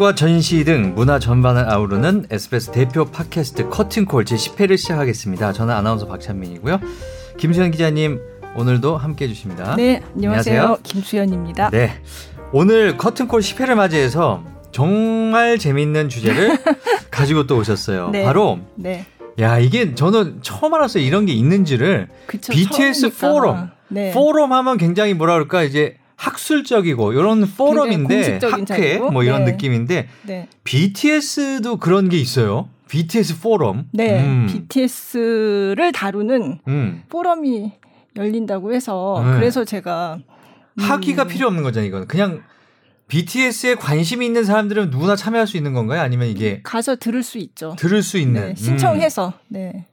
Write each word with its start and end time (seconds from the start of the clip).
공연과 0.00 0.14
전시 0.14 0.64
등 0.64 0.94
문화 0.94 1.18
전반을 1.18 1.70
아우르는 1.70 2.26
SBS 2.30 2.72
대표 2.72 3.04
팟캐스트 3.04 3.68
커튼콜 3.68 4.24
제10회를 4.24 4.78
시작하겠습니다. 4.78 5.52
저는 5.52 5.74
아나운서 5.74 6.06
박찬민이고요. 6.06 6.80
김수현 7.36 7.70
기자님 7.70 8.18
오늘도 8.56 8.96
함께 8.96 9.26
해 9.26 9.28
주십니다. 9.28 9.76
네, 9.76 10.02
안녕하세요. 10.14 10.60
안녕하세요. 10.60 10.78
김수현입니다. 10.82 11.70
네, 11.70 11.92
오늘 12.50 12.96
커튼콜 12.96 13.40
10회를 13.40 13.74
맞이해서 13.74 14.42
정말 14.72 15.58
재밌는 15.58 16.08
주제를 16.08 16.58
가지고 17.12 17.46
또 17.46 17.58
오셨어요. 17.58 18.08
네. 18.10 18.24
바로 18.24 18.58
네. 18.76 19.04
야 19.38 19.58
이게 19.58 19.94
저는 19.94 20.38
처음 20.40 20.72
알았어요. 20.72 21.04
이런 21.04 21.26
게 21.26 21.34
있는지를 21.34 22.08
그쵸, 22.26 22.52
BTS 22.52 23.00
처음이니까. 23.00 23.28
포럼. 23.28 23.70
네. 23.88 24.12
포럼 24.12 24.52
하면 24.54 24.78
굉장히 24.78 25.12
뭐라 25.12 25.34
그럴까 25.34 25.62
이제 25.62 25.99
학술적이고 26.20 27.14
이런 27.14 27.46
포럼인데 27.56 28.40
학회 28.42 28.98
뭐 28.98 29.24
이런 29.24 29.46
네. 29.46 29.52
느낌인데 29.52 30.08
네. 30.26 30.48
BTS도 30.64 31.78
그런 31.78 32.10
게 32.10 32.18
있어요. 32.18 32.68
BTS 32.88 33.40
포럼. 33.40 33.88
네, 33.92 34.22
음. 34.22 34.46
BTS를 34.46 35.92
다루는 35.92 36.58
음. 36.68 37.02
포럼이 37.08 37.72
열린다고 38.16 38.74
해서 38.74 39.22
네. 39.24 39.32
그래서 39.34 39.64
제가 39.64 40.18
음. 40.18 40.82
학위가 40.82 41.24
필요 41.24 41.46
없는 41.46 41.62
거잖아요. 41.62 41.88
이건 41.88 42.06
그냥 42.06 42.42
BTS에 43.08 43.76
관심이 43.76 44.26
있는 44.26 44.44
사람들은 44.44 44.90
누구나 44.90 45.16
참여할 45.16 45.46
수 45.46 45.56
있는 45.56 45.72
건가요? 45.72 46.02
아니면 46.02 46.28
이게 46.28 46.60
가서 46.62 46.96
들을 46.96 47.22
수 47.22 47.38
있죠. 47.38 47.74
들을 47.78 48.02
수 48.02 48.18
있는 48.18 48.48
네, 48.48 48.54
신청해서. 48.56 49.28
음. 49.28 49.32
네. 49.48 49.86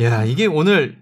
야 0.00 0.24
이게 0.24 0.46
오늘 0.46 0.96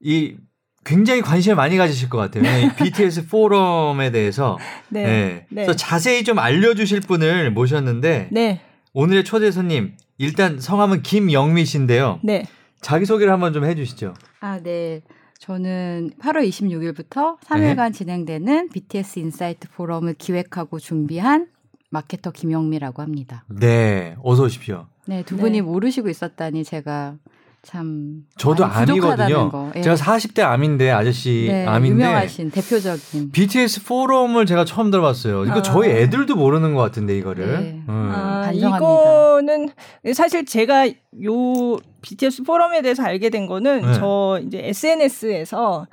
이 0.00 0.36
굉장히 0.84 1.22
관심을 1.22 1.56
많이 1.56 1.76
가지실 1.76 2.08
것 2.08 2.18
같아요. 2.18 2.42
BTS 2.76 3.26
포럼에 3.28 4.10
대해서. 4.10 4.58
네. 4.88 5.02
네. 5.02 5.46
네. 5.48 5.64
그래서 5.64 5.74
자세히 5.74 6.24
좀 6.24 6.38
알려주실 6.38 7.00
분을 7.00 7.50
모셨는데. 7.50 8.28
네. 8.30 8.60
오늘의 8.92 9.24
초대 9.24 9.50
손님 9.50 9.96
일단 10.18 10.60
성함은 10.60 11.02
김영미 11.02 11.64
씨인데요. 11.64 12.20
네. 12.22 12.46
자기 12.80 13.06
소개를 13.06 13.32
한번 13.32 13.52
좀 13.52 13.64
해주시죠. 13.64 14.14
아 14.40 14.60
네. 14.62 15.02
저는 15.38 16.12
8월 16.20 16.48
26일부터 16.48 17.38
3일간 17.40 17.86
네. 17.86 17.90
진행되는 17.90 18.68
BTS 18.70 19.18
insight 19.18 19.68
포럼을 19.70 20.14
기획하고 20.14 20.78
준비한 20.78 21.48
마케터 21.90 22.30
김영미라고 22.30 23.02
합니다. 23.02 23.44
네, 23.48 24.16
어서 24.22 24.44
오십시오. 24.44 24.86
네, 25.06 25.22
두 25.22 25.36
분이 25.36 25.58
네. 25.58 25.60
모르시고 25.60 26.08
있었다니 26.08 26.64
제가 26.64 27.16
참 27.64 28.24
저도 28.36 28.64
아미거든요. 28.64 29.50
거. 29.50 29.72
예. 29.74 29.80
제가 29.80 29.96
40대 29.96 30.42
아미인데 30.42 30.90
아저씨 30.90 31.46
네, 31.48 31.66
아미인데 31.66 32.04
유명하신 32.04 32.50
대표적인 32.50 33.32
BTS 33.32 33.84
포럼을 33.84 34.44
제가 34.44 34.64
처음 34.64 34.90
들어봤어요. 34.90 35.44
이거 35.46 35.58
아. 35.58 35.62
저희 35.62 35.90
애들도 35.90 36.36
모르는 36.36 36.74
것 36.74 36.82
같은데 36.82 37.16
이거를. 37.16 37.46
네. 37.46 37.82
음. 37.88 38.12
아, 38.14 38.50
이거는 38.52 39.70
사실 40.12 40.44
제가 40.44 40.86
요 40.88 41.78
BTS 42.02 42.42
포럼에 42.42 42.82
대해서 42.82 43.02
알게 43.02 43.30
된 43.30 43.46
거는 43.46 43.80
네. 43.80 43.94
저 43.94 44.40
이제 44.44 44.60
SNS에서 44.62 45.86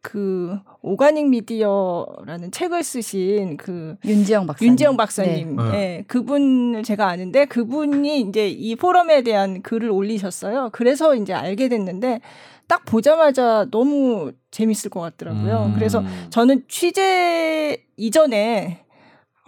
그 0.00 0.58
오가닉 0.80 1.28
미디어라는 1.28 2.50
책을 2.52 2.82
쓰신 2.82 3.56
그 3.56 3.96
윤지영 4.04 4.46
박사님, 4.46 4.70
윤지영 4.70 4.96
박사님, 4.96 5.56
네. 5.56 5.70
네. 5.70 6.04
그분을 6.06 6.82
제가 6.82 7.08
아는데 7.08 7.44
그분이 7.46 8.20
이제 8.20 8.48
이 8.48 8.76
포럼에 8.76 9.22
대한 9.22 9.62
글을 9.62 9.90
올리셨어요. 9.90 10.70
그래서 10.72 11.14
이제 11.14 11.32
알게 11.32 11.68
됐는데 11.68 12.20
딱 12.68 12.84
보자마자 12.84 13.66
너무 13.70 14.32
재밌을 14.50 14.90
것 14.90 15.00
같더라고요. 15.00 15.70
음. 15.70 15.74
그래서 15.74 16.04
저는 16.30 16.64
취재 16.68 17.82
이전에 17.96 18.84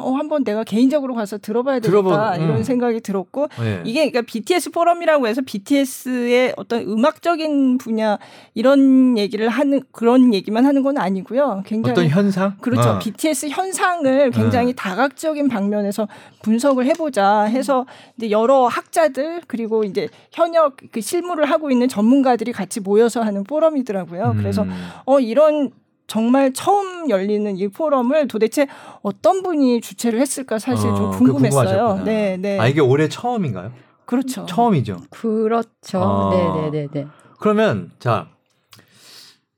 어, 0.00 0.12
한번 0.12 0.44
내가 0.44 0.64
개인적으로 0.64 1.14
가서 1.14 1.38
들어봐야 1.38 1.80
되겠다 1.80 1.90
들어본, 1.90 2.40
음. 2.40 2.44
이런 2.44 2.64
생각이 2.64 3.00
들었고 3.00 3.48
네. 3.60 3.82
이게 3.84 4.10
그러니까 4.10 4.22
BTS 4.22 4.70
포럼이라고 4.70 5.26
해서 5.26 5.42
BTS의 5.44 6.54
어떤 6.56 6.82
음악적인 6.82 7.78
분야 7.78 8.18
이런 8.54 9.18
얘기를 9.18 9.48
하는 9.48 9.82
그런 9.92 10.32
얘기만 10.34 10.66
하는 10.66 10.82
건 10.82 10.98
아니고요. 10.98 11.62
굉장히 11.66 11.92
어떤 11.92 12.08
현상? 12.08 12.56
그렇죠. 12.60 12.90
어. 12.90 12.98
BTS 12.98 13.48
현상을 13.48 14.30
굉장히 14.30 14.70
어. 14.70 14.74
다각적인 14.76 15.48
방면에서 15.48 16.08
분석을 16.42 16.86
해보자 16.86 17.42
해서 17.42 17.86
이제 18.16 18.30
여러 18.30 18.66
학자들 18.66 19.42
그리고 19.46 19.84
이제 19.84 20.08
현역 20.32 20.76
그 20.92 21.00
실무를 21.00 21.44
하고 21.46 21.70
있는 21.70 21.88
전문가들이 21.88 22.52
같이 22.52 22.80
모여서 22.80 23.22
하는 23.22 23.44
포럼이더라고요. 23.44 24.32
음. 24.32 24.36
그래서 24.38 24.66
어 25.04 25.20
이런 25.20 25.70
정말 26.10 26.52
처음 26.52 27.08
열리는 27.08 27.56
이 27.56 27.68
포럼을 27.68 28.26
도대체 28.26 28.66
어떤 29.00 29.44
분이 29.44 29.80
주최를 29.80 30.20
했을까 30.20 30.58
사실 30.58 30.90
어, 30.90 30.94
좀 30.96 31.10
궁금했어요. 31.12 32.02
네, 32.04 32.36
네. 32.36 32.58
아 32.58 32.66
이게 32.66 32.80
올해 32.80 33.08
처음인가요? 33.08 33.72
그렇죠. 34.06 34.44
처음이죠. 34.44 34.96
그렇죠. 35.10 36.02
아. 36.02 36.30
네, 36.32 36.62
네, 36.62 36.70
네, 36.72 36.88
네. 36.92 37.06
그러면 37.38 37.92
자 38.00 38.26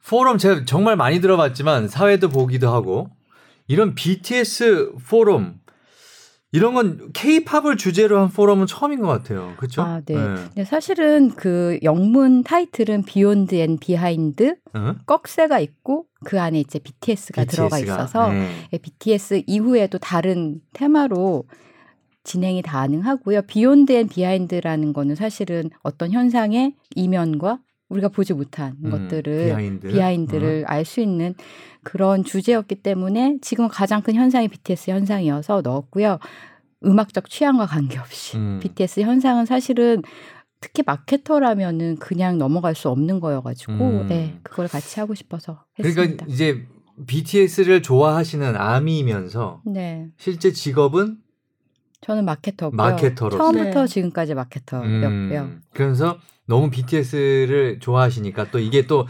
포럼 0.07 0.37
제가 0.37 0.67
정말 0.67 0.95
많이 0.95 1.23
들어봤지만 1.23 1.89
사회도 1.89 2.29
보기도 2.29 2.69
하고 2.69 3.09
이런 3.67 3.95
BTS 3.95 4.93
포럼 5.09 5.55
이런 6.55 6.75
건 6.75 7.11
케이팝을 7.15 7.79
주제로 7.79 8.21
한 8.21 8.29
포럼은 8.29 8.67
처음인 8.67 9.01
것 9.01 9.07
같아요. 9.07 9.55
그렇죠? 9.57 9.83
아, 9.83 10.03
네. 10.05 10.15
네. 10.15 10.35
네. 10.55 10.65
사실은 10.65 11.31
그 11.31 11.79
영문 11.83 12.45
타이틀은 12.45 13.05
beyond 13.05 13.55
and 13.55 13.79
behind 13.79 14.57
어? 14.75 14.95
꺽쇠가 15.07 15.61
있고 15.61 16.07
그 16.25 16.39
안에 16.39 16.61
이제 16.61 16.79
BTS가, 16.79 17.43
BTS가 17.43 17.45
들어가 17.45 17.79
있어서 17.79 18.31
네. 18.31 18.51
BTS 18.83 19.35
예, 19.35 19.45
이후에도 19.47 19.99
다른 19.99 20.61
테마로 20.75 21.45
진행이 22.25 22.61
가능하고요. 22.63 23.43
beyond 23.43 23.91
and 23.93 24.09
behind라는 24.09 24.93
거는 24.93 25.15
사실은 25.15 25.71
어떤 25.83 26.13
현상의 26.13 26.75
이면과 26.95 27.61
우리가 27.93 28.09
보지 28.09 28.33
못한 28.33 28.77
음, 28.85 28.91
것들을 28.91 29.47
비하인드. 29.47 29.89
비하인드를 29.89 30.65
음. 30.65 30.65
알수 30.67 31.01
있는 31.01 31.35
그런 31.83 32.25
주제였기 32.25 32.77
때문에 32.77 33.39
지금 33.43 33.69
가장 33.69 34.03
큰 34.03 34.15
현상이 34.15 34.49
BTS 34.49 34.91
현상이어서 34.91 35.61
넣었고요. 35.63 36.19
음악적 36.85 37.29
취향과 37.29 37.67
관계없이 37.67 38.37
음. 38.39 38.61
BTS 38.63 39.01
현상은 39.01 39.47
사실은 39.47 40.03
특히 40.61 40.83
마케터라면은 40.87 41.97
그냥 41.97 42.39
넘어갈 42.39 42.75
수 42.75 42.89
없는 42.89 43.21
거여가지고 43.21 43.73
음. 43.73 44.07
네 44.09 44.39
그걸 44.43 44.69
같이 44.69 44.99
하고 44.99 45.15
싶어서 45.15 45.65
했습니다. 45.79 46.01
그러니까 46.01 46.27
이제 46.29 46.67
BTS를 47.07 47.83
좋아하시는 47.83 48.57
아미면서 48.57 49.63
네. 49.67 50.09
실제 50.17 50.53
직업은 50.53 51.19
저는 52.01 52.25
마케터고요. 52.25 52.77
마케터로 52.77 53.37
처음부터 53.37 53.83
네. 53.83 53.87
지금까지 53.87 54.35
마케터였고요. 54.35 55.41
음. 55.41 55.63
그래서 55.73 56.19
너무 56.45 56.71
BTS를 56.71 57.79
좋아하시니까 57.79 58.51
또 58.51 58.59
이게 58.59 58.87
또전 58.87 59.07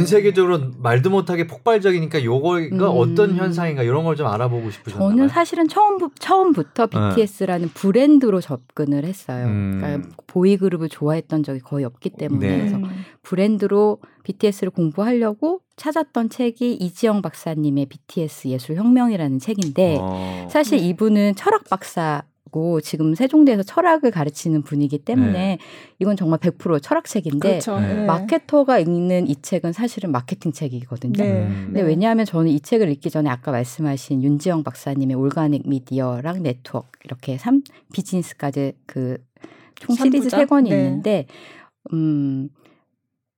네. 0.00 0.06
세계적으로 0.06 0.70
말도 0.78 1.10
못하게 1.10 1.46
폭발적이니까 1.46 2.22
요거가 2.24 2.58
음. 2.60 2.80
어떤 2.80 3.34
현상인가 3.36 3.82
이런 3.82 4.04
걸 4.04 4.16
좀 4.16 4.28
알아보고 4.28 4.70
싶으셨나요? 4.70 5.10
저는 5.10 5.28
사실은 5.28 5.68
처음 5.68 5.98
처음부터 6.18 6.86
BTS라는 6.86 7.68
네. 7.68 7.74
브랜드로 7.74 8.40
접근을 8.40 9.04
했어요. 9.04 9.46
음. 9.46 9.78
그러니까 9.80 10.08
보이 10.26 10.56
그룹을 10.56 10.88
좋아했던 10.88 11.42
적이 11.42 11.60
거의 11.60 11.84
없기 11.84 12.10
때문에 12.10 12.48
네. 12.48 12.58
그래서 12.58 12.78
브랜드로 13.22 13.98
BTS를 14.22 14.70
공부하려고 14.70 15.60
찾았던 15.76 16.30
책이 16.30 16.74
이지영 16.74 17.20
박사님의 17.20 17.86
BTS 17.86 18.48
예술 18.48 18.76
혁명이라는 18.76 19.38
책인데 19.40 19.98
어. 20.00 20.48
사실 20.50 20.78
이분은 20.78 21.34
철학 21.34 21.64
박사 21.68 22.22
고 22.56 22.80
지금 22.80 23.14
세종대에서 23.14 23.62
철학을 23.62 24.10
가르치는 24.10 24.62
분이기 24.62 24.98
때문에 24.98 25.32
네. 25.32 25.58
이건 25.98 26.16
정말 26.16 26.38
100% 26.38 26.82
철학책인데 26.82 27.48
그렇죠. 27.48 27.78
네. 27.78 28.06
마케터가 28.06 28.78
읽는 28.78 29.28
이 29.28 29.36
책은 29.42 29.72
사실은 29.72 30.10
마케팅 30.10 30.52
책이거든요. 30.52 31.22
네. 31.22 31.46
근데 31.66 31.82
네. 31.82 31.86
왜냐하면 31.86 32.24
저는 32.24 32.50
이 32.50 32.60
책을 32.60 32.90
읽기 32.92 33.10
전에 33.10 33.28
아까 33.28 33.50
말씀하신 33.50 34.22
윤지영 34.22 34.62
박사님의 34.64 35.16
올가닉 35.16 35.68
미디어랑 35.68 36.42
네트워크 36.42 36.88
이렇게 37.04 37.36
3 37.36 37.62
비즈니스까지 37.92 38.72
그 38.86 39.18
총 39.76 39.94
시리즈 39.94 40.28
3권이 40.28 40.70
네. 40.70 40.76
있는데 40.76 41.26
음 41.92 42.48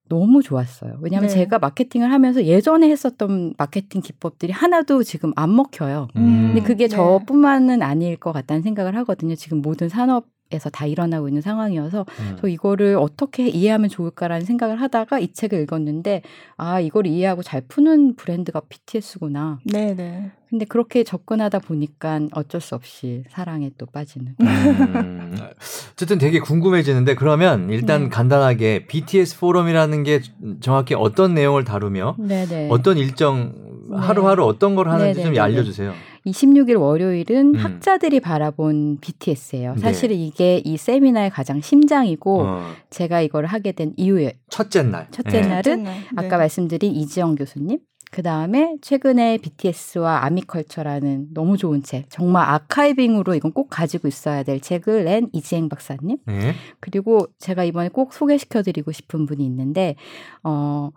너무 0.09 0.43
좋았어요. 0.43 0.99
왜냐하면 1.01 1.29
네. 1.29 1.35
제가 1.35 1.59
마케팅을 1.59 2.13
하면서 2.13 2.45
예전에 2.45 2.89
했었던 2.91 3.55
마케팅 3.59 4.01
기법들이 4.01 4.53
하나도 4.53 5.03
지금 5.03 5.33
안 5.37 5.55
먹혀요. 5.55 6.09
음. 6.17 6.53
근데 6.53 6.61
그게 6.63 6.89
네. 6.89 6.97
저뿐만은 6.97 7.83
아닐 7.83 8.17
것 8.17 8.33
같다는 8.33 8.63
생각을 8.63 8.97
하거든요. 8.97 9.35
지금 9.35 9.63
모든 9.63 9.89
산업 9.89 10.27
에서 10.51 10.71
다 10.71 10.87
일어나고 10.87 11.29
있는 11.29 11.43
상황이어서 11.43 12.07
음. 12.21 12.37
저 12.41 12.49
이거를 12.49 12.97
어떻게 12.97 13.49
이해하면 13.49 13.91
좋을까라는 13.91 14.47
생각을 14.47 14.81
하다가 14.81 15.19
이 15.19 15.35
책을 15.35 15.61
읽었는데 15.61 16.23
아 16.57 16.81
이걸 16.81 17.07
이해하고 17.07 17.43
잘 17.43 17.61
푸는 17.61 18.17
브랜드가 18.17 18.63
BTS구나. 18.67 19.59
네네. 19.71 20.31
근데 20.49 20.65
그렇게 20.65 21.05
접근하다 21.05 21.59
보니까 21.61 22.21
어쩔 22.33 22.61
수 22.61 22.75
없이 22.75 23.25
사랑에 23.29 23.71
또 23.77 23.87
빠지는. 23.87 24.35
음, 24.41 25.37
어쨌든 25.93 26.19
되게 26.19 26.41
궁금해지는데 26.41 27.17
그러면 27.17 27.71
일단 27.71 28.05
네. 28.05 28.09
간단하게 28.09 28.87
BTS 28.87 29.39
포럼이라는 29.39 30.03
게 30.05 30.21
정확히 30.61 30.95
어떤 30.95 31.35
내용을 31.35 31.65
다루며 31.65 32.17
네네. 32.19 32.69
어떤 32.71 32.97
일정 32.97 33.53
하루하루 33.93 34.45
어떤 34.45 34.75
걸 34.75 34.89
하는지 34.89 35.21
네네 35.21 35.35
좀 35.35 35.43
알려주세요. 35.43 35.93
26일 36.27 36.81
월요일은 36.81 37.55
음. 37.55 37.61
학자들이 37.61 38.21
바라본 38.21 38.99
BTS예요. 39.01 39.75
네. 39.75 39.81
사실은 39.81 40.17
이게 40.17 40.61
이 40.65 40.77
세미나의 40.77 41.31
가장 41.31 41.61
심장이고 41.61 42.43
어. 42.43 42.73
제가 42.91 43.21
이걸 43.21 43.47
하게 43.47 43.73
된 43.73 43.93
이유예요. 43.97 44.31
첫째 44.51 44.83
날. 44.83 45.09
첫째 45.11 45.41
네. 45.41 45.47
날은 45.47 45.83
네. 45.85 46.01
아까 46.17 46.37
말씀드린 46.37 46.95
이지영 46.95 47.37
교수님, 47.37 47.79
그 48.11 48.23
다음에 48.23 48.77
최근에 48.81 49.39
BTS와 49.39 50.25
아미컬처라는 50.25 51.29
너무 51.35 51.57
좋은 51.57 51.83
책, 51.83 52.09
정말 52.11 52.49
아카이빙으로 52.49 53.35
이건 53.35 53.53
꼭 53.53 53.69
가지고 53.69 54.09
있어야 54.09 54.43
될 54.43 54.61
책을 54.61 55.05
낸 55.05 55.29
이지행 55.33 55.69
박사님. 55.69 56.19
네. 56.27 56.55
그리고 56.81 57.27
제가 57.39 57.65
이번에 57.65 57.89
꼭 57.89 58.13
소개시켜드리고 58.13 58.93
싶은 58.93 59.27
분이 59.27 59.45
있는데, 59.45 59.97
어, 60.43 60.91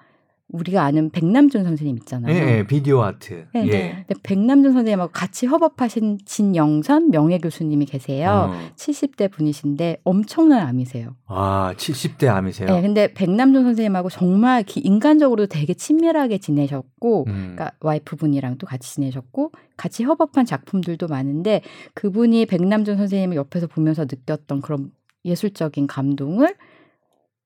우리가 0.51 0.83
아는 0.83 1.09
백남준 1.09 1.63
선생님 1.63 1.97
있잖아요. 1.99 2.33
네, 2.33 2.45
네 2.45 2.67
비디오 2.67 3.01
아트. 3.01 3.45
네, 3.53 3.65
예. 3.67 3.71
네. 3.71 4.05
백남준 4.23 4.73
선생님하고 4.73 5.11
같이 5.11 5.47
협업하신 5.47 6.19
진영선 6.25 7.11
명예 7.11 7.37
교수님이 7.37 7.85
계세요. 7.85 8.51
어. 8.51 8.71
70대 8.75 9.31
분이신데 9.31 10.01
엄청난 10.03 10.67
암이세요. 10.67 11.15
아, 11.27 11.73
70대 11.77 12.27
암이세요? 12.27 12.67
네, 12.67 12.81
근데 12.81 13.13
백남준 13.13 13.63
선생님하고 13.63 14.09
정말 14.09 14.65
인간적으로 14.75 15.47
되게 15.47 15.73
친밀하게 15.73 16.37
지내셨고, 16.37 17.25
음. 17.27 17.33
그러니까 17.33 17.71
와이프분이랑도 17.79 18.67
같이 18.67 18.93
지내셨고, 18.95 19.51
같이 19.77 20.03
협업한 20.03 20.45
작품들도 20.45 21.07
많은데 21.07 21.61
그분이 21.93 22.45
백남준 22.45 22.97
선생님을 22.97 23.37
옆에서 23.37 23.67
보면서 23.67 24.03
느꼈던 24.03 24.61
그런 24.61 24.91
예술적인 25.25 25.87
감동을 25.87 26.55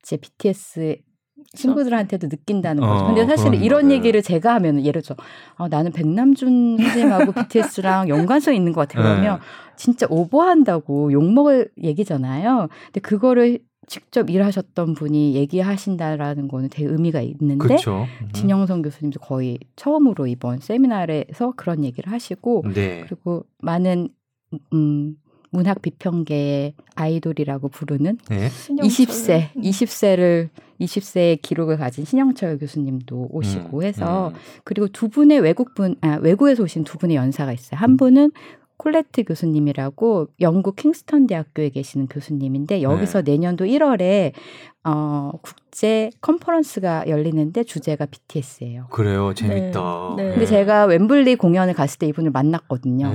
제 0.02 0.18
BTS 0.18 0.98
친구들한테도 1.54 2.28
느낀다는 2.28 2.82
거죠. 2.82 3.06
어, 3.06 3.08
근데 3.08 3.26
사실 3.26 3.54
이런 3.56 3.84
거를. 3.84 3.96
얘기를 3.96 4.22
제가 4.22 4.56
하면 4.56 4.84
예를 4.86 5.02
들어 5.02 5.16
아, 5.56 5.68
나는 5.68 5.92
백남준 5.92 6.78
선생님하고 6.78 7.32
BTS랑 7.50 8.10
연관성 8.10 8.56
있는 8.56 8.74
것 8.74 8.88
같아. 8.88 9.02
그러면 9.02 9.40
네. 9.40 9.42
진짜 9.76 10.08
오버한다고 10.10 11.12
욕먹을 11.12 11.70
얘기잖아요. 11.82 12.70
근데 12.86 13.00
그거를 13.02 13.60
직접 13.88 14.30
일하셨던 14.30 14.96
분이 14.96 15.36
얘기하신다라는 15.36 16.48
거는 16.48 16.70
되게 16.70 16.90
의미가 16.90 17.22
있는데 17.22 17.76
그쵸. 17.76 18.08
음. 18.22 18.30
진영선 18.34 18.82
교수님도 18.82 19.20
거의 19.20 19.60
처음으로 19.76 20.28
이번 20.28 20.60
세미나에서 20.60 21.54
그런 21.56 21.84
얘기를 21.84 22.12
하시고 22.12 22.64
네. 22.74 23.04
그리고 23.06 23.46
많은 23.60 24.10
음 24.74 25.18
문학 25.56 25.82
비평계의 25.82 26.74
아이돌이라고 26.96 27.70
부르는 27.70 28.18
네. 28.30 28.50
20세, 28.50 29.54
20세를 29.56 30.50
20세의 30.82 31.42
기록을 31.42 31.78
가진 31.78 32.06
신영철 32.06 32.58
교수님도 32.60 33.30
오시고 33.32 33.80
음, 33.80 33.84
해서 33.84 34.30
음. 34.30 34.40
그리고 34.64 34.88
두 34.88 35.10
분의 35.10 35.40
외국분 35.40 35.96
아 36.02 36.18
외국에서 36.22 36.64
오신 36.64 36.84
두 36.84 36.98
분의 36.98 37.16
연사가 37.16 37.54
있어요. 37.54 37.80
한 37.80 37.92
음. 37.92 37.98
분은 37.98 38.32
콜레트 38.78 39.24
교수님이라고 39.24 40.28
영국 40.42 40.76
킹스턴 40.76 41.28
대학교에 41.28 41.70
계시는 41.70 42.08
교수님인데 42.08 42.82
여기서 42.82 43.22
네. 43.22 43.32
내년도 43.32 43.66
1월에 43.66 44.34
어 44.84 45.32
국제 45.42 46.12
컨퍼런스가 46.22 47.06
열리는데 47.08 47.64
주제가 47.64 48.06
BTS예요. 48.06 48.88
그래요. 48.92 49.34
재밌다. 49.34 50.14
네. 50.18 50.24
네. 50.24 50.30
근데 50.32 50.46
제가 50.46 50.88
웸블리 50.88 51.38
공연을 51.38 51.74
갔을 51.74 52.00
때 52.00 52.08
이분을 52.08 52.32
만났거든요. 52.32 53.12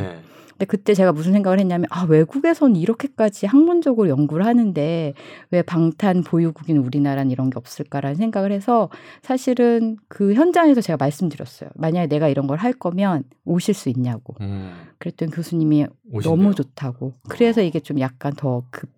네. 0.61 0.67
근데 0.67 0.67
그때 0.67 0.95
제가 0.95 1.13
무슨 1.13 1.33
생각을 1.33 1.59
했냐면 1.59 1.87
아 1.91 2.05
외국에선 2.05 2.77
이렇게까지 2.77 3.47
학문적으로 3.47 4.09
연구를 4.11 4.45
하는데 4.45 5.15
왜 5.51 5.63
방탄 5.63 6.23
보유국인 6.23 6.77
우리나라는 6.77 7.31
이런 7.31 7.49
게 7.49 7.59
없을까라는 7.59 8.17
생각을 8.17 8.53
해서 8.53 8.91
사실은 9.23 9.97
그 10.09 10.35
현장에서 10.35 10.81
제가 10.83 10.97
말씀드렸어요. 10.99 11.71
만약에 11.77 12.07
내가 12.09 12.29
이런 12.29 12.47
걸 12.47 12.61
할 12.61 12.75
거면 12.75 13.25
오실 13.47 13.73
수 13.73 13.89
있냐고. 13.89 14.35
음. 14.43 14.75
그랬더니 14.99 15.31
교수님이 15.33 15.87
오신대요. 16.13 16.37
너무 16.37 16.55
좋다고. 16.55 17.15
그래서 17.31 17.63
이게 17.63 17.81
좀 17.81 17.99
약간 18.01 18.35
더 18.35 18.63
급. 18.71 18.91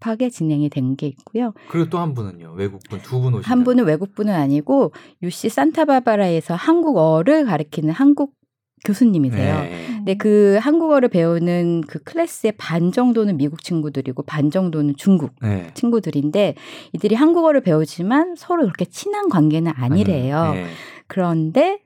하게 0.00 0.30
진행이 0.30 0.68
된 0.68 0.96
게 0.96 1.06
있고요. 1.06 1.52
그리고 1.68 1.88
또 1.88 1.98
한 2.00 2.12
분은요. 2.12 2.54
외국분 2.56 3.00
두 3.02 3.20
분 3.20 3.34
오신 3.34 3.48
한 3.48 3.62
분은 3.62 3.84
외국분은 3.84 4.34
아니고 4.34 4.90
UC 5.22 5.48
산타바바라에서 5.50 6.54
한국어를 6.56 7.44
가르치는 7.44 7.92
한국 7.92 8.34
교수님이세요. 8.84 9.60
네. 9.60 9.86
근데 9.88 10.14
그 10.14 10.58
한국어를 10.60 11.08
배우는 11.08 11.82
그 11.86 12.00
클래스의 12.00 12.54
반 12.58 12.90
정도는 12.92 13.36
미국 13.36 13.62
친구들이고 13.62 14.22
반 14.24 14.50
정도는 14.50 14.94
중국 14.96 15.32
네. 15.40 15.70
친구들인데 15.74 16.54
이들이 16.92 17.14
한국어를 17.14 17.60
배우지만 17.60 18.34
서로 18.36 18.62
그렇게 18.62 18.84
친한 18.84 19.28
관계는 19.28 19.72
아니래요. 19.76 20.52
네. 20.54 20.66
그런데 21.06 21.80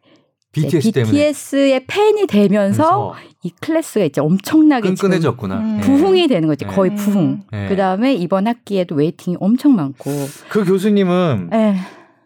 BTS 0.53 0.93
BTS의 0.93 1.85
팬이 1.87 2.27
되면서 2.27 3.15
이 3.43 3.51
클래스가 3.61 4.07
이제 4.07 4.23
엄청나게 4.23 4.89
끈끈해졌구나. 4.89 5.59
음. 5.59 5.81
부흥이 5.83 6.29
되는 6.29 6.49
거지. 6.49 6.65
거의 6.65 6.91
네. 6.91 6.97
부흥. 6.97 7.43
네. 7.53 7.69
그 7.69 7.77
다음에 7.77 8.15
이번 8.15 8.47
학기에도 8.47 8.95
웨이팅이 8.95 9.37
엄청 9.39 9.77
많고. 9.77 10.11
그 10.49 10.65
교수님은 10.65 11.49
네. 11.51 11.77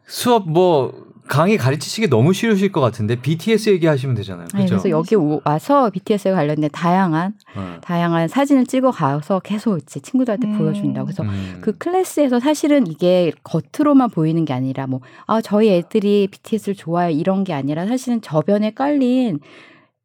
수업 0.07 0.49
뭐 0.49 1.10
강의 1.31 1.57
가르치시기 1.57 2.09
너무 2.09 2.33
싫으실 2.33 2.73
것 2.73 2.81
같은데 2.81 3.15
BTS 3.15 3.71
얘기하시면 3.71 4.17
되잖아요. 4.17 4.49
그죠? 4.49 4.59
네, 4.59 4.67
그래서 4.67 4.91
여기 4.91 5.15
와서 5.45 5.89
BTS에 5.91 6.33
관련된 6.33 6.71
다양한 6.73 7.35
어. 7.55 7.77
다양한 7.83 8.27
사진을 8.27 8.67
찍어 8.67 8.91
가서 8.91 9.39
계속 9.39 9.79
이제 9.79 10.01
친구들한테 10.01 10.49
음. 10.49 10.59
보여준다고. 10.59 11.07
그래서 11.07 11.23
음. 11.23 11.59
그 11.61 11.79
클래스에서 11.79 12.41
사실은 12.41 12.89
이게 12.89 13.31
겉으로만 13.45 14.11
보이는 14.11 14.45
게 14.45 14.53
아니라 14.53 14.87
뭐 14.89 15.01
아 15.27 15.41
저희 15.41 15.71
애들이 15.71 16.27
BTS를 16.29 16.75
좋아해 16.75 17.13
이런 17.13 17.45
게 17.45 17.53
아니라 17.53 17.87
사실은 17.87 18.21
저변에 18.21 18.73
깔린 18.73 19.39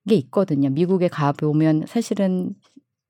게 0.07 0.15
있거든요. 0.15 0.69
미국에 0.69 1.07
가 1.07 1.31
보면 1.31 1.85
사실은 1.87 2.53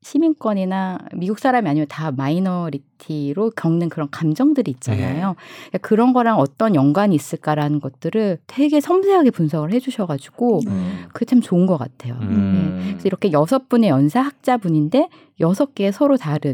시민권이나 0.05 0.99
미국 1.15 1.39
사람이 1.39 1.67
아니면 1.67 1.87
다 1.89 2.11
마이너리티로 2.11 3.49
겪는 3.55 3.89
그런 3.89 4.07
감정들이 4.11 4.69
있잖아요. 4.69 5.35
네. 5.71 5.79
그런 5.79 6.13
거랑 6.13 6.37
어떤 6.37 6.75
연관이 6.75 7.15
있을까라는 7.15 7.79
것들을 7.79 8.37
되게 8.45 8.79
섬세하게 8.81 9.31
분석을 9.31 9.73
해주셔가지고 9.73 10.59
음. 10.67 11.05
그게 11.11 11.25
참 11.25 11.41
좋은 11.41 11.65
것 11.65 11.79
같아요. 11.79 12.19
음. 12.21 12.77
네. 12.77 12.85
그래서 12.91 13.07
이렇게 13.07 13.31
여섯 13.31 13.67
분의 13.67 13.89
연사 13.89 14.21
학자분인데 14.21 15.09
여섯 15.39 15.73
개의 15.73 15.91
서로 15.91 16.17
다른 16.17 16.53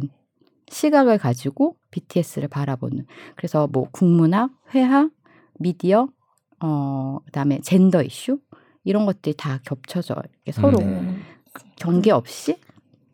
시각을 0.70 1.18
가지고 1.18 1.76
BTS를 1.92 2.48
바라보는. 2.48 3.06
그래서 3.36 3.68
뭐 3.70 3.90
국문학, 3.92 4.52
회학, 4.74 5.10
미디어, 5.60 6.08
어 6.62 7.20
그다음에 7.26 7.60
젠더 7.60 8.04
이슈 8.04 8.40
이런 8.86 9.06
것들이 9.06 9.36
다 9.36 9.60
겹쳐져 9.66 10.16
이렇게 10.16 10.54
서로 10.54 10.80
음. 10.80 11.22
경계 11.76 12.12
없이 12.12 12.56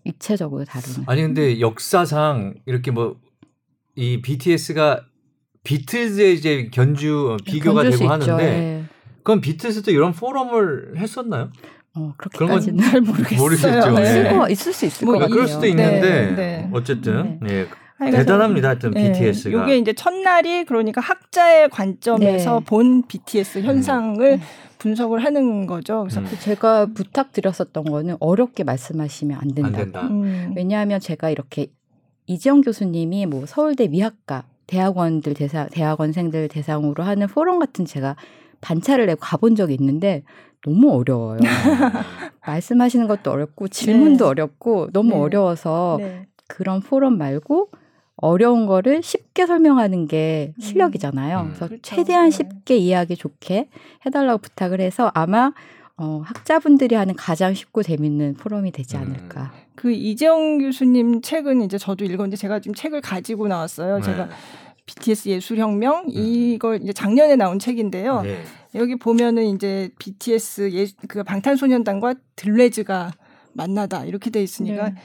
입체적으로 0.07 0.65
다루는. 0.65 1.03
아니 1.05 1.21
근데 1.21 1.59
역사상 1.59 2.55
이렇게 2.65 2.91
뭐 2.91 3.15
이 3.97 4.21
BTS가 4.21 5.01
비틀즈에 5.63 6.31
이제 6.31 6.69
견주 6.71 7.31
어, 7.31 7.37
비교가 7.43 7.83
되고 7.83 8.07
하는데 8.07 8.35
네. 8.37 8.83
그럼 9.23 9.41
비틀즈도 9.41 9.91
이런 9.91 10.13
포럼을 10.13 10.93
했었나요? 10.97 11.49
어, 11.95 12.13
그렇게까지는 12.15 12.79
잘 12.83 13.01
모르겠어요. 13.01 13.39
모르겠죠. 13.41 13.91
네. 13.91 14.21
있을, 14.21 14.51
있을 14.51 14.73
수 14.73 14.85
있을 14.85 15.05
뭐 15.05 15.15
것 15.15 15.21
같아요. 15.21 15.33
그럴 15.33 15.47
수도 15.47 15.65
있는데 15.65 15.99
네, 15.99 16.31
네. 16.35 16.69
어쨌든 16.71 17.39
네. 17.41 17.65
네. 17.99 18.11
대단합니다. 18.11 18.67
하여튼 18.69 18.91
네, 18.91 19.11
BTS가. 19.11 19.63
이게 19.63 19.77
이제 19.79 19.93
첫날이 19.93 20.63
그러니까 20.65 21.01
학자의 21.01 21.69
관점에서 21.69 22.59
네. 22.59 22.65
본 22.65 23.01
BTS 23.07 23.59
현상을 23.63 24.23
음. 24.33 24.41
분석을 24.79 25.23
하는 25.23 25.65
거죠. 25.65 26.01
그래서 26.03 26.21
음. 26.21 26.27
제가 26.39 26.87
부탁드렸었던 26.93 27.83
거는 27.83 28.17
어렵게 28.19 28.63
말씀하시면 28.63 29.37
안 29.39 29.47
된다. 29.49 29.67
안 29.67 29.73
된다. 29.73 30.01
음. 30.07 30.53
왜냐하면 30.55 30.99
제가 30.99 31.29
이렇게 31.29 31.67
이지영 32.27 32.61
교수님이 32.61 33.25
뭐 33.25 33.45
서울대 33.45 33.87
미학과 33.87 34.43
대학원들 34.67 35.33
대상 35.33 35.69
대학원생들 35.71 36.49
대상으로 36.49 37.03
하는 37.03 37.27
포럼 37.27 37.59
같은 37.59 37.85
제가 37.85 38.15
반차를 38.61 39.05
내고 39.05 39.19
가본 39.21 39.55
적이 39.55 39.75
있는데 39.75 40.23
너무 40.65 40.91
어려워요. 40.91 41.39
말씀하시는 42.45 43.07
것도 43.07 43.31
어렵고 43.31 43.67
질문도 43.67 44.25
네. 44.25 44.29
어렵고 44.29 44.89
너무 44.91 45.09
네. 45.11 45.15
어려워서 45.15 45.97
네. 45.99 46.27
그런 46.47 46.81
포럼 46.81 47.17
말고 47.17 47.69
어려운 48.17 48.65
거를 48.65 49.01
쉽게 49.03 49.45
설명하는 49.45 50.07
게 50.07 50.53
음. 50.57 50.61
실력이잖아요. 50.61 51.39
음. 51.39 51.45
그래서 51.47 51.67
그렇죠. 51.67 51.81
최대한 51.95 52.29
네. 52.29 52.31
쉽게 52.31 52.77
이해하기 52.77 53.15
좋게 53.15 53.69
해달라고 54.05 54.39
부탁을 54.41 54.81
해서 54.81 55.11
아마 55.13 55.53
어, 55.97 56.21
학자분들이 56.25 56.95
하는 56.95 57.15
가장 57.15 57.53
쉽고 57.53 57.83
재밌는 57.83 58.35
포럼이 58.35 58.71
되지 58.71 58.97
음. 58.97 59.01
않을까. 59.01 59.41
음. 59.41 59.67
그 59.75 59.91
이재영 59.91 60.59
교수님 60.59 61.21
책은 61.21 61.61
이제 61.61 61.77
저도 61.77 62.05
읽었는데 62.05 62.37
제가 62.37 62.59
지금 62.59 62.73
책을 62.73 63.01
가지고 63.01 63.47
나왔어요. 63.47 63.97
네. 63.97 64.03
제가 64.03 64.29
BTS 64.87 65.29
예술혁명 65.29 66.05
음. 66.05 66.09
이걸 66.09 66.81
이제 66.81 66.93
작년에 66.93 67.35
나온 67.35 67.59
책인데요. 67.59 68.21
네. 68.21 68.43
여기 68.75 68.95
보면은 68.95 69.43
이제 69.55 69.89
BTS 69.99 70.71
예, 70.73 70.87
그 71.07 71.23
방탄소년단과 71.23 72.15
들레즈가 72.35 73.11
만나다 73.53 74.05
이렇게 74.05 74.29
돼 74.29 74.41
있으니까 74.41 74.89
네. 74.89 74.95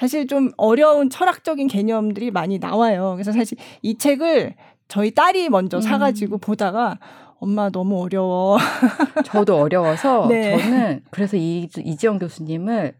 사실 0.00 0.26
좀 0.26 0.50
어려운 0.56 1.10
철학적인 1.10 1.68
개념들이 1.68 2.30
많이 2.30 2.58
나와요. 2.58 3.12
그래서 3.16 3.32
사실 3.32 3.58
이 3.82 3.98
책을 3.98 4.54
저희 4.88 5.10
딸이 5.10 5.50
먼저 5.50 5.76
음. 5.76 5.82
사가지고 5.82 6.38
보다가 6.38 6.98
엄마 7.38 7.68
너무 7.68 8.00
어려워. 8.00 8.56
저도 9.26 9.58
어려워서 9.58 10.26
네. 10.28 10.56
저는 10.56 11.02
그래서 11.10 11.36
이, 11.36 11.68
이지영 11.76 12.18
교수님을 12.18 12.94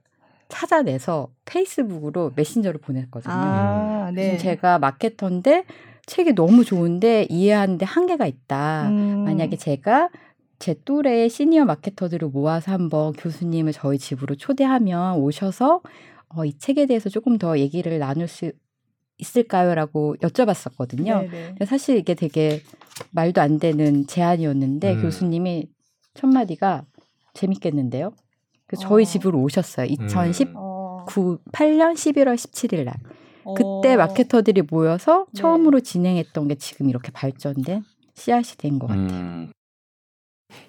찾아내서 0.48 1.28
페이스북으로 1.46 2.32
메신저를 2.36 2.80
보냈거든요. 2.80 3.32
아, 3.34 4.10
네. 4.14 4.36
제가 4.36 4.78
마케터인데 4.78 5.64
책이 6.04 6.34
너무 6.34 6.66
좋은데 6.66 7.26
이해하는데 7.30 7.86
한계가 7.86 8.26
있다. 8.26 8.88
음. 8.90 9.24
만약에 9.24 9.56
제가 9.56 10.10
제 10.58 10.74
또래의 10.84 11.30
시니어 11.30 11.64
마케터들을 11.64 12.28
모아서 12.28 12.72
한번 12.72 13.14
교수님을 13.14 13.72
저희 13.72 13.96
집으로 13.96 14.34
초대하면 14.34 15.16
오셔서 15.16 15.80
어, 16.34 16.44
이 16.44 16.56
책에 16.58 16.86
대해서 16.86 17.08
조금 17.08 17.38
더 17.38 17.58
얘기를 17.58 17.98
나눌 17.98 18.28
수 18.28 18.52
있을까요?라고 19.18 20.16
여쭤봤었거든요. 20.22 21.30
네네. 21.30 21.66
사실 21.66 21.96
이게 21.98 22.14
되게 22.14 22.62
말도 23.12 23.40
안 23.40 23.58
되는 23.58 24.06
제안이었는데 24.06 24.94
음. 24.94 25.02
교수님이 25.02 25.68
첫 26.14 26.26
마디가 26.28 26.84
재밌겠는데요. 27.34 28.12
그 28.66 28.76
저희 28.76 29.02
어. 29.02 29.06
집으로 29.06 29.40
오셨어요. 29.42 29.86
2019 29.86 30.52
음. 31.18 31.38
8년 31.52 31.94
11월 31.94 32.34
17일 32.34 32.84
날. 32.84 32.94
그때 33.56 33.94
어. 33.94 33.96
마케터들이 33.96 34.62
모여서 34.62 35.26
네. 35.32 35.40
처음으로 35.40 35.80
진행했던 35.80 36.48
게 36.48 36.54
지금 36.54 36.88
이렇게 36.88 37.10
발전된 37.10 37.82
씨앗이 38.14 38.56
된 38.58 38.78
것 38.78 38.86
같아요. 38.86 39.08
음. 39.08 39.52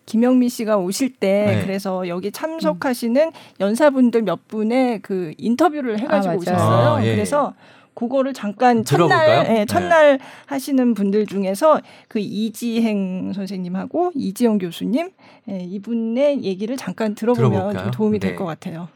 김영미 0.05 0.49
씨가 0.49 0.77
오실 0.77 1.13
때 1.13 1.45
네. 1.45 1.61
그래서 1.63 2.07
여기 2.07 2.31
참석하시는 2.31 3.21
음. 3.21 3.31
연사분들 3.59 4.23
몇 4.23 4.47
분의 4.47 5.01
그 5.01 5.33
인터뷰를 5.37 5.99
해가지고 5.99 6.33
아, 6.33 6.37
오셨어요. 6.37 6.95
아, 6.95 7.05
예. 7.05 7.13
그래서 7.15 7.53
그거를 7.93 8.33
잠깐 8.33 8.83
첫날 8.83 9.45
예, 9.49 9.65
첫날 9.65 10.17
네. 10.17 10.23
하시는 10.45 10.93
분들 10.93 11.25
중에서 11.25 11.79
그 12.07 12.19
이지행 12.19 13.33
선생님하고 13.33 14.11
이지영 14.15 14.59
교수님 14.59 15.11
예, 15.49 15.59
이분의 15.59 16.43
얘기를 16.43 16.77
잠깐 16.77 17.15
들어보면 17.15 17.77
좀 17.77 17.91
도움이 17.91 18.19
네. 18.19 18.29
될것 18.29 18.47
같아요. 18.47 18.87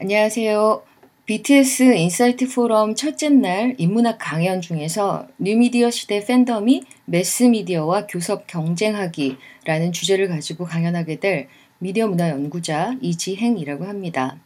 안녕하세요. 0.00 0.89
BTS 1.30 1.94
insight 1.94 2.48
포럼 2.52 2.96
첫째 2.96 3.28
날 3.28 3.76
인문학 3.78 4.18
강연 4.18 4.60
중에서 4.60 5.28
뉴미디어 5.38 5.88
시대 5.88 6.24
팬덤이 6.24 6.82
매스미디어와 7.04 8.08
교섭 8.08 8.48
경쟁하기라는 8.48 9.92
주제를 9.92 10.26
가지고 10.26 10.64
강연하게 10.64 11.20
될 11.20 11.46
미디어 11.78 12.08
문화 12.08 12.30
연구자 12.30 12.96
이지행이라고 13.00 13.84
합니다. 13.84 14.40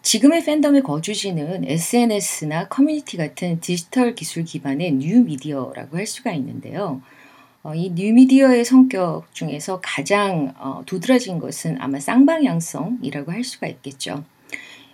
지금의 0.00 0.44
팬덤의 0.46 0.82
거주지는 0.82 1.68
SNS나 1.68 2.68
커뮤니티 2.68 3.18
같은 3.18 3.60
디지털 3.60 4.14
기술 4.14 4.44
기반의 4.44 4.92
뉴미디어라고 4.92 5.98
할 5.98 6.06
수가 6.06 6.32
있는데요. 6.32 7.02
어, 7.62 7.74
이 7.74 7.90
뉴미디어의 7.90 8.64
성격 8.64 9.34
중에서 9.34 9.82
가장 9.82 10.54
어, 10.56 10.84
도드라진 10.86 11.38
것은 11.38 11.76
아마 11.82 12.00
쌍방향성이라고 12.00 13.30
할 13.30 13.44
수가 13.44 13.66
있겠죠. 13.66 14.24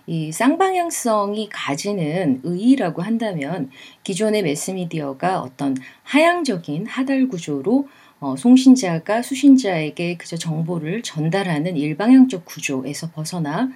이 0.09 0.31
쌍방향성이 0.31 1.49
가지는 1.51 2.39
의의라고 2.43 3.01
한다면 3.01 3.69
기존의 4.03 4.41
매스미디어가 4.43 5.41
어떤 5.41 5.75
하향적인 6.03 6.85
하달 6.85 7.27
구조로 7.27 7.89
어, 8.21 8.35
송신자가 8.37 9.21
수신자에게 9.21 10.15
그저 10.15 10.37
정보를 10.37 11.03
전달하는 11.03 11.75
일방향적 11.75 12.45
구조에서 12.45 13.11
벗어나 13.11 13.69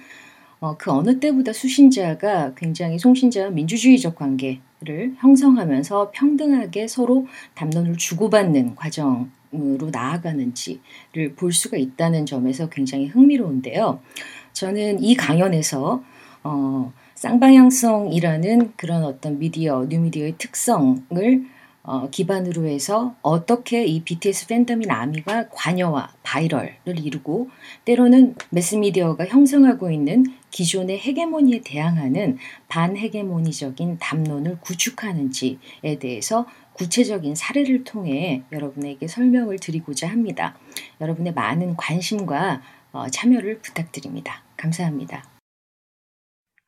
어, 0.58 0.76
그 0.78 0.90
어느 0.90 1.20
때보다 1.20 1.52
수신자가 1.52 2.54
굉장히 2.54 2.98
송신자와 2.98 3.50
민주주의적 3.50 4.14
관계를 4.14 5.14
형성하면서 5.18 6.12
평등하게 6.12 6.88
서로 6.88 7.26
담론을 7.54 7.98
주고받는 7.98 8.74
과정으로 8.74 9.90
나아가는지를 9.92 11.34
볼 11.36 11.52
수가 11.52 11.76
있다는 11.76 12.24
점에서 12.24 12.70
굉장히 12.70 13.08
흥미로운데요. 13.08 14.00
저는 14.54 15.02
이 15.02 15.14
강연에서 15.14 16.02
어, 16.44 16.92
쌍방향성이라는 17.14 18.72
그런 18.76 19.04
어떤 19.04 19.38
미디어, 19.38 19.86
뉴미디어의 19.88 20.34
특성을 20.38 21.02
어, 21.84 22.08
기반으로 22.10 22.66
해서 22.66 23.16
어떻게 23.22 23.84
이 23.84 24.04
BTS 24.04 24.46
팬덤인 24.46 24.88
아미가 24.88 25.48
관여와 25.48 26.12
바이럴을 26.22 26.76
이루고 26.86 27.50
때로는 27.84 28.36
매스미디어가 28.50 29.26
형성하고 29.26 29.90
있는 29.90 30.24
기존의 30.52 31.00
헤게모니에 31.00 31.62
대항하는 31.64 32.38
반헤게모니적인 32.68 33.98
담론을 33.98 34.60
구축하는지에 34.60 35.98
대해서 35.98 36.46
구체적인 36.74 37.34
사례를 37.34 37.82
통해 37.82 38.42
여러분에게 38.52 39.08
설명을 39.08 39.58
드리고자 39.58 40.08
합니다. 40.08 40.56
여러분의 41.00 41.34
많은 41.34 41.76
관심과 41.76 42.62
어, 42.92 43.08
참여를 43.08 43.58
부탁드립니다. 43.58 44.44
감사합니다. 44.56 45.31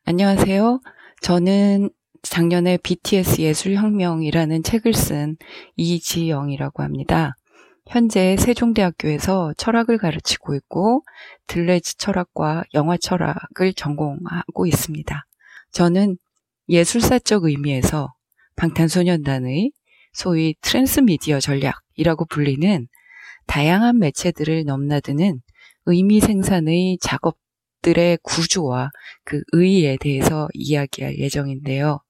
안녕하세요. 0.06 0.82
저는 1.22 1.88
작년에 2.20 2.76
BTS 2.76 3.40
예술혁명이라는 3.40 4.62
책을 4.62 4.92
쓴 4.92 5.38
이지영이라고 5.76 6.82
합니다. 6.82 7.36
현재 7.86 8.36
세종대학교에서 8.36 9.54
철학을 9.56 9.96
가르치고 9.96 10.56
있고 10.56 11.04
들레즈 11.46 11.96
철학과 11.96 12.64
영화 12.74 12.98
철학을 12.98 13.72
전공하고 13.74 14.66
있습니다. 14.66 15.24
저는 15.72 16.18
예술사적 16.68 17.44
의미에서 17.44 18.12
방탄소년단의 18.56 19.72
소위 20.12 20.54
트랜스미디어 20.60 21.40
전략이라고 21.40 22.26
불리는 22.26 22.88
다양한 23.46 24.00
매체들을 24.00 24.66
넘나드는 24.66 25.40
의미 25.86 26.20
생산의 26.20 26.98
작업 27.00 27.38
것들의 27.84 28.18
구조와 28.22 28.90
그 29.24 29.42
의의에 29.52 29.98
대해서 30.00 30.48
이야기할 30.54 31.18
예정인데요. 31.18 32.00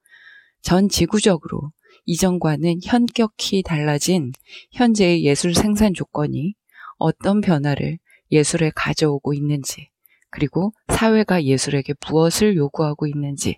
전 0.63 0.89
지구적으로 0.89 1.73
이전과는 2.07 2.81
현격히 2.85 3.63
달라진 3.63 4.33
현재의 4.73 5.25
예술 5.25 5.55
생산 5.55 5.93
조건이 5.93 6.55
어떤 6.97 7.41
변화를 7.41 7.99
예술에 8.31 8.71
가져오고 8.75 9.35
있는지, 9.35 9.91
그리고 10.31 10.73
사회가 10.89 11.45
예술에게 11.45 11.95
무엇을 12.09 12.57
요구하고 12.57 13.07
있는지에 13.07 13.57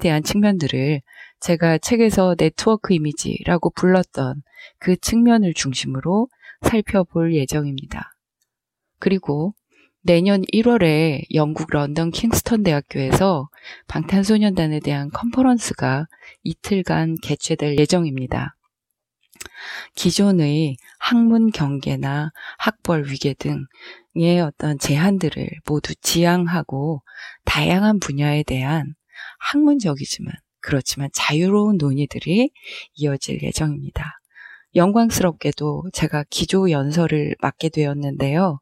대한 0.00 0.22
측면들을 0.22 1.00
제가 1.40 1.78
책에서 1.78 2.34
네트워크 2.36 2.92
이미지라고 2.92 3.70
불렀던 3.70 4.42
그 4.78 4.96
측면을 4.96 5.54
중심으로 5.54 6.28
살펴볼 6.62 7.34
예정입니다. 7.34 8.12
그리고 8.98 9.54
내년 10.02 10.42
1월에 10.52 11.24
영국 11.34 11.70
런던 11.70 12.10
킹스턴 12.10 12.62
대학교에서 12.62 13.50
방탄소년단에 13.86 14.80
대한 14.80 15.10
컨퍼런스가 15.10 16.06
이틀간 16.42 17.16
개최될 17.22 17.78
예정입니다. 17.78 18.56
기존의 19.94 20.76
학문 20.98 21.50
경계나 21.50 22.32
학벌 22.58 23.10
위계 23.10 23.34
등의 23.34 24.40
어떤 24.40 24.78
제한들을 24.78 25.50
모두 25.66 25.94
지향하고 25.96 27.02
다양한 27.44 28.00
분야에 28.00 28.42
대한 28.42 28.94
학문적이지만 29.38 30.32
그렇지만 30.60 31.10
자유로운 31.12 31.76
논의들이 31.76 32.50
이어질 32.94 33.42
예정입니다. 33.42 34.18
영광스럽게도 34.76 35.90
제가 35.92 36.24
기조 36.30 36.70
연설을 36.70 37.34
맡게 37.40 37.68
되었는데요. 37.68 38.60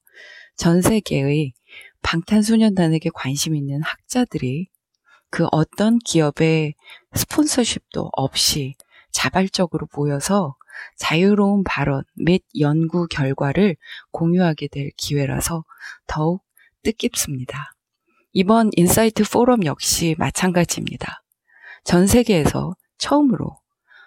전 0.59 0.83
세계의 0.83 1.53
방탄소년단에게 2.03 3.11
관심 3.15 3.55
있는 3.55 3.81
학자들이 3.81 4.67
그 5.31 5.47
어떤 5.53 6.01
기업의 6.01 6.75
sponsorship도 7.15 8.11
없이 8.13 8.75
자발적으로 9.13 9.87
모여서 9.95 10.57
자유로운 10.97 11.63
발언 11.63 12.03
및 12.17 12.43
연구 12.59 13.07
결과를 13.07 13.77
공유하게 14.11 14.67
될 14.67 14.91
기회라서 14.97 15.65
더욱 16.09 16.43
뜻깊습니다. 16.83 17.73
이번 18.33 18.71
insight 18.75 19.23
포럼 19.31 19.65
역시 19.65 20.17
마찬가지입니다. 20.19 21.23
전 21.85 22.09
세계에서 22.09 22.75
처음으로 22.99 23.61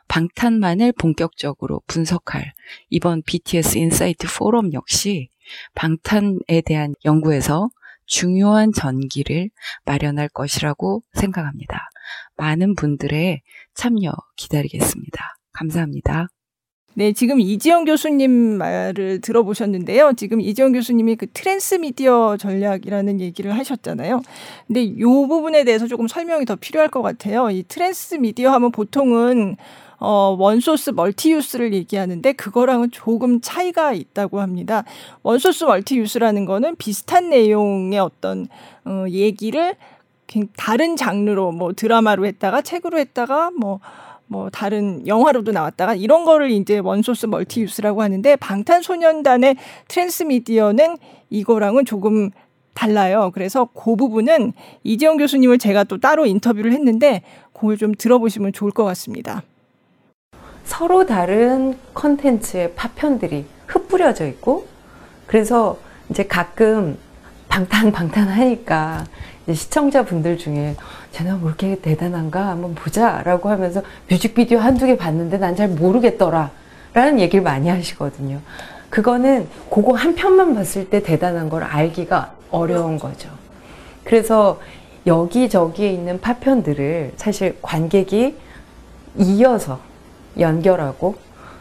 방탄만을 0.10 0.92
본격적으로 1.00 1.82
분석할 1.88 2.54
이번 2.90 3.22
BTS 3.22 3.78
insight 3.78 4.28
포럼 4.28 4.74
역시 4.74 5.30
방탄에 5.76 6.62
대한 6.66 6.94
연구에서 7.06 7.70
중요한 8.06 8.74
전기를 8.74 9.50
마련할 9.86 10.30
것이라고 10.30 11.02
생각합니다. 11.14 11.90
많은 12.36 12.76
분들의 12.76 13.42
참여 13.74 14.12
기다리겠습니다. 14.36 15.36
감사합니다. 15.54 16.28
네, 16.94 17.14
지금 17.14 17.40
이지영 17.40 17.86
교수님 17.86 18.30
말을 18.30 19.22
들어보셨는데요. 19.22 20.14
지금 20.18 20.42
이지영 20.42 20.74
교수님이 20.74 21.16
그 21.16 21.26
transmedia 21.32 22.36
전략이라는 22.38 23.22
얘기를 23.22 23.56
하셨잖아요. 23.58 24.22
근데 24.68 24.84
이 24.84 25.02
부분에 25.02 25.64
대해서 25.64 25.88
조금 25.88 26.10
설명이 26.10 26.44
더 26.44 26.58
필요할 26.58 26.90
것 26.90 27.02
같아요. 27.02 27.50
이 27.50 27.64
transmedia 27.64 28.52
하면 28.52 28.72
보통은 28.72 29.56
어, 30.04 30.36
one 30.38 30.55
source 30.55 30.90
multi-use를 30.90 31.74
얘기하는데 31.74 32.34
그거랑은 32.34 32.90
조금 32.90 33.40
차이가 33.40 33.94
있다고 33.94 34.42
합니다. 34.42 34.84
one 35.22 35.37
source 35.37 35.66
multi-use라는 35.66 36.46
거는 36.46 36.76
비슷한 36.78 37.30
내용의 37.30 38.00
어떤 38.00 38.48
어, 38.84 39.06
얘기를 39.08 39.76
다른 40.58 40.96
장르로 40.96 41.52
뭐 41.52 41.74
드라마로 41.74 42.26
했다가 42.26 42.64
책으로 42.64 42.98
했다가 42.98 43.52
뭐뭐 43.52 44.50
다른 44.52 45.06
영화로도 45.06 45.52
나왔다가 45.52 45.94
이런 45.94 46.26
거를 46.26 46.50
이제 46.50 46.80
one 46.80 46.96
source 46.96 47.28
multi-use라고 47.28 48.02
하는데 48.02 48.36
방탄소년단의 48.38 49.56
트랜스미디어는 49.88 50.98
이거랑은 51.30 51.86
조금 51.86 52.32
달라요. 52.74 53.30
그래서 53.36 53.66
그 53.66 53.96
부분은 53.96 54.54
이재용 54.84 55.18
교수님을 55.18 55.60
제가 55.60 55.84
또 55.84 56.00
따로 56.00 56.26
인터뷰를 56.26 56.72
했는데 56.74 57.22
그걸 57.54 57.78
좀 57.78 57.94
들어보시면 57.94 58.54
좋을 58.54 58.72
것 58.72 58.84
같습니다. 58.86 59.44
서로 60.72 61.06
다른 61.06 61.78
컨텐츠의 61.94 62.76
파편들이 62.76 63.46
흩뿌려져 63.68 64.26
있고 64.28 64.68
그래서 65.28 65.78
이제 66.10 66.24
가끔 66.26 66.98
방탄 67.50 67.92
방탄 67.92 68.30
하니까 68.30 69.04
시청자분들 69.52 70.38
중에 70.38 70.78
쟤네 71.12 71.34
뭐 71.34 71.50
이렇게 71.50 71.76
대단한가 71.82 72.48
한번 72.48 72.74
보자 72.74 73.22
라고 73.24 73.50
하면서 73.50 73.84
뮤직비디오 74.10 74.60
한두 74.60 74.86
개 74.86 74.96
봤는데 74.96 75.40
난 75.40 75.58
잘 75.58 75.68
모르겠더라 75.68 76.52
라는 76.94 77.20
얘기를 77.20 77.44
많이 77.44 77.68
하시거든요. 77.68 78.40
그거는 78.90 79.50
그거 79.70 79.94
한 79.94 80.16
편만 80.16 80.56
봤을 80.56 80.90
때 80.90 81.04
대단한 81.04 81.50
걸 81.50 81.64
알기가 81.64 82.32
어려운 82.50 82.98
거죠. 82.98 83.30
그래서 84.06 84.62
여기저기에 85.06 85.92
있는 85.92 86.22
파편들을 86.22 87.12
사실 87.18 87.58
관객이 87.62 88.38
이어서 89.18 89.91
연결하고 90.40 91.16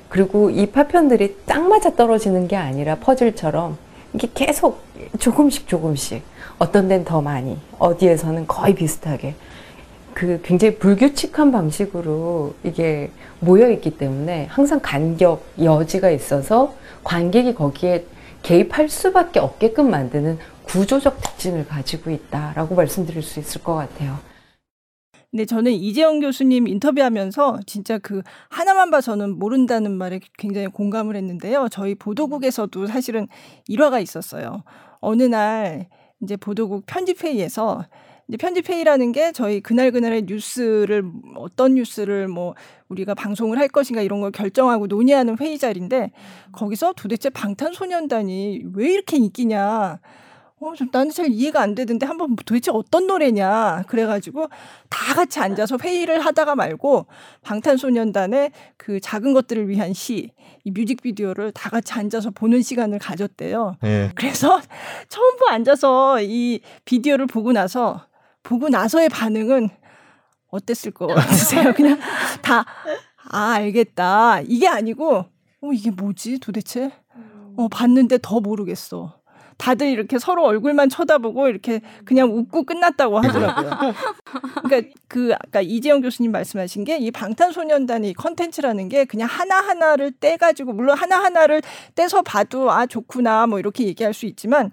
그리고 0.09 0.50
이 0.50 0.67
파편들이 0.67 1.37
딱 1.47 1.62
맞아 1.62 1.95
떨어지는 1.95 2.49
게 2.49 2.57
아니라 2.57 2.97
퍼즐처럼 2.97 3.79
이게 4.12 4.29
계속 4.35 4.83
조금씩 5.19 5.69
조금씩 5.69 6.23
어떤 6.59 6.89
데는 6.89 7.05
더 7.05 7.21
많이, 7.21 7.59
어디에서는 7.79 8.47
거의 8.47 8.75
비슷하게 8.75 9.35
그 10.12 10.41
굉장히 10.43 10.77
불규칙한 10.77 11.53
방식으로 11.53 12.55
이게 12.65 13.11
모여 13.39 13.71
있기 13.71 13.97
때문에 13.97 14.47
항상 14.50 14.81
간격, 14.83 15.45
여지가 15.62 16.11
있어서 16.11 16.75
관객이 17.05 17.55
거기에 17.55 18.05
개입할 18.43 18.89
수밖에 18.89 19.39
없게끔 19.39 19.91
만드는 19.91 20.39
구조적 20.65 21.21
특징을 21.21 21.67
가지고 21.67 22.11
있다라고 22.11 22.75
말씀드릴 22.75 23.23
수 23.23 23.41
있을 23.41 23.62
것 23.62 23.75
같아요. 23.75 24.19
근데 25.31 25.45
저는 25.45 25.73
이재영 25.73 26.21
교수님 26.21 26.67
인터뷰하면서 26.67 27.61
진짜 27.67 27.99
그 27.99 28.23
하나만 28.49 28.91
봐서는 28.91 29.39
모른다는 29.39 29.93
말에 29.93 30.21
굉장히 30.37 30.67
공감을 30.67 31.15
했는데요. 31.15 31.69
저희 31.71 31.95
보도국에서도 31.95 32.87
사실은 32.87 33.29
일화가 33.69 34.01
있었어요. 34.01 34.65
어느 35.01 35.23
날 35.23 35.89
이제 36.21 36.37
보도국 36.37 36.85
편집회의에서 36.87 37.85
이제 38.27 38.37
편집회의라는 38.37 39.13
게 39.13 39.33
저희 39.33 39.61
그날 39.61 39.93
그날의 39.93 40.23
뉴스를 40.23 41.05
어떤 41.37 41.75
뉴스를 41.75 42.27
뭐 42.27 42.55
우리가 42.89 43.15
방송을 43.15 43.59
할 43.59 43.69
것인가 43.69 44.03
이런 44.03 44.21
걸 44.21 44.33
결정하고 44.33 44.89
논의하는 44.89 45.37
회의 45.39 45.59
자리인데 45.59 46.11
거기서 46.53 46.93
도대체 46.97 47.31
방탄소년단이 47.31 48.65
왜 48.75 48.93
이렇게 48.93 49.17
인기냐 49.17 50.01
어, 50.62 50.75
좀 50.75 50.88
나는 50.93 51.11
잘 51.11 51.29
이해가 51.29 51.62
안 51.62 51.75
되던데 51.75 52.05
한번 52.05 52.37
도대체 52.37 52.71
어떤 52.71 53.07
노래냐. 53.07 53.85
그래가지고 53.88 54.49
다 54.90 55.14
같이 55.14 55.40
앉아서 55.40 55.79
회의를 55.83 56.21
하다가 56.21 56.55
말고 56.55 57.07
방탄소년단의 57.40 58.52
그 58.76 59.00
작은 59.00 59.33
것들을 59.33 59.68
위한 59.68 59.94
시, 59.94 60.31
이 60.64 60.70
뮤직비디오를 60.70 61.53
다 61.53 61.70
같이 61.70 61.94
앉아서 61.94 62.31
보는 62.33 62.61
시간을 62.61 62.99
가졌대요. 62.99 63.77
네. 63.81 64.11
그래서 64.14 64.61
처음부 65.09 65.49
앉아서 65.49 66.20
이 66.20 66.61
비디오를 66.85 67.27
보고 67.27 67.53
나서, 67.53 68.07
보고 68.42 68.68
나서의 68.68 69.09
반응은 69.09 69.70
어땠을 70.49 70.90
것 70.90 71.07
같으세요? 71.07 71.73
그냥 71.75 71.99
다, 72.42 72.66
아, 73.31 73.53
알겠다. 73.53 74.42
이게 74.42 74.68
아니고, 74.68 75.25
어, 75.62 75.73
이게 75.73 75.90
뭐지 75.90 76.38
도대체? 76.38 76.92
어, 77.57 77.68
봤는데 77.68 78.18
더 78.20 78.40
모르겠어. 78.40 79.19
다들 79.61 79.88
이렇게 79.88 80.18
서로 80.18 80.44
얼굴만 80.44 80.88
쳐다보고 80.88 81.49
이렇게 81.49 81.81
그냥 82.05 82.31
웃고 82.35 82.64
끝났다고 82.64 83.18
하더라고요. 83.18 83.92
그러니까 84.64 84.94
그 85.07 85.35
아까 85.35 85.61
이재영 85.61 86.01
교수님 86.01 86.33
말씀하신 86.33 86.85
게 86.85 86.99
이 87.01 87.11
방탄소년단이 87.11 88.14
컨텐츠라는 88.14 88.88
게 88.88 89.05
그냥 89.05 89.29
하나하나를 89.29 90.12
떼가지고 90.20 90.73
물론 90.73 90.96
하나하나를 90.96 91.62
떼서 91.94 92.23
봐도 92.23 92.70
아 92.70 92.87
좋구나 92.87 93.46
뭐 93.46 93.59
이렇게 93.59 93.85
얘기할 93.85 94.12
수 94.12 94.27
있지만 94.27 94.70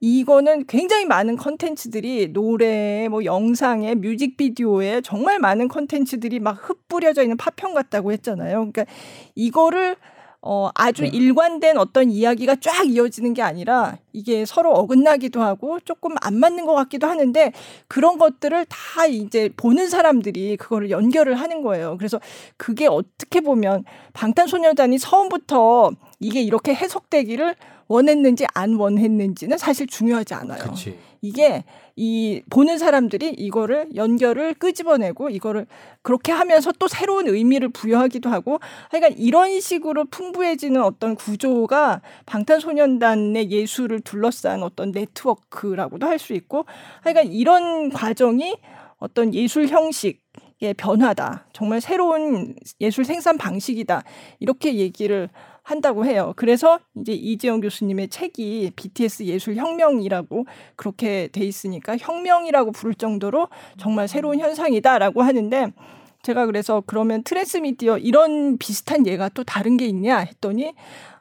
이거는 0.00 0.66
굉장히 0.66 1.04
많은 1.04 1.36
컨텐츠들이 1.36 2.32
노래, 2.32 3.06
뭐 3.08 3.22
영상에, 3.24 3.94
뮤직비디오에 3.94 5.02
정말 5.02 5.38
많은 5.38 5.68
컨텐츠들이 5.68 6.40
막 6.40 6.52
흩뿌려져 6.52 7.22
있는 7.22 7.36
파편 7.36 7.74
같다고 7.74 8.10
했잖아요. 8.12 8.70
그러니까 8.72 8.86
이거를 9.34 9.96
어, 10.42 10.70
아주 10.74 11.02
네. 11.02 11.08
일관된 11.08 11.76
어떤 11.76 12.10
이야기가 12.10 12.56
쫙 12.60 12.86
이어지는 12.88 13.34
게 13.34 13.42
아니라 13.42 13.98
이게 14.12 14.46
서로 14.46 14.72
어긋나기도 14.72 15.42
하고 15.42 15.78
조금 15.80 16.14
안 16.22 16.34
맞는 16.40 16.64
것 16.64 16.74
같기도 16.74 17.06
하는데 17.06 17.52
그런 17.88 18.16
것들을 18.16 18.64
다 18.66 19.06
이제 19.06 19.50
보는 19.56 19.90
사람들이 19.90 20.56
그거를 20.56 20.90
연결을 20.90 21.34
하는 21.34 21.62
거예요. 21.62 21.96
그래서 21.98 22.18
그게 22.56 22.86
어떻게 22.86 23.40
보면 23.40 23.84
방탄소년단이 24.14 24.98
처음부터 24.98 25.90
이게 26.20 26.40
이렇게 26.40 26.74
해석되기를 26.74 27.54
원했는지 27.88 28.46
안 28.54 28.74
원했는지는 28.74 29.58
사실 29.58 29.86
중요하지 29.86 30.34
않아요. 30.34 30.62
그치. 30.62 30.96
이게 31.20 31.64
이 32.02 32.40
보는 32.48 32.78
사람들이 32.78 33.34
이거를 33.36 33.90
연결을 33.94 34.54
끄집어내고 34.54 35.28
이거를 35.28 35.66
그렇게 36.00 36.32
하면서 36.32 36.72
또 36.78 36.88
새로운 36.88 37.28
의미를 37.28 37.68
부여하기도 37.68 38.30
하고 38.30 38.58
하여간 38.88 39.18
이런 39.18 39.60
식으로 39.60 40.06
풍부해지는 40.06 40.82
어떤 40.82 41.14
구조가 41.14 42.00
방탄소년단의 42.24 43.50
예술을 43.50 44.00
둘러싼 44.00 44.62
어떤 44.62 44.92
네트워크라고도 44.92 46.06
할 46.06 46.20
수 46.20 46.32
있고 46.32 46.64
하여간 47.02 47.32
이런 47.32 47.90
과정이 47.90 48.56
어떤 48.98 49.34
예술 49.34 49.66
형식 49.68 50.20
의 50.62 50.74
변화다. 50.74 51.46
정말 51.54 51.80
새로운 51.80 52.54
예술 52.82 53.06
생산 53.06 53.38
방식이다. 53.38 54.02
이렇게 54.40 54.74
얘기를 54.74 55.30
한다고 55.62 56.04
해요. 56.04 56.32
그래서 56.36 56.78
이제 56.96 57.12
이재영 57.12 57.60
교수님의 57.60 58.08
책이 58.08 58.72
BTS 58.76 59.24
예술 59.24 59.56
혁명이라고 59.56 60.46
그렇게 60.76 61.28
돼 61.32 61.44
있으니까 61.44 61.96
혁명이라고 61.96 62.72
부를 62.72 62.94
정도로 62.94 63.48
정말 63.78 64.08
새로운 64.08 64.40
현상이다라고 64.40 65.22
하는데 65.22 65.72
제가 66.22 66.46
그래서 66.46 66.82
그러면 66.86 67.22
트랜스미디어 67.22 67.98
이런 67.98 68.58
비슷한 68.58 69.06
예가 69.06 69.30
또 69.30 69.44
다른 69.44 69.76
게 69.76 69.86
있냐 69.86 70.18
했더니 70.18 70.74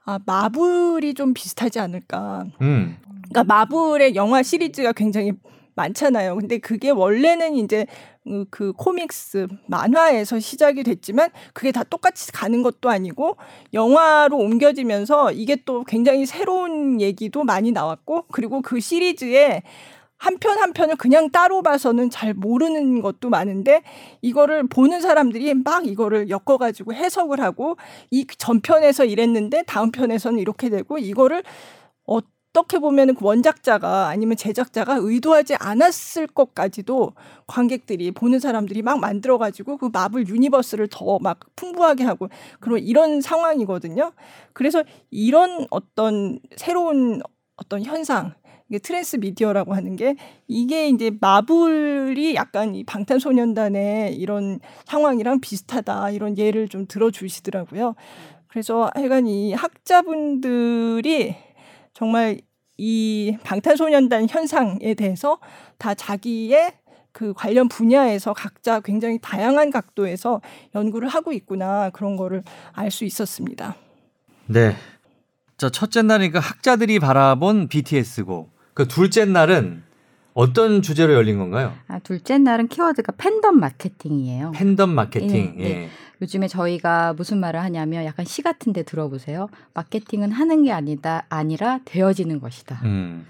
아 0.03 0.19
마블이 0.25 1.13
좀 1.13 1.33
비슷하지 1.33 1.79
않을까. 1.79 2.45
음. 2.61 2.97
그러니까 3.29 3.43
마블의 3.43 4.15
영화 4.15 4.41
시리즈가 4.43 4.91
굉장히 4.91 5.33
많잖아요. 5.79 6.35
근데 6.35 6.57
그게 6.57 6.89
원래는 6.89 7.55
이제 7.55 7.85
그, 8.23 8.45
그 8.51 8.73
코믹스 8.73 9.47
만화에서 9.67 10.39
시작이 10.39 10.83
됐지만 10.83 11.29
그게 11.53 11.71
다 11.71 11.83
똑같이 11.83 12.31
가는 12.31 12.61
것도 12.61 12.89
아니고 12.89 13.37
영화로 13.73 14.37
옮겨지면서 14.37 15.31
이게 15.31 15.55
또 15.65 15.83
굉장히 15.83 16.25
새로운 16.25 17.01
얘기도 17.01 17.43
많이 17.43 17.71
나왔고 17.71 18.25
그리고 18.31 18.61
그 18.61 18.79
시리즈에 18.79 19.63
한편 20.17 20.59
한 20.59 20.73
편을 20.73 20.97
그냥 20.97 21.31
따로 21.31 21.61
봐서는 21.63 22.09
잘 22.09 22.33
모르는 22.33 23.01
것도 23.01 23.29
많은데 23.29 23.81
이거를 24.21 24.67
보는 24.67 24.99
사람들이 24.99 25.53
막 25.53 25.87
이거를 25.87 26.29
엮어 26.29 26.57
가지고 26.57 26.93
해석을 26.93 27.39
하고 27.39 27.77
이 28.11 28.27
전편에서 28.27 29.05
이랬는데 29.05 29.63
다음 29.65 29.91
편에서는 29.91 30.37
이렇게 30.37 30.69
되고 30.69 30.97
이거를 30.97 31.41
어 32.05 32.19
어떻게 32.53 32.79
보면 32.79 33.13
그 33.15 33.25
원작자가 33.25 34.07
아니면 34.07 34.35
제작자가 34.35 34.97
의도하지 34.99 35.55
않았을 35.55 36.27
것까지도 36.27 37.13
관객들이 37.47 38.11
보는 38.11 38.39
사람들이 38.39 38.81
막 38.81 38.99
만들어가지고 38.99 39.77
그 39.77 39.89
마블 39.93 40.27
universe를 40.27 40.87
더 40.89 41.19
막 41.19 41.39
풍부하게 41.55 42.03
하고 42.05 42.29
그런 42.59 42.79
이런 42.79 43.21
상황이거든요. 43.21 44.13
그래서 44.53 44.83
이런 45.11 45.67
어떤 45.69 46.39
새로운 46.55 47.21
어떤 47.57 47.83
현상 47.83 48.33
이게 48.69 48.79
transmedia라고 48.79 49.73
하는 49.75 49.95
게 49.95 50.15
이게 50.47 50.87
이제 50.89 51.11
마블이 51.19 52.35
약간 52.35 52.73
이 52.75 52.83
방탄소년단의 52.83 54.15
이런 54.15 54.59
상황이랑 54.85 55.39
비슷하다 55.41 56.11
이런 56.11 56.37
예를 56.37 56.67
좀 56.67 56.85
들어주시더라고요. 56.87 57.95
그래서 58.47 58.89
하여간 58.95 59.27
이 59.27 59.53
학자분들이 59.53 61.35
정말 61.93 62.39
이 62.77 63.37
방탄소년단 63.43 64.27
현상에 64.29 64.93
대해서 64.93 65.39
다 65.77 65.93
자기의 65.93 66.73
그 67.11 67.33
관련 67.33 67.67
분야에서 67.67 68.33
각자 68.33 68.79
굉장히 68.79 69.19
다양한 69.21 69.71
각도에서 69.71 70.41
연구를 70.75 71.09
하고 71.09 71.33
있구나 71.33 71.89
그런 71.89 72.15
거를 72.15 72.43
알 72.73 72.91
수 72.91 73.03
있었습니다. 73.03 73.75
네. 74.45 74.75
자, 75.57 75.69
첫째 75.69 76.01
날이니까 76.01 76.39
학자들이 76.39 76.99
바라본 76.99 77.67
BTS고 77.67 78.49
그 78.73 78.87
둘째 78.87 79.25
날은 79.25 79.83
어떤 80.33 80.81
주제로 80.81 81.13
열린 81.13 81.37
건가요? 81.37 81.73
아, 81.87 81.99
둘째 81.99 82.37
날은 82.37 82.69
키워드가 82.69 83.13
팬덤 83.17 83.59
마케팅이에요. 83.59 84.51
팬덤 84.51 84.91
마케팅. 84.91 85.55
예, 85.57 85.63
네. 85.63 85.89
예. 86.19 86.23
요즘에 86.23 86.47
저희가 86.47 87.13
무슨 87.13 87.39
말을 87.39 87.61
하냐면 87.61 88.05
약간 88.05 88.25
시 88.25 88.41
같은 88.41 88.73
데 88.73 88.83
들어보세요. 88.83 89.49
마케팅은 89.73 90.31
하는 90.31 90.63
게 90.63 90.71
아니다 90.71 91.25
아니라 91.29 91.79
되어지는 91.85 92.39
것이다. 92.39 92.81
음. 92.83 93.25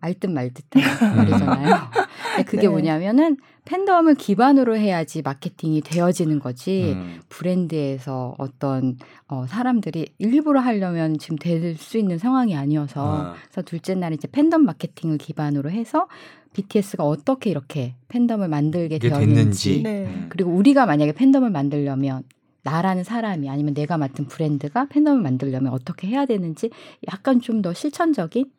알듯 0.00 0.30
말듯한 0.30 1.16
말이잖아요. 1.16 1.76
그게 2.46 2.62
네. 2.62 2.68
뭐냐면은 2.68 3.36
팬덤을 3.64 4.14
기반으로 4.14 4.76
해야지 4.76 5.22
마케팅이 5.22 5.82
되어지는 5.82 6.38
거지 6.38 6.92
음. 6.96 7.20
브랜드에서 7.28 8.34
어떤 8.38 8.96
어, 9.26 9.46
사람들이 9.46 10.14
일부러 10.18 10.60
하려면 10.60 11.18
지금 11.18 11.36
될 11.36 11.76
수 11.76 11.98
있는 11.98 12.18
상황이 12.18 12.56
아니어서 12.56 13.22
아. 13.22 13.34
그래서 13.44 13.62
둘째 13.62 13.94
날 13.94 14.12
이제 14.12 14.26
팬덤 14.28 14.64
마케팅을 14.64 15.18
기반으로 15.18 15.70
해서 15.70 16.08
BTS가 16.54 17.04
어떻게 17.04 17.50
이렇게 17.50 17.94
팬덤을 18.08 18.48
만들게 18.48 18.98
되었는지 18.98 19.82
네. 19.82 20.26
그리고 20.30 20.50
우리가 20.52 20.86
만약에 20.86 21.12
팬덤을 21.12 21.50
만들려면 21.50 22.22
나라는 22.62 23.04
사람이 23.04 23.48
아니면 23.48 23.74
내가 23.74 23.96
맡은 23.98 24.26
브랜드가 24.26 24.86
팬덤을 24.88 25.22
만들려면 25.22 25.72
어떻게 25.72 26.06
해야 26.06 26.26
되는지 26.26 26.70
약간 27.12 27.40
좀 27.40 27.62
더 27.62 27.72
실천적인 27.74 28.50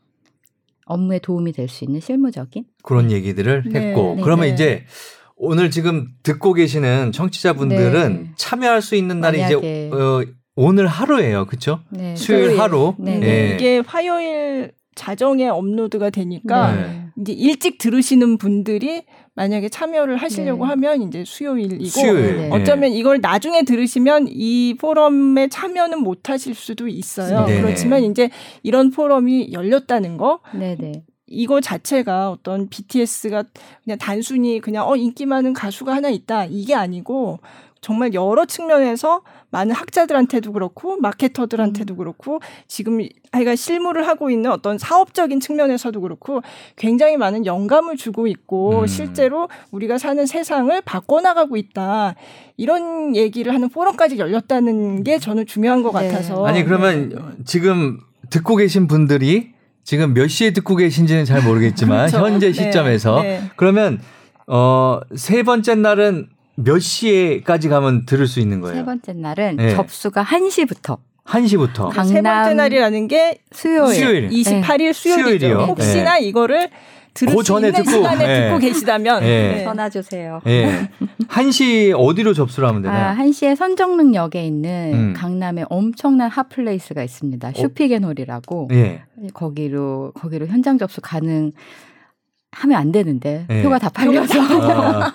업무에 0.89 1.19
도움이 1.19 1.53
될 1.53 1.69
수 1.69 1.85
있는 1.85 1.99
실무적인 2.01 2.65
그런 2.83 3.11
얘기들을 3.11 3.63
네. 3.71 3.79
했고 3.79 4.15
네. 4.17 4.21
그러면 4.23 4.47
네. 4.47 4.53
이제 4.53 4.83
오늘 5.37 5.71
지금 5.71 6.09
듣고 6.23 6.53
계시는 6.53 7.11
청취자분들은 7.13 8.23
네. 8.23 8.31
참여할 8.35 8.81
수 8.81 8.95
있는 8.95 9.21
날이 9.21 9.41
이제 9.41 9.89
어, 9.93 10.21
오늘 10.55 10.87
하루예요, 10.87 11.45
그렇죠? 11.45 11.79
수요일 12.15 12.59
하루. 12.59 12.93
네. 12.99 13.21
예. 13.23 13.55
이게 13.55 13.81
화요일 13.85 14.73
자정에 14.95 15.47
업로드가 15.47 16.09
되니까 16.09 17.09
이제 17.21 17.31
일찍 17.31 17.77
들으시는 17.77 18.37
분들이 18.37 19.03
만약에 19.35 19.69
참여를 19.69 20.17
하시려고 20.17 20.65
네. 20.65 20.69
하면 20.69 21.01
이제 21.01 21.23
수요일이고 21.25 21.85
수요일. 21.85 22.37
네. 22.37 22.49
어쩌면 22.51 22.91
이걸 22.91 23.19
나중에 23.21 23.63
들으시면 23.63 24.27
이 24.29 24.75
포럼에 24.79 25.47
참여는 25.47 25.99
못 25.99 26.29
하실 26.29 26.55
수도 26.55 26.87
있어요. 26.87 27.45
네. 27.45 27.61
그렇지만 27.61 28.03
이제 28.03 28.29
이런 28.63 28.91
포럼이 28.91 29.53
열렸다는 29.53 30.17
거 30.17 30.39
네네. 30.53 31.03
이거 31.27 31.61
자체가 31.61 32.31
어떤 32.31 32.69
BTS가 32.69 33.43
그냥 33.83 33.97
단순히 33.99 34.59
그냥 34.59 34.89
어 34.89 34.95
인기 34.95 35.25
많은 35.25 35.53
가수가 35.53 35.95
하나 35.95 36.09
있다 36.09 36.45
이게 36.45 36.73
아니고 36.73 37.39
정말 37.81 38.13
여러 38.13 38.45
측면에서 38.45 39.21
많은 39.51 39.73
학자들한테도 39.73 40.51
그렇고 40.53 40.97
마케터들한테도 40.97 41.95
음. 41.95 41.97
그렇고 41.97 42.39
지금 42.67 42.99
아이가 43.31 43.55
실무를 43.55 44.07
하고 44.07 44.29
있는 44.29 44.51
어떤 44.51 44.77
사업적인 44.77 45.39
측면에서도 45.39 45.99
그렇고 46.01 46.41
굉장히 46.75 47.17
많은 47.17 47.45
영감을 47.45 47.97
주고 47.97 48.27
있고 48.27 48.81
음. 48.81 48.87
실제로 48.87 49.49
우리가 49.71 49.97
사는 49.97 50.25
세상을 50.25 50.81
바꿔나가고 50.81 51.57
있다 51.57 52.15
이런 52.57 53.15
얘기를 53.15 53.53
하는 53.53 53.69
포럼까지 53.69 54.17
열렸다는 54.17 55.03
게 55.03 55.17
저는 55.17 55.45
중요한 55.45 55.81
것 55.81 55.97
네. 55.99 56.09
같아서 56.09 56.45
아니 56.45 56.63
그러면 56.63 57.09
네. 57.09 57.15
지금 57.45 57.99
듣고 58.29 58.55
계신 58.55 58.87
분들이 58.87 59.53
지금 59.83 60.13
몇 60.13 60.27
시에 60.27 60.51
듣고 60.51 60.75
계신지는 60.75 61.25
잘 61.25 61.41
모르겠지만 61.41 62.09
그렇죠. 62.11 62.25
현재 62.27 62.47
네. 62.47 62.53
시점에서 62.53 63.21
네. 63.21 63.39
네. 63.39 63.51
그러면 63.55 63.99
어 64.47 64.99
세 65.15 65.43
번째 65.43 65.75
날은 65.75 66.29
몇 66.63 66.79
시에까지 66.79 67.69
가면 67.69 68.05
들을 68.05 68.27
수 68.27 68.39
있는 68.39 68.59
거예요? 68.61 68.75
세 68.77 68.85
번째 68.85 69.13
날은 69.13 69.55
네. 69.57 69.75
접수가 69.75 70.23
1시부터 70.23 70.97
1시부터. 71.25 71.89
강남 71.89 72.05
세 72.05 72.21
번째 72.21 72.53
날이라는 72.55 73.07
게 73.07 73.39
수요일. 73.51 73.95
수요일. 73.95 74.29
28일 74.29 74.93
수요일이죠. 74.93 75.45
수요일이요. 75.47 75.57
혹시나 75.65 76.15
네. 76.15 76.25
이거를 76.25 76.69
들을 77.13 77.35
그 77.35 77.43
전에 77.43 77.71
듣고, 77.71 77.89
시간에 77.89 78.27
네. 78.27 78.47
듣고 78.47 78.59
계시다면 78.59 79.21
네. 79.21 79.55
네. 79.57 79.63
전화 79.63 79.89
주세요. 79.89 80.41
네. 80.43 80.89
1시 81.27 81.93
어디로 81.95 82.33
접수를 82.33 82.67
하면 82.69 82.81
되나요? 82.81 83.09
아, 83.09 83.15
1시에 83.15 83.55
선정릉역에 83.55 84.45
있는 84.45 84.91
음. 84.93 85.13
강남에 85.15 85.65
엄청난 85.69 86.29
hot 86.29 86.51
place가 86.51 87.03
있습니다. 87.03 87.47
어. 87.49 87.51
슈피겐홀이라고. 87.55 88.69
예. 88.71 89.03
거기로 89.33 90.13
거기로 90.15 90.47
현장 90.47 90.77
접수 90.77 91.01
가능 91.01 91.51
하면 92.51 92.77
안 92.79 92.91
되는데 92.91 93.45
네. 93.47 93.61
표가 93.63 93.79
다 93.79 93.89
팔려서 93.89 94.33
아. 94.41 95.13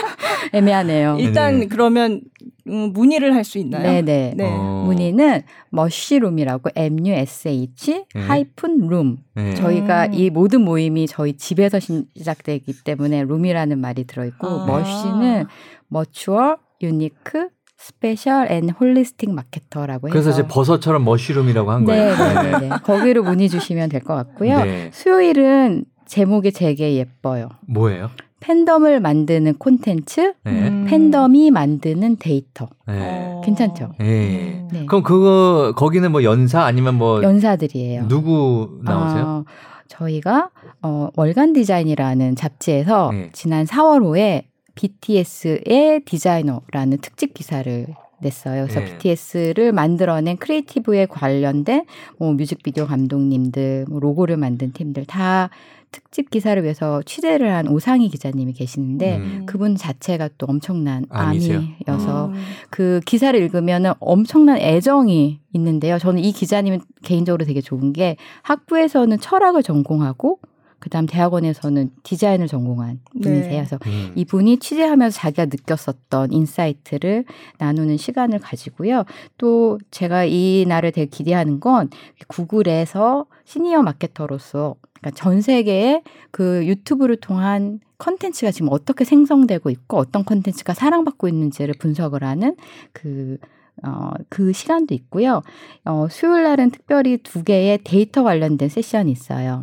애매하네요. 0.52 1.16
일단 1.18 1.60
네. 1.60 1.66
그러면 1.66 2.20
음, 2.66 2.92
문의를 2.92 3.34
할 3.34 3.44
수 3.44 3.58
있나요? 3.58 3.82
네네. 3.82 4.34
네. 4.36 4.44
어. 4.44 4.84
문의는 4.86 5.42
mushroom이라고 5.70 6.70
MUSH 6.74 8.04
네. 8.14 8.20
하이픈 8.20 8.86
룸. 8.88 9.18
네. 9.34 9.54
저희가 9.54 10.06
음. 10.06 10.14
이 10.14 10.30
모든 10.30 10.62
모임이 10.62 11.06
저희 11.06 11.34
집에서 11.36 11.78
시작되기 11.80 12.84
때문에 12.84 13.24
room이라는 13.24 13.78
말이 13.80 14.04
들어있고 14.04 14.46
아. 14.46 14.66
mush는 14.66 15.46
mutual 15.88 16.56
unique 16.82 17.48
special 17.76 18.50
and 18.50 18.70
holistic 18.70 19.30
marketer라고 19.30 20.08
해서 20.08 20.12
그래서 20.12 20.30
이제 20.30 20.46
버섯처럼 20.48 21.04
mushroom이라고 21.04 21.70
한 21.70 21.84
거예요. 21.84 22.16
네, 22.16 22.34
네, 22.52 22.58
네. 22.60 22.68
거기로 22.84 23.24
문의 23.24 23.48
주시면 23.48 23.88
될 23.90 24.00
것 24.02 24.14
같고요. 24.14 24.64
네. 24.64 24.90
수요일은 24.92 25.84
제목이 26.14 26.52
되게 26.52 26.94
예뻐요. 26.94 27.48
뭐예요? 27.66 28.08
팬덤을 28.38 29.00
만드는 29.00 29.54
콘텐츠, 29.54 30.34
네. 30.44 30.68
음. 30.68 30.86
팬덤이 30.88 31.50
만드는 31.50 32.18
데이터. 32.20 32.68
네. 32.86 33.40
괜찮죠? 33.42 33.94
네. 33.98 34.64
네. 34.70 34.86
그럼 34.86 35.02
그거 35.02 35.72
거기는 35.74 36.12
뭐 36.12 36.22
연사 36.22 36.62
아니면 36.62 36.94
뭐 36.94 37.20
연사들이에요. 37.20 38.06
누구 38.06 38.78
나오세요? 38.84 39.24
어, 39.24 39.44
저희가 39.88 40.50
어, 40.82 41.08
월간 41.16 41.52
디자인이라는 41.52 42.36
잡지에서 42.36 43.10
네. 43.10 43.30
지난 43.32 43.64
4월 43.64 44.00
호에 44.00 44.44
BTS의 44.76 46.02
디자이너라는 46.04 46.98
특집 46.98 47.34
기사를 47.34 47.86
냈어요. 48.20 48.66
그래서 48.68 48.80
네. 48.80 48.86
BTS를 48.98 49.72
만들어낸 49.72 50.36
creative에 50.36 51.06
관련된 51.06 51.84
뭐 52.18 52.32
뮤직비디오 52.32 52.86
감독님들, 52.86 53.86
뭐 53.88 53.98
로고를 53.98 54.36
만든 54.36 54.72
팀들 54.72 55.06
다 55.06 55.50
특집 55.94 56.30
기사를 56.30 56.60
위해서 56.60 57.02
취재를 57.02 57.54
한 57.54 57.68
오상희 57.68 58.08
기자님이 58.08 58.52
계시는데 58.52 59.16
음. 59.16 59.46
그분 59.46 59.76
자체가 59.76 60.30
또 60.38 60.46
엄청난 60.48 61.06
아미여서 61.08 62.26
음. 62.26 62.34
그 62.70 63.00
기사를 63.06 63.38
읽으면은 63.40 63.92
엄청난 64.00 64.58
애정이 64.58 65.38
있는데요. 65.52 65.98
저는 65.98 66.24
이 66.24 66.32
기자님은 66.32 66.80
개인적으로 67.02 67.44
되게 67.44 67.60
좋은 67.60 67.92
게 67.92 68.16
학부에서는 68.42 69.20
철학을 69.20 69.62
전공하고 69.62 70.40
그다음 70.84 71.06
대학원에서는 71.06 71.92
디자인을 72.02 72.46
전공한 72.46 73.00
분이세요. 73.22 73.48
네. 73.48 73.56
그래서 73.56 73.78
음. 73.86 74.12
이분이 74.16 74.58
취재하면서 74.58 75.18
자기가 75.18 75.46
느꼈었던 75.46 76.30
insight를 76.30 77.24
나누는 77.56 77.96
시간을 77.96 78.38
가지고요. 78.38 79.04
또 79.38 79.78
제가 79.90 80.26
이 80.26 80.66
날을 80.68 80.92
되게 80.92 81.06
기대하는 81.06 81.58
건 81.58 81.88
구글에서 82.28 83.24
senior 83.46 83.80
marketer로서 83.80 84.74
그러니까 85.00 85.18
전 85.18 85.40
세계에 85.40 86.02
그 86.30 86.66
유튜브를 86.66 87.16
통한 87.16 87.80
컨텐츠가 87.96 88.50
지금 88.50 88.68
어떻게 88.70 89.04
생성되고 89.04 89.70
있고 89.70 89.96
어떤 89.96 90.22
컨텐츠가 90.26 90.74
사랑받고 90.74 91.28
있는지를 91.28 91.76
분석을 91.78 92.22
하는 92.22 92.56
그 92.92 93.38
어, 93.82 94.10
그 94.28 94.52
시간도 94.52 94.92
있고요. 94.92 95.42
어, 95.86 96.08
수요일 96.10 96.42
날은 96.42 96.72
특별히 96.72 97.16
두 97.16 97.42
개의 97.42 97.78
데이터 97.84 98.22
관련된 98.22 98.68
세션이 98.68 99.10
있어요. 99.10 99.62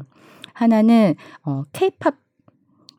하나는 0.62 1.15
어, 1.43 1.63
K-pop 1.74 2.15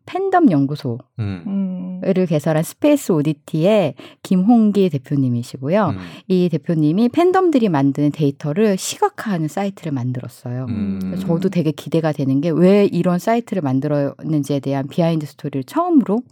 팬덤 0.05 0.51
연구소를 0.51 0.99
음. 1.21 2.01
개설한 2.29 2.65
스페이스 2.65 3.13
오디티의 3.13 3.95
김홍기 4.25 4.91
대표님이시고요. 4.91 5.91
음. 5.91 5.99
이 6.27 6.49
대표님이 6.51 7.09
팬덤들이 7.11 7.69
만드는 7.69 8.11
데이터를 8.11 8.77
시각화하는 8.77 9.47
사이트를 9.47 9.93
만들었어요. 9.93 10.67
음. 10.69 11.17
저도 11.21 11.51
되게 11.51 11.71
기대가 11.71 12.11
되는 12.11 12.41
게 12.41 12.51
왜 12.51 12.85
이런 12.87 13.21
사이트를 13.21 13.63
만들었는지에 13.63 14.59
대한 14.59 14.89
behind 14.89 15.25
story를 15.25 15.63
처음으로 15.65 16.23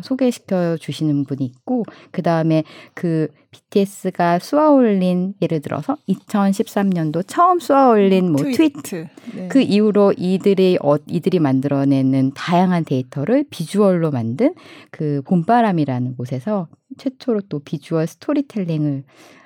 소개시켜 0.00 0.76
주시는 0.78 1.24
분이 1.24 1.44
있고 1.44 1.84
그 2.10 2.22
다음에 2.22 2.64
그 2.94 3.28
BTS가 3.50 4.38
쏘아올린 4.38 5.34
예를 5.42 5.60
들어서 5.60 5.96
2013년도 6.08 7.24
처음 7.26 7.60
쏘아올린 7.60 8.32
뭐 8.32 8.42
tweet, 8.42 8.82
tweet. 8.82 9.08
네. 9.34 9.48
그 9.48 9.60
이후로 9.60 10.14
이들이 10.16 10.78
어, 10.82 10.96
이들이 11.06 11.38
만들어내는 11.38 12.32
다양한 12.34 12.84
데이터를 12.84 13.44
비주얼로 13.50 14.10
만든 14.10 14.54
그 14.90 15.20
봄바람이라는 15.26 16.16
곳에서 16.16 16.68
최초로 16.96 17.42
또 17.48 17.58
visual 17.58 18.06
storytelling을 18.06 19.04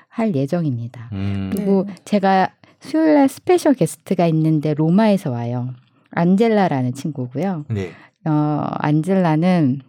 할 0.09 0.35
예정입니다. 0.35 1.11
음. 1.13 1.51
그리고 1.53 1.85
네. 1.87 1.95
제가 2.05 2.51
수요일 2.81 3.15
날 3.15 3.29
special 3.29 3.75
guest가 3.75 4.27
있는데 4.29 4.75
로마에서 4.75 5.31
와요. 5.31 5.75
안젤라라는 6.13 6.95
친구고요. 6.95 7.65
네. 7.69 7.91
어, 8.25 8.31
안젤라는 8.79 9.81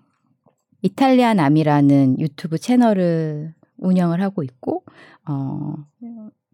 이탈리안 0.82 1.40
암이라는 1.40 2.20
유튜브 2.20 2.58
채널을 2.58 3.54
운영을 3.78 4.22
하고 4.22 4.44
있고 4.44 4.84
어 5.26 5.76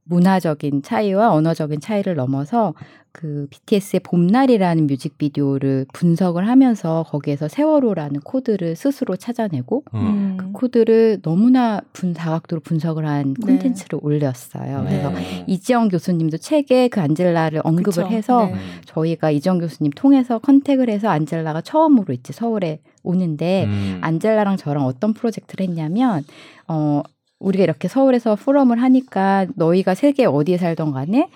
문화적인 0.05 0.81
차이와 0.81 1.31
언어적인 1.31 1.79
차이를 1.79 2.15
넘어서 2.15 2.73
그 3.11 3.45
BTS의 3.51 3.99
봄날이라는 4.01 4.87
뮤직비디오를 4.87 5.85
분석을 5.93 6.47
하면서 6.47 7.05
거기에서 7.07 7.47
세월호라는 7.47 8.21
코드를 8.21 8.75
스스로 8.75 9.15
찾아내고 9.15 9.83
음. 9.93 10.35
그 10.37 10.51
코드를 10.51 11.19
너무나 11.21 11.79
분 11.93 12.13
다각도로 12.13 12.61
분석을 12.61 13.05
한 13.05 13.35
네. 13.35 13.45
콘텐츠를 13.45 13.99
네. 13.99 14.05
올렸어요. 14.05 14.83
그래서 14.87 15.11
네. 15.11 15.45
이지영 15.47 15.89
교수님도 15.89 16.37
책에 16.37 16.87
그 16.87 17.01
안젤라를 17.01 17.61
언급을 17.63 18.03
그쵸. 18.03 18.07
해서 18.07 18.47
네. 18.47 18.55
저희가 18.85 19.29
이지영 19.29 19.59
교수님 19.59 19.91
통해서 19.91 20.39
contact을 20.39 20.89
해서 20.89 21.09
안젤라가 21.09 21.61
처음으로 21.61 22.13
이제 22.15 22.33
서울에 22.33 22.79
오는데 23.03 23.65
음. 23.65 23.99
안젤라랑 24.01 24.57
저랑 24.57 24.85
어떤 24.85 25.13
프로젝트를 25.13 25.67
했냐면 25.67 26.23
어 26.67 27.03
우리가 27.39 27.63
이렇게 27.63 27.87
서울에서 27.87 28.35
포럼을 28.35 28.81
하니까 28.81 29.45
너희가 29.55 29.95
세계 29.95 30.25
어디에 30.25 30.57
살던 30.57 30.91
간에 30.91 31.29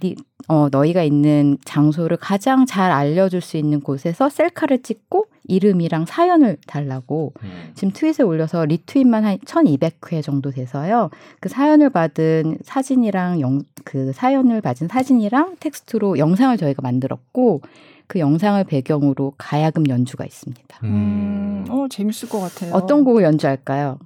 니, 0.00 0.16
어, 0.48 0.68
너희가 0.70 1.02
있는 1.02 1.58
장소를 1.64 2.16
가장 2.16 2.66
잘 2.66 2.90
알려줄 2.90 3.40
수 3.40 3.56
있는 3.56 3.80
곳에서 3.80 4.28
셀카를 4.28 4.82
찍고 4.82 5.26
이름이랑 5.48 6.06
사연을 6.06 6.56
달라고 6.66 7.32
음. 7.42 7.70
지금 7.74 7.92
트윗에 7.92 8.24
올려서 8.24 8.64
retweet만 8.64 9.24
한 9.24 9.38
1200회 9.38 10.22
정도 10.22 10.50
돼서요. 10.50 11.10
그 11.40 11.48
사연을 11.48 11.90
받은 11.90 12.58
사진이랑 12.62 13.40
영, 13.40 13.62
그 13.84 14.12
사연을 14.12 14.60
받은 14.60 14.88
사진이랑 14.88 15.56
텍스트로 15.60 16.18
영상을 16.18 16.56
저희가 16.56 16.82
만들었고 16.82 17.60
그 18.06 18.18
영상을 18.18 18.62
배경으로 18.64 19.34
가야금 19.38 19.88
연주가 19.88 20.24
있습니다. 20.24 20.78
음, 20.84 21.64
어, 21.68 21.86
재밌을 21.88 22.28
것 22.28 22.40
같아요. 22.40 22.72
어떤 22.74 23.04
곡을 23.04 23.22
연주할까요? 23.22 23.98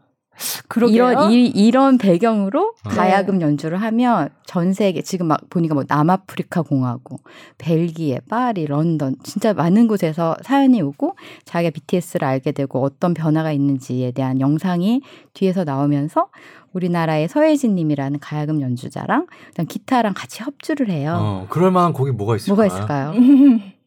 그러게요. 0.69 0.95
이런 0.95 1.31
이, 1.31 1.47
이런 1.47 1.99
배경으로 1.99 2.75
네. 2.89 2.95
가야금 2.95 3.41
연주를 3.41 3.81
하면 3.83 4.31
전 4.47 4.73
세계 4.73 5.03
지금 5.03 5.27
막 5.27 5.41
보니까 5.51 5.75
뭐 5.75 5.85
남아프리카 5.87 6.63
공화국, 6.63 7.23
벨기에, 7.59 8.21
파리, 8.29 8.67
런던 8.67 9.17
진짜 9.23 9.53
많은 9.53 9.87
곳에서 9.87 10.37
사연이 10.43 10.81
오고 10.81 11.17
자기가 11.45 11.71
BTS를 11.71 12.27
알게 12.27 12.53
되고 12.53 12.83
어떤 12.83 13.15
변화가 13.15 13.53
있는지에 13.53 14.13
대한 14.13 14.41
영상이 14.41 15.03
뒤에서 15.35 15.65
나오면서 15.65 16.29
우리나라의 16.73 17.29
서혜진님이라는 17.29 18.21
가야금 18.21 18.61
연주자랑 18.61 19.27
기타랑 19.69 20.15
같이 20.15 20.43
협주를 20.43 20.89
해요. 20.89 21.17
어, 21.21 21.47
그럴 21.51 21.71
만한 21.71 21.93
곡이 21.93 22.13
뭐가 22.13 22.37
있을까요? 22.37 22.55
뭐가 22.55 22.67
있을까요? 22.67 23.13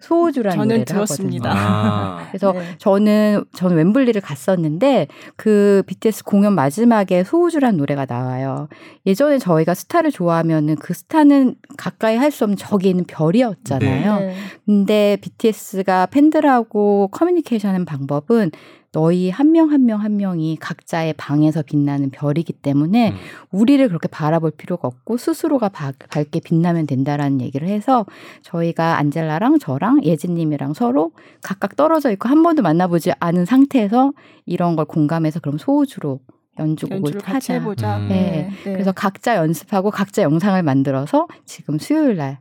소호주라는 0.00 0.56
저는 0.56 0.68
노래를 0.68 0.84
들었습니다. 0.84 1.52
아. 1.54 2.26
그래서 2.30 2.52
네. 2.52 2.60
저는 2.78 3.44
저는 3.54 3.76
웸블리를 3.76 4.20
갔었는데 4.20 5.08
그 5.36 5.82
BTS 5.86 6.24
공연 6.24 6.54
마지막에 6.54 7.24
소호주라는 7.24 7.76
노래가 7.78 8.06
나와요. 8.06 8.68
예전에 9.06 9.38
저희가 9.38 9.74
스타를 9.74 10.10
좋아하면은 10.12 10.76
그 10.76 10.94
스타는 10.94 11.56
가까이 11.76 12.16
할 12.16 12.28
수 12.30 12.44
없는 12.44 12.56
저기 12.56 12.90
있는 12.90 13.04
별이었잖아요. 13.04 14.18
네. 14.20 14.34
근데 14.66 15.16
BTS가 15.22 16.06
팬들하고 16.06 17.08
커뮤니케이션 17.10 17.70
하는 17.70 17.84
방법은 17.84 18.50
너희 18.92 19.28
한명한명 19.28 20.00
한 20.00 20.16
명이 20.16 20.56
각자의 20.60 21.14
방에서 21.14 21.62
빛나는 21.62 22.10
별이기 22.10 22.54
때문에 22.54 23.10
음. 23.10 23.16
우리를 23.50 23.86
그렇게 23.88 24.08
바라볼 24.08 24.52
필요가 24.52 24.88
없고 24.88 25.18
스스로가 25.18 25.68
바, 25.68 25.92
밝게 26.08 26.40
빛나면 26.40 26.86
된다라는 26.86 27.40
얘기를 27.40 27.68
해서 27.68 28.06
저희가 28.42 28.98
안젤라랑 28.98 29.58
저랑 29.58 30.04
예진님이랑 30.04 30.72
서로 30.72 31.12
각각 31.42 31.76
떨어져 31.76 32.10
있고 32.12 32.28
한 32.28 32.42
번도 32.42 32.62
만나보지 32.62 33.12
않은 33.18 33.44
상태에서 33.44 34.12
이런 34.46 34.74
걸 34.74 34.86
공감해서 34.86 35.40
그럼 35.40 35.58
소우주로 35.58 36.20
연주곡을 36.58 37.20
하자. 37.22 37.54
해보자. 37.54 37.98
음. 37.98 38.08
네. 38.08 38.50
네. 38.64 38.72
그래서 38.72 38.92
각자 38.92 39.36
연습하고 39.36 39.90
각자 39.90 40.22
영상을 40.22 40.60
만들어서 40.62 41.28
지금 41.44 41.78
수요일 41.78 42.16
날 42.16 42.38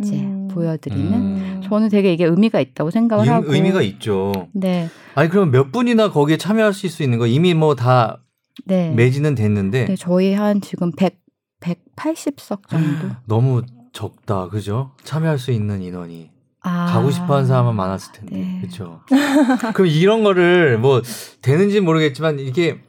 이제 0.00 0.16
음. 0.16 0.48
보여드리는 0.48 1.12
음. 1.12 1.60
저는 1.68 1.88
되게 1.88 2.12
이게 2.12 2.24
의미가 2.24 2.60
있다고 2.60 2.90
생각을 2.90 3.24
의, 3.24 3.30
하고 3.30 3.52
의미가 3.52 3.82
있죠. 3.82 4.32
네. 4.52 4.88
아니 5.14 5.28
그럼 5.28 5.50
몇 5.50 5.70
분이나 5.72 6.10
거기에 6.10 6.36
참여하실 6.36 6.90
수 6.90 7.02
있는 7.02 7.18
거 7.18 7.26
이미 7.26 7.54
뭐다 7.54 8.22
네. 8.64 8.90
매진은 8.90 9.34
됐는데 9.34 9.86
네, 9.86 9.96
저희 9.96 10.34
한 10.34 10.60
지금 10.60 10.92
100 10.92 11.20
180석 11.60 12.68
정도. 12.68 13.08
너무 13.26 13.62
적다. 13.92 14.48
그죠? 14.48 14.92
참여할 15.04 15.38
수 15.38 15.52
있는 15.52 15.82
인원이. 15.82 16.30
아, 16.62 16.86
가고 16.86 17.10
싶어 17.10 17.34
하는 17.34 17.46
사람은 17.46 17.74
많았을 17.74 18.12
텐데. 18.12 18.36
네. 18.36 18.58
그렇죠. 18.60 19.00
그럼 19.74 19.88
이런 19.88 20.22
거를 20.22 20.78
뭐 20.78 21.02
되는지 21.40 21.80
모르겠지만 21.80 22.38
이게 22.38 22.80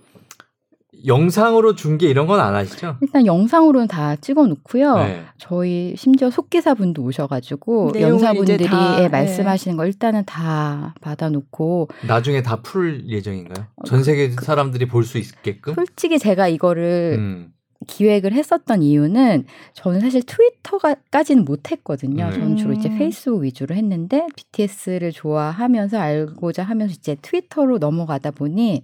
영상으로 1.05 1.75
중계 1.75 2.07
이런 2.07 2.27
건 2.27 2.39
안 2.39 2.55
하시죠? 2.55 2.97
일단 3.01 3.25
영상으로는 3.25 3.87
다 3.87 4.15
찍어 4.15 4.47
놓고요. 4.47 4.95
네. 4.97 5.21
저희 5.37 5.93
심지어 5.97 6.29
속기사분도 6.29 7.03
오셔가지고 7.03 7.93
연사분들이 7.99 8.65
다, 8.65 9.01
예, 9.03 9.07
말씀하시는 9.09 9.75
네. 9.75 9.77
거 9.77 9.85
일단은 9.87 10.23
다 10.25 10.93
받아놓고 11.01 11.89
나중에 12.07 12.41
다 12.41 12.61
풀 12.61 13.03
예정인가요? 13.07 13.65
전 13.85 14.03
세계 14.03 14.29
그, 14.29 14.45
사람들이 14.45 14.87
볼 14.87 15.03
수 15.03 15.17
있게끔? 15.17 15.73
솔직히 15.73 16.19
제가 16.19 16.47
이거를 16.47 17.15
음. 17.17 17.53
기획을 17.87 18.33
했었던 18.33 18.83
이유는 18.83 19.45
저는 19.73 20.01
사실 20.01 20.21
트위터까지는 20.23 21.43
못했거든요. 21.45 22.25
네. 22.29 22.31
저는 22.33 22.55
주로 22.57 22.73
이제 22.73 22.89
음. 22.89 22.97
페이스북 22.99 23.41
위주로 23.41 23.73
했는데 23.73 24.27
BTS를 24.35 25.11
좋아하면서 25.11 25.97
알고자 25.99 26.61
하면서 26.63 26.93
이제 26.93 27.15
트위터로 27.21 27.79
넘어가다 27.79 28.29
보니 28.31 28.83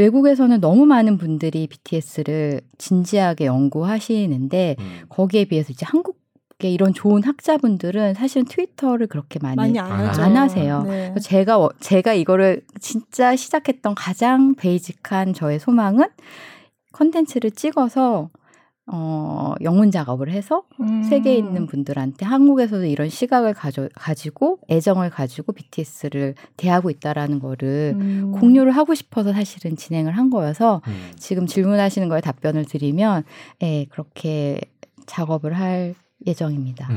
외국에서는 0.00 0.60
너무 0.60 0.86
많은 0.86 1.18
분들이 1.18 1.66
BTS를 1.66 2.62
진지하게 2.78 3.46
연구하시는데 3.46 4.76
음. 4.78 5.00
거기에 5.10 5.44
비해서 5.44 5.72
이제 5.72 5.84
한국 5.86 6.18
이런 6.62 6.92
좋은 6.92 7.22
학자분들은 7.22 8.12
사실은 8.12 8.44
트위터를 8.44 9.06
그렇게 9.06 9.38
많이, 9.38 9.56
많이 9.56 9.78
안, 9.78 9.90
안, 9.90 10.36
하세요. 10.36 10.82
네. 10.82 11.14
제가 11.22 11.70
제가 11.80 12.12
이거를 12.12 12.60
진짜 12.78 13.34
시작했던 13.34 13.94
가장 13.94 14.54
basic한 14.56 15.32
저의 15.32 15.58
소망은 15.58 16.08
컨텐츠를 16.92 17.52
찍어서 17.52 18.28
어, 18.92 19.54
영문 19.62 19.90
작업을 19.90 20.30
해서 20.30 20.64
음. 20.80 21.02
세계에 21.04 21.36
있는 21.36 21.66
분들한테 21.66 22.26
한국에서도 22.26 22.84
이런 22.86 23.08
시각을 23.08 23.54
가져, 23.54 23.88
가지고 23.94 24.58
애정을 24.68 25.10
가지고 25.10 25.52
BTS를 25.52 26.34
대하고 26.56 26.90
있다라는 26.90 27.38
거를 27.38 27.94
음. 27.96 28.32
공유를 28.32 28.72
하고 28.72 28.94
싶어서 28.94 29.32
사실은 29.32 29.76
진행을 29.76 30.16
한 30.16 30.28
거여서 30.28 30.82
음. 30.88 31.10
지금 31.16 31.46
질문하시는 31.46 32.08
거에 32.08 32.20
답변을 32.20 32.64
드리면 32.64 33.22
예, 33.62 33.86
그렇게 33.90 34.60
작업을 35.06 35.52
할 35.52 35.94
예정입니다. 36.26 36.88
음. 36.90 36.94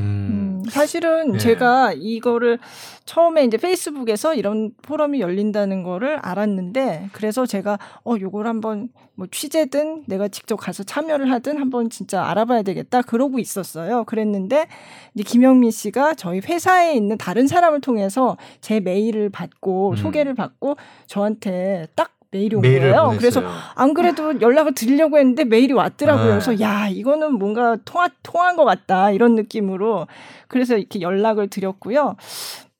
음, 0.64 0.70
사실은 0.70 1.36
예. 1.36 1.38
제가 1.38 1.94
이거를 1.96 2.60
처음에 3.06 3.46
이제 3.46 3.58
페이스북에서 3.58 4.34
이런 4.36 4.72
포럼이 4.82 5.22
열린다는 5.22 5.84
거를 5.84 6.18
알았는데 6.18 7.10
그래서 7.14 7.46
제가 7.46 7.80
어 8.06 8.16
요걸 8.20 8.48
한번 8.48 8.90
뭐 9.16 9.28
취재든 9.30 10.06
내가 10.08 10.28
직접 10.28 10.58
가서 10.58 10.84
참여를 10.84 11.32
하든 11.32 11.58
한번 11.58 11.90
진짜 11.90 12.24
알아봐야 12.24 12.64
되겠다 12.64 13.02
그러고 13.02 13.40
있었어요. 13.40 14.04
그랬는데 14.06 14.68
이제 15.14 15.24
김영민 15.24 15.72
씨가 15.72 16.16
저희 16.16 16.40
회사에 16.40 16.94
있는 16.94 17.18
다른 17.18 17.48
사람을 17.48 17.82
통해서 17.82 18.38
제 18.62 18.80
메일을 18.80 19.30
받고 19.30 19.92
음. 19.92 19.96
소개를 19.96 20.34
받고 20.34 20.78
저한테 21.08 21.88
딱 21.96 22.12
메일이 22.34 22.56
온 22.56 22.62
거예요. 22.62 23.13
그래서 23.17 23.41
안 23.76 23.93
그래도 23.93 24.41
연락을 24.41 24.74
드리려고 24.74 25.17
했는데 25.17 25.46
메일이 25.46 25.74
왔더라고요. 25.74 26.26
네. 26.26 26.32
그래서 26.32 26.60
야 26.60 26.88
이거는 26.89 27.34
뭔가 27.34 27.78
통화 27.86 28.10
통한 28.24 28.56
것 28.56 28.65
같다 28.65 29.12
이런 29.12 29.36
느낌으로 29.36 30.08
그래서 30.48 30.76
이렇게 30.76 31.00
연락을 31.00 31.48
드렸고요. 31.48 32.15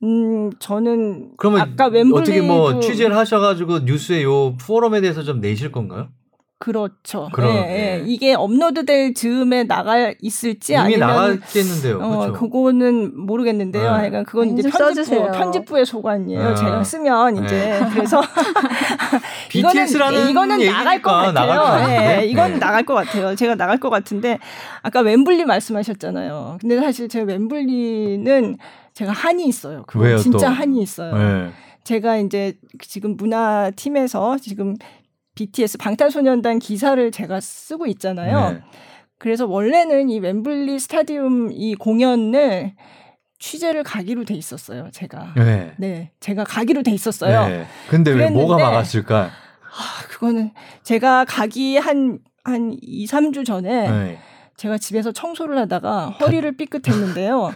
음 0.04 0.52
저는 0.60 1.32
그러면 1.38 1.62
아까 1.62 1.86
웸블리 1.86 2.14
어떻게 2.14 2.42
뭐 2.42 2.80
취재를 2.82 3.16
하셔가지고 3.16 3.80
뉴스에 3.80 4.24
요 4.24 4.58
포럼에 4.58 5.00
대해서 5.00 5.24
좀 5.24 5.40
내실 5.40 5.72
건가요? 5.72 6.10
그렇죠. 6.64 7.30
예, 7.42 7.44
예. 7.44 8.04
이게 8.06 8.34
업로드될 8.34 9.14
즈음에 9.16 9.66
나가 9.66 10.14
있을지 10.22 10.72
이미 10.72 10.82
아니면 10.82 11.00
나갔겠는데요. 11.10 11.98
어, 11.98 12.20
그렇죠? 12.20 12.34
그거는 12.40 13.26
모르겠는데요. 13.26 13.84
네. 13.84 13.90
하여간 13.90 14.24
그건 14.24 14.58
이제 14.58 14.70
편집부 14.70 15.30
편집부의 15.34 15.86
소관이에요. 15.86 16.50
네. 16.52 16.56
제가 16.56 16.82
쓰면 16.86 17.44
이제 17.44 17.80
네. 17.82 17.90
그래서 17.94 18.22
BTS라는 19.50 20.30
이거는, 20.32 20.62
이거는 20.62 20.74
나갈 20.74 21.02
것 21.02 21.12
같아요. 21.12 21.92
예, 21.92 21.98
네. 21.98 22.26
이건 22.28 22.60
나갈 22.60 22.86
것 22.86 22.94
같아요. 22.94 23.36
제가 23.36 23.56
나갈 23.56 23.78
것 23.78 23.90
같은데 23.90 24.40
아까 24.84 25.02
웸블리 25.02 25.44
말씀하셨잖아요. 25.44 26.60
근데 26.62 26.80
사실 26.80 27.10
제 27.10 27.26
웸블리는 27.26 28.58
제가 28.94 29.12
한이 29.12 29.46
있어요. 29.48 29.84
그거 29.86 30.16
진짜 30.16 30.48
또? 30.48 30.54
한이 30.54 30.82
있어요. 30.82 31.18
네. 31.18 31.50
제가 31.84 32.16
이제 32.20 32.54
지금 32.80 33.18
문화팀에서 33.18 34.38
지금 34.38 34.78
BTS 35.36 35.78
방탄소년단 35.78 36.60
기사를 36.60 37.12
제가 37.12 37.40
쓰고 37.40 37.88
있잖아요. 37.88 38.52
네. 38.52 38.62
그래서 39.18 39.46
원래는 39.46 40.10
이 40.10 40.20
웸블리 40.20 40.80
스타디움 40.80 41.50
이 41.54 41.76
공연을 41.76 42.74
취재를 43.40 43.84
가기로 43.84 44.26
돼 44.26 44.36
있었어요, 44.36 44.90
제가. 44.92 45.34
네. 45.36 45.74
네 45.78 46.12
제가 46.20 46.44
가기로 46.44 46.84
돼 46.84 46.92
있었어요. 46.92 47.48
네. 47.48 47.66
근데 47.90 48.12
왜 48.12 48.30
뭐가 48.30 48.58
막았을까? 48.58 49.24
아, 49.24 50.08
그거는 50.08 50.52
제가 50.84 51.26
가기 51.26 51.78
한, 51.78 52.20
한 52.44 52.78
2, 52.80 53.06
3주 53.06 53.46
전에 53.46 53.90
네. 53.90 54.20
제가 54.56 54.78
집에서 54.78 55.12
청소를 55.12 55.58
하다가 55.58 56.12
허리를 56.22 56.50
삐끗했는데요. 56.56 57.54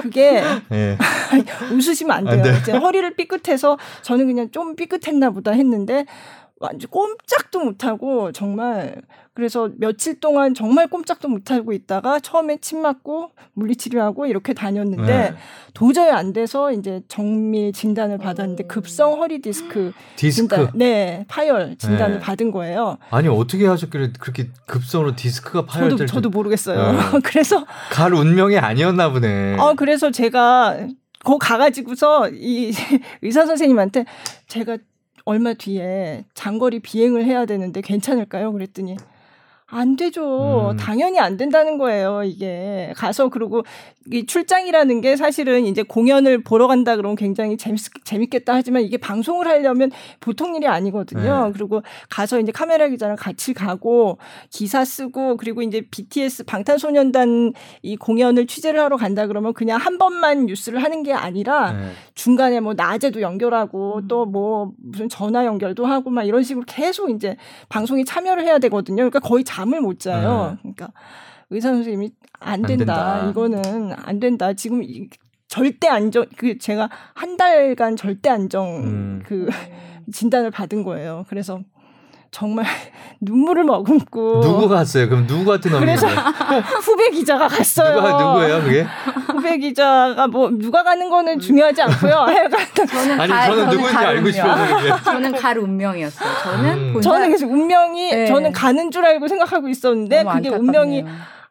그게 0.00 0.42
네. 0.70 0.96
웃으시면 1.70 2.16
안 2.16 2.24
돼요. 2.24 2.54
안 2.54 2.62
돼. 2.62 2.72
허리를 2.72 3.14
삐끗해서 3.14 3.78
저는 4.02 4.26
그냥 4.26 4.50
좀 4.50 4.74
삐끗했나 4.74 5.30
보다 5.30 5.52
했는데 5.52 6.06
완전 6.60 6.90
꼼짝도 6.90 7.60
못하고 7.60 8.32
정말 8.32 8.96
그래서 9.32 9.70
며칠 9.78 10.20
동안 10.20 10.52
정말 10.52 10.88
꼼짝도 10.88 11.26
못하고 11.28 11.72
있다가 11.72 12.20
처음에 12.20 12.58
침 12.58 12.82
맞고 12.82 13.30
물리치료하고 13.54 14.26
이렇게 14.26 14.52
다녔는데 14.52 15.06
네. 15.06 15.34
도저히 15.72 16.10
안 16.10 16.34
돼서 16.34 16.70
이제 16.70 17.00
정밀 17.08 17.72
진단을 17.72 18.18
받았는데 18.18 18.64
급성 18.64 19.14
허리 19.14 19.40
디스크 19.40 19.92
디스크 20.16 20.48
진단, 20.48 20.70
네 20.74 21.24
파열 21.28 21.76
진단을 21.78 22.16
네. 22.16 22.20
받은 22.20 22.50
거예요. 22.50 22.98
아니 23.08 23.28
어떻게 23.28 23.66
하셨길래 23.66 24.12
그렇게 24.20 24.50
급성으로 24.66 25.16
디스크가 25.16 25.64
파열될 25.64 25.96
저도 25.96 26.06
저도 26.06 26.28
모르겠어요. 26.28 26.92
네. 26.92 26.98
그래서 27.24 27.64
갈 27.90 28.12
운명이 28.12 28.58
아니었나 28.58 29.10
보네. 29.10 29.56
어 29.58 29.72
그래서 29.74 30.10
제가 30.10 30.76
거 31.24 31.38
가가지고서 31.38 32.28
이 32.30 32.72
의사 33.22 33.46
선생님한테 33.46 34.04
제가 34.46 34.76
얼마 35.30 35.54
뒤에 35.54 36.24
장거리 36.34 36.80
비행을 36.80 37.24
해야 37.24 37.46
되는데 37.46 37.80
괜찮을까요? 37.82 38.52
그랬더니 38.52 38.96
안 39.70 39.96
되죠. 39.96 40.72
음. 40.72 40.76
당연히 40.76 41.20
안 41.20 41.36
된다는 41.36 41.78
거예요, 41.78 42.24
이게. 42.24 42.92
가서 42.96 43.28
그리고 43.28 43.62
이 44.12 44.26
출장이라는 44.26 45.00
게 45.02 45.16
사실은 45.16 45.66
이제 45.66 45.82
공연을 45.82 46.42
보러 46.42 46.66
간다 46.66 46.96
그러면 46.96 47.16
굉장히 47.16 47.56
재밌, 47.56 47.78
재밌겠다 48.02 48.54
하지만 48.54 48.82
이게 48.82 48.96
방송을 48.96 49.46
하려면 49.46 49.90
보통 50.20 50.56
일이 50.56 50.66
아니거든요. 50.66 51.46
네. 51.46 51.52
그리고 51.52 51.82
가서 52.08 52.40
이제 52.40 52.50
카메라 52.50 52.88
기자랑 52.88 53.16
같이 53.16 53.52
가고 53.52 54.18
기사 54.48 54.84
쓰고 54.84 55.36
그리고 55.36 55.62
이제 55.62 55.82
BTS 55.90 56.44
방탄소년단 56.44 57.52
이 57.82 57.96
공연을 57.96 58.46
취재를 58.46 58.80
하러 58.80 58.96
간다 58.96 59.26
그러면 59.26 59.52
그냥 59.52 59.78
한 59.78 59.98
번만 59.98 60.46
뉴스를 60.46 60.82
하는 60.82 61.02
게 61.02 61.12
아니라 61.12 61.72
네. 61.72 61.90
중간에 62.14 62.60
뭐 62.60 62.72
낮에도 62.74 63.20
연결하고 63.20 63.98
음. 63.98 64.08
또뭐 64.08 64.72
무슨 64.78 65.08
전화 65.08 65.44
연결도 65.44 65.86
하고 65.86 66.10
막 66.10 66.24
이런 66.24 66.42
식으로 66.42 66.64
계속 66.66 67.10
이제 67.10 67.36
방송에 67.68 68.02
참여를 68.04 68.44
해야 68.44 68.58
되거든요. 68.58 68.96
그러니까 68.96 69.20
거의 69.20 69.44
잠을 69.60 69.80
못 69.80 69.98
자요. 70.00 70.52
네. 70.52 70.58
그러니까 70.62 70.92
의사 71.50 71.68
선생님이 71.68 72.12
안 72.38 72.62
된다. 72.62 73.14
안 73.14 73.20
된다. 73.20 73.30
이거는 73.30 73.92
안 73.92 74.20
된다. 74.20 74.52
지금 74.54 74.82
절대 75.48 75.88
안정 75.88 76.24
그 76.36 76.58
제가 76.58 76.88
한 77.14 77.36
달간 77.36 77.96
절대 77.96 78.30
안정 78.30 78.84
음. 78.84 79.22
그 79.26 79.48
진단을 80.12 80.50
받은 80.50 80.82
거예요. 80.82 81.26
그래서 81.28 81.60
정말 82.30 82.64
눈물을 83.20 83.64
머금고 83.64 84.40
누구 84.40 84.68
갔어요? 84.68 85.08
그럼 85.08 85.26
누구 85.26 85.44
같은 85.44 85.70
놈이 85.70 85.84
그래서 85.84 86.06
후배 86.82 87.10
기자가 87.10 87.48
갔어요. 87.48 87.96
누가 87.96 88.22
누구예요, 88.22 88.62
그게? 88.62 88.86
후배 89.32 89.58
기자가 89.58 90.26
뭐 90.28 90.48
누가 90.50 90.82
가는 90.82 91.10
거는 91.10 91.40
중요하지 91.40 91.82
않고요. 91.82 92.26
저는 92.88 93.20
아니 93.20 93.32
가, 93.32 93.46
저는, 93.46 93.64
저는 93.64 93.70
누구인지 93.70 93.96
알고 93.96 94.26
운명. 94.26 94.32
싶어서 94.32 95.02
저는 95.04 95.32
갈 95.32 95.58
운명이었어요. 95.58 96.28
저는 96.42 96.72
음. 96.72 96.92
본사... 96.94 97.10
저는 97.10 97.30
계속 97.30 97.50
운명이 97.50 98.10
네. 98.10 98.26
저는 98.26 98.52
가는 98.52 98.90
줄 98.90 99.04
알고 99.04 99.28
생각하고 99.28 99.68
있었는데 99.68 100.18
그게 100.18 100.28
안타깝네요. 100.28 100.60
운명이 100.60 101.04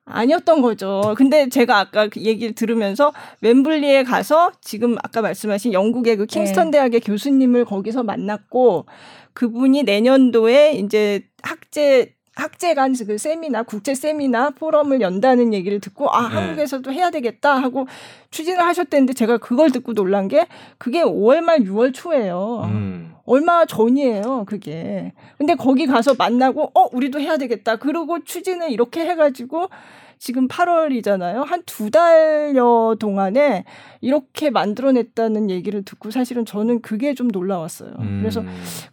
아니었던 0.10 0.62
거죠. 0.62 1.14
근데 1.18 1.50
제가 1.50 1.78
아까 1.78 2.08
그 2.08 2.20
얘기를 2.22 2.56
들으면서 2.56 3.14
웸블리에 3.44 4.04
가서 4.04 4.52
지금 4.60 4.98
아까 5.04 5.22
말씀하신 5.22 5.72
영국의 5.74 6.18
그 6.18 6.26
킹스턴 6.26 6.72
네. 6.72 6.80
대학의 6.80 7.02
교수님을 7.02 7.66
거기서 7.66 8.04
만났고 8.04 8.86
그분이 9.34 9.84
내년도에 9.84 10.74
이제 10.74 11.24
학제 11.42 12.14
학제 12.36 12.74
간 12.74 12.94
그 12.94 13.18
세미나 13.18 13.64
국제 13.64 13.94
세미나 13.94 14.52
포럼을 14.52 15.02
연다는 15.02 15.54
얘기를 15.54 15.80
듣고 15.80 16.10
아 16.10 16.30
네. 16.30 16.36
한국에서도 16.36 16.92
해야 16.92 17.12
되겠다 17.12 17.56
하고 17.56 17.88
추진을 18.32 18.62
하셨대는데 18.62 19.14
제가 19.14 19.38
그걸 19.38 19.72
듣고 19.72 19.94
놀란 19.94 20.28
게 20.28 20.48
그게 20.78 21.04
5월 21.04 21.42
말 21.42 21.60
6월 21.60 21.94
초예요. 21.94 22.62
음. 22.66 23.14
얼마 23.26 23.64
전이에요, 23.66 24.46
그게. 24.48 25.14
근데 25.38 25.54
거기 25.54 25.86
가서 25.86 26.16
만나고 26.18 26.72
어 26.74 26.90
우리도 26.92 27.20
해야 27.20 27.38
되겠다. 27.38 27.76
그러고 27.76 28.24
추진을 28.24 28.72
이렇게 28.72 29.06
해가지고 29.06 29.70
지금 30.20 30.48
8월이잖아요. 30.50 31.46
한 31.46 31.64
두 31.66 31.90
달여 31.92 32.98
동안에 33.00 33.64
이렇게 34.02 34.50
만들어냈다는 34.50 35.50
얘기를 35.50 35.84
듣고 35.84 36.12
사실은 36.12 36.46
저는 36.46 36.82
그게 36.82 37.14
좀 37.14 37.28
놀라웠어요. 37.30 37.92
음. 38.00 38.20
그래서 38.22 38.44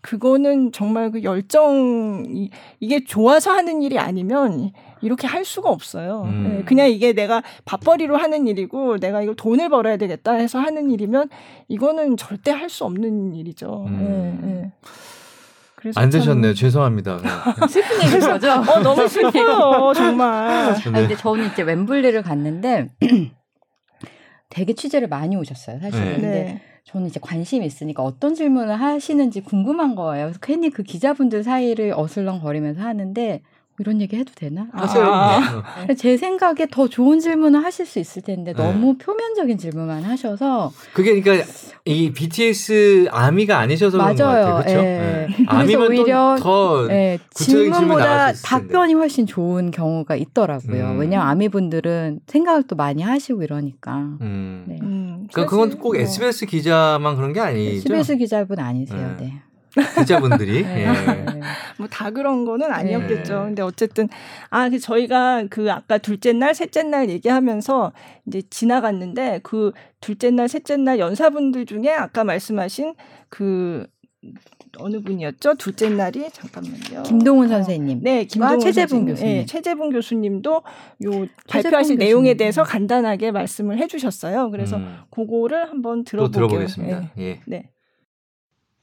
그거는 0.03 0.71
정말 0.73 1.11
그 1.11 1.23
열정, 1.25 2.25
이게 2.81 3.05
좋아서 3.05 3.51
하는 3.53 3.83
일이 3.83 3.99
아니면 3.99 4.71
이렇게 5.03 5.27
할 5.27 5.45
수가 5.45 5.71
없어요. 5.71 6.23
음. 6.27 6.57
네, 6.59 6.65
그냥 6.65 6.91
이게 6.91 7.13
내가 7.13 7.43
밥벌이로 7.65 8.17
하는 8.17 8.47
일이고 8.47 8.99
내가 8.99 9.23
이걸 9.23 9.35
돈을 9.35 9.69
벌어야 9.69 9.97
되겠다 9.97 10.33
해서 10.33 10.59
하는 10.59 10.91
일이면 10.91 11.29
이거는 11.69 12.17
절대 12.17 12.51
할 12.53 12.67
수 12.69 12.85
없는 12.85 13.35
일이죠. 13.35 13.85
음. 13.89 14.39
네, 14.43 14.47
네. 14.47 14.73
안 15.95 16.11
되셨네요. 16.11 16.55
죄송합니다. 16.55 17.19
슬픈 17.69 18.03
얘기인 18.05 18.21
거죠? 18.21 18.51
어, 18.51 18.81
너무 18.81 19.07
슬퍼요, 19.09 19.93
정말. 19.95 20.49
네. 20.49 20.71
아, 20.71 20.75
근데 20.83 21.17
저는 21.17 21.47
이제 21.53 21.65
웸블리를 21.65 22.23
갔는데 22.23 22.89
되게 24.49 24.75
취재를 24.75 25.09
많이 25.09 25.37
오셨어요, 25.37 25.81
사실. 25.81 26.01
네. 26.01 26.13
근데 26.15 26.29
네. 26.29 26.63
저는 26.85 27.09
이제 27.09 27.19
관심이 27.21 27.67
있으니까 27.67 28.03
어떤 28.03 28.35
질문을 28.35 28.81
하시는지 28.81 29.41
궁금한 29.43 29.95
거예요. 29.97 30.27
그래서 30.27 30.39
괜히 30.41 30.71
그 30.71 30.83
기자분들 30.83 31.43
사이를 31.43 31.93
어슬렁거리면서 31.97 32.81
하는데 32.81 33.43
이런 33.79 34.01
얘기 34.01 34.17
해도 34.17 34.33
되나? 34.35 34.67
아. 34.73 35.65
네. 35.87 35.95
제 35.95 36.17
생각에 36.17 36.67
더 36.71 36.89
좋은 36.89 37.21
질문을 37.21 37.63
하실 37.65 37.87
수 37.87 37.99
있을 37.99 38.23
텐데 38.23 38.53
네. 38.53 38.63
너무 38.63 38.97
표면적인 38.97 39.59
질문만 39.59 40.03
하셔서 40.05 40.73
그게 40.93 41.21
그러니까 41.21 41.47
이 41.85 42.13
BTS 42.13 43.09
아미가 43.11 43.59
아니셔서 43.59 43.99
그런 43.99 44.17
것 44.17 44.25
같아요. 44.25 44.55
그렇죠? 44.57 44.83
네. 44.83 45.27
네. 45.29 45.45
아미면 45.47 45.89
오히려 45.89 46.37
더 46.39 46.87
네. 46.89 47.19
질문보다 47.31 48.33
답변이 48.33 48.95
훨씬 48.95 49.27
좋은 49.27 49.71
경우가 49.71 50.17
있더라고요. 50.17 50.93
음. 50.93 50.99
왜냐하면 50.99 51.29
아미분들은 51.31 52.21
생각을 52.27 52.65
또 52.65 52.77
많이 52.77 53.03
하시고 53.03 53.43
이러니까. 53.43 53.97
음. 54.21 54.65
네. 54.67 54.79
음. 54.83 55.29
그러니까 55.33 55.51
그건 55.51 55.79
꼭 55.79 55.97
SBS 55.97 56.47
기자만 56.47 57.17
그런 57.17 57.33
게 57.33 57.41
아니죠? 57.41 57.77
SBS 57.77 58.17
기자분 58.17 58.59
아니세요. 58.59 59.17
네. 59.21 59.43
기자분들이 59.99 60.63
네. 60.63 60.85
예. 60.85 60.87
뭐다 61.79 62.11
그런 62.11 62.45
거는 62.45 62.73
아니었겠죠. 62.73 63.39
네. 63.39 63.45
근데 63.47 63.63
어쨌든 63.63 64.09
아그 64.51 64.79
저희가 64.79 65.45
그 65.51 65.71
아까 65.71 65.99
둘째 65.99 66.33
날, 66.33 66.55
셋째 66.55 66.83
날 66.83 67.09
얘기하면서 67.09 67.93
이제 68.27 68.43
지나갔는데 68.49 69.41
그 69.43 69.73
둘째 70.01 70.31
날, 70.31 70.49
셋째 70.49 70.77
날 70.77 70.99
연사분들 70.99 71.67
중에 71.67 71.91
아까 71.91 72.25
말씀하신 72.25 72.95
그 73.29 73.87
어느 74.79 75.01
분이었죠? 75.01 75.55
둘째 75.55 75.89
날이 75.89 76.29
잠깐만요. 76.31 77.03
김동훈 77.05 77.49
선생님. 77.49 78.01
네, 78.03 78.25
김동훈 78.25 78.61
최재분 78.61 79.07
교수님. 79.07 79.33
네, 79.33 79.47
최재분 79.47 79.91
교수님도 79.91 80.63
요 81.05 81.27
발표하신 81.49 81.99
내용에 81.99 82.35
대해서 82.35 82.63
간단하게 82.63 83.31
말씀을 83.31 83.79
해주셨어요. 83.79 84.51
그래서 84.51 84.77
음. 84.77 84.99
그거를 85.11 85.71
한번. 85.71 86.05
들어보겠습니다. 86.05 87.01
네. 87.01 87.11
예. 87.19 87.41
네. 87.47 87.71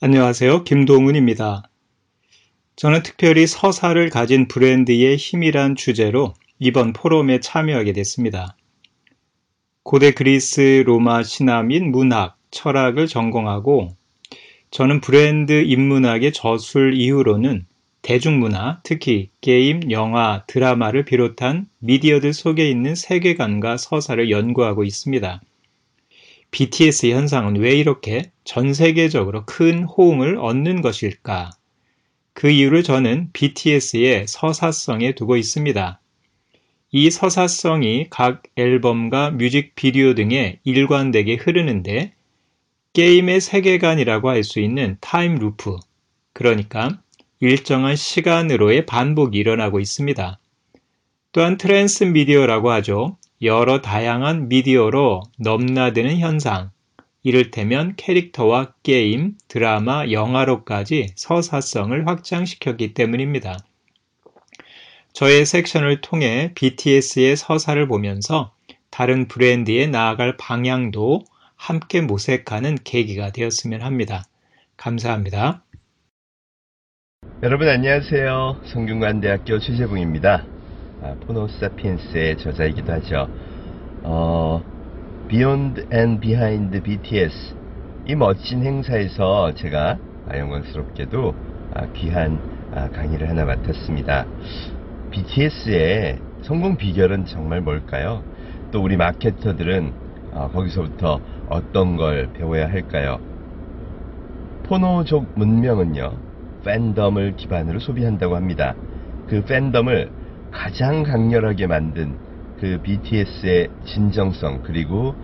안녕하세요. 0.05 0.65
김동훈입니다. 0.65 1.63
저는 2.75 3.03
특별히 3.03 3.47
서사를 3.47 4.09
가진 4.09 4.49
브랜드의 4.49 5.15
힘이란 5.15 5.77
주제로 5.77 6.33
이번 6.59 6.91
포럼에 6.91 7.39
참여하게 7.39 7.93
됐습니다. 7.93 8.57
고대 9.83 10.11
그리스 10.11 10.83
로마 10.85 11.23
신화 11.23 11.63
및 11.63 11.83
문학, 11.83 12.35
철학을 12.51 13.07
전공하고 13.07 13.95
저는 14.71 14.99
브랜드 14.99 15.53
인문학의 15.63 16.33
저술 16.33 16.95
이후로는 16.95 17.65
대중문화, 18.01 18.81
특히 18.83 19.29
게임, 19.39 19.89
영화, 19.89 20.43
드라마를 20.47 21.05
비롯한 21.05 21.69
미디어들 21.79 22.33
속에 22.33 22.69
있는 22.69 22.93
세계관과 22.95 23.77
서사를 23.77 24.29
연구하고 24.29 24.83
있습니다. 24.83 25.41
BTS 26.53 27.07
현상은 27.07 27.55
왜 27.55 27.71
이렇게 27.71 28.31
전 28.43 28.75
세계적으로 28.75 29.43
큰 29.47 29.85
호응을 29.85 30.37
얻는 30.37 30.83
것일까? 30.83 31.49
그 32.33 32.47
이유를 32.47 32.83
저는 32.83 33.31
BTS의 33.33 34.27
서사성에 34.27 35.15
두고 35.15 35.35
있습니다. 35.35 35.99
이 36.91 37.09
서사성이 37.09 38.05
각 38.11 38.43
앨범과 38.55 39.31
뮤직비디오 39.31 40.13
등에 40.13 40.59
일관되게 40.63 41.37
흐르는데 41.37 42.13
게임의 42.93 43.41
세계관이라고 43.41 44.29
할 44.29 44.43
수 44.43 44.59
있는 44.59 44.97
time 45.01 45.33
loop, 45.33 45.77
그러니까 46.33 47.01
일정한 47.39 47.95
시간으로의 47.95 48.85
반복이 48.85 49.39
일어나고 49.39 49.79
있습니다. 49.79 50.39
또한 51.31 51.57
transmedia라고 51.57 52.69
하죠. 52.73 53.17
여러 53.43 53.81
다양한 53.81 54.47
미디어로 54.47 55.23
넘나드는 55.37 56.17
현상, 56.17 56.71
이를테면 57.23 57.93
캐릭터와 57.97 58.73
게임, 58.83 59.35
드라마, 59.49 60.09
영화로까지 60.09 61.11
서사성을 61.15 62.07
확장시켰기 62.07 62.93
때문입니다. 62.93 63.57
저의 65.11 65.45
섹션을 65.45 65.99
통해 65.99 66.51
BTS의 66.55 67.35
서사를 67.35 67.85
보면서 67.87 68.53
다른 68.89 69.27
브랜드에 69.27 69.87
나아갈 69.87 70.37
방향도 70.37 71.25
함께 71.55 71.99
모색하는 71.99 72.77
계기가 72.83 73.31
되었으면 73.31 73.81
합니다. 73.81 74.23
감사합니다. 74.77 75.63
여러분 77.41 77.67
안녕하세요. 77.67 78.61
성균관대학교 78.65 79.59
최재붕입니다. 79.59 80.62
아, 81.03 81.15
포노사피엔스의 81.27 82.37
저자이기도 82.37 82.93
하죠. 82.93 83.27
어, 84.03 84.61
Beyond 85.27 85.83
and 85.93 86.21
Behind 86.21 86.81
BTS 86.81 87.55
이 88.07 88.15
멋진 88.15 88.63
행사에서 88.63 89.53
제가 89.53 89.99
영광스럽게도 90.33 91.33
아, 91.75 91.87
귀한 91.97 92.39
아, 92.73 92.89
강의를 92.89 93.27
하나 93.27 93.43
맡았습니다. 93.43 94.25
BTS의 95.11 96.19
성공 96.43 96.77
비결은 96.77 97.25
정말 97.25 97.59
뭘까요? 97.59 98.23
또 98.71 98.81
우리 98.81 98.95
마케터들은 98.95 99.91
어, 100.31 100.49
거기서부터 100.53 101.19
어떤 101.49 101.97
걸 101.97 102.29
배워야 102.31 102.69
할까요? 102.69 103.19
포노족 104.63 105.27
문명은요, 105.35 106.13
팬덤을 106.63 107.35
기반으로 107.35 107.79
소비한다고 107.79 108.37
합니다. 108.37 108.73
그 109.29 109.43
팬덤을 109.43 110.22
가장 110.53 111.03
강렬하게 111.03 111.67
만든 111.67 112.15
그 112.59 112.79
BTS의 112.81 113.69
진정성 113.83 114.61
그리고 114.63 115.15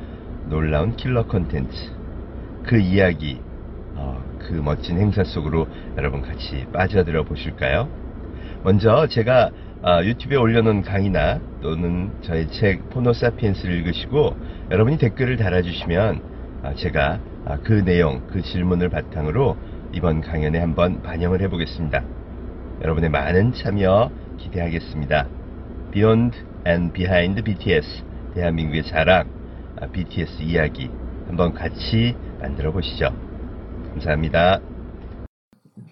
놀라운 0.49 0.95
킬러 0.95 1.27
컨텐츠 1.27 1.91
그 2.63 2.77
이야기 2.77 3.39
어, 3.95 4.21
그 4.39 4.53
멋진 4.53 4.97
행사 4.97 5.23
속으로 5.23 5.67
여러분 5.97 6.21
같이 6.21 6.65
빠져들어 6.73 7.23
보실까요? 7.23 7.87
먼저 8.63 9.07
제가 9.07 9.51
어, 9.81 10.03
유튜브에 10.03 10.35
올려놓은 10.35 10.81
강의나 10.81 11.39
또는 11.61 12.11
저의 12.21 12.49
책 12.49 12.89
포노사피엔스를 12.89 13.75
읽으시고 13.77 14.35
여러분이 14.71 14.97
댓글을 14.97 15.37
달아주시면 15.37 16.21
어, 16.63 16.73
제가 16.75 17.19
어, 17.45 17.57
그 17.63 17.85
내용 17.85 18.27
그 18.27 18.41
질문을 18.41 18.89
바탕으로 18.89 19.55
이번 19.93 20.21
강연에 20.21 20.59
한번 20.59 21.01
반영을 21.01 21.41
해보겠습니다. 21.41 22.03
여러분의 22.81 23.09
많은 23.09 23.53
참여 23.53 24.11
기대하겠습니다. 24.39 25.27
Beyond 25.91 26.37
and 26.65 26.93
Behind 26.93 27.43
BTS 27.43 27.87
대한민국의 28.33 28.83
자랑 28.83 29.29
BTS 29.91 30.43
이야기 30.43 30.89
한번 31.27 31.53
같이 31.53 32.15
만들어 32.39 32.71
보시죠. 32.71 33.09
감사합니다. 33.93 34.61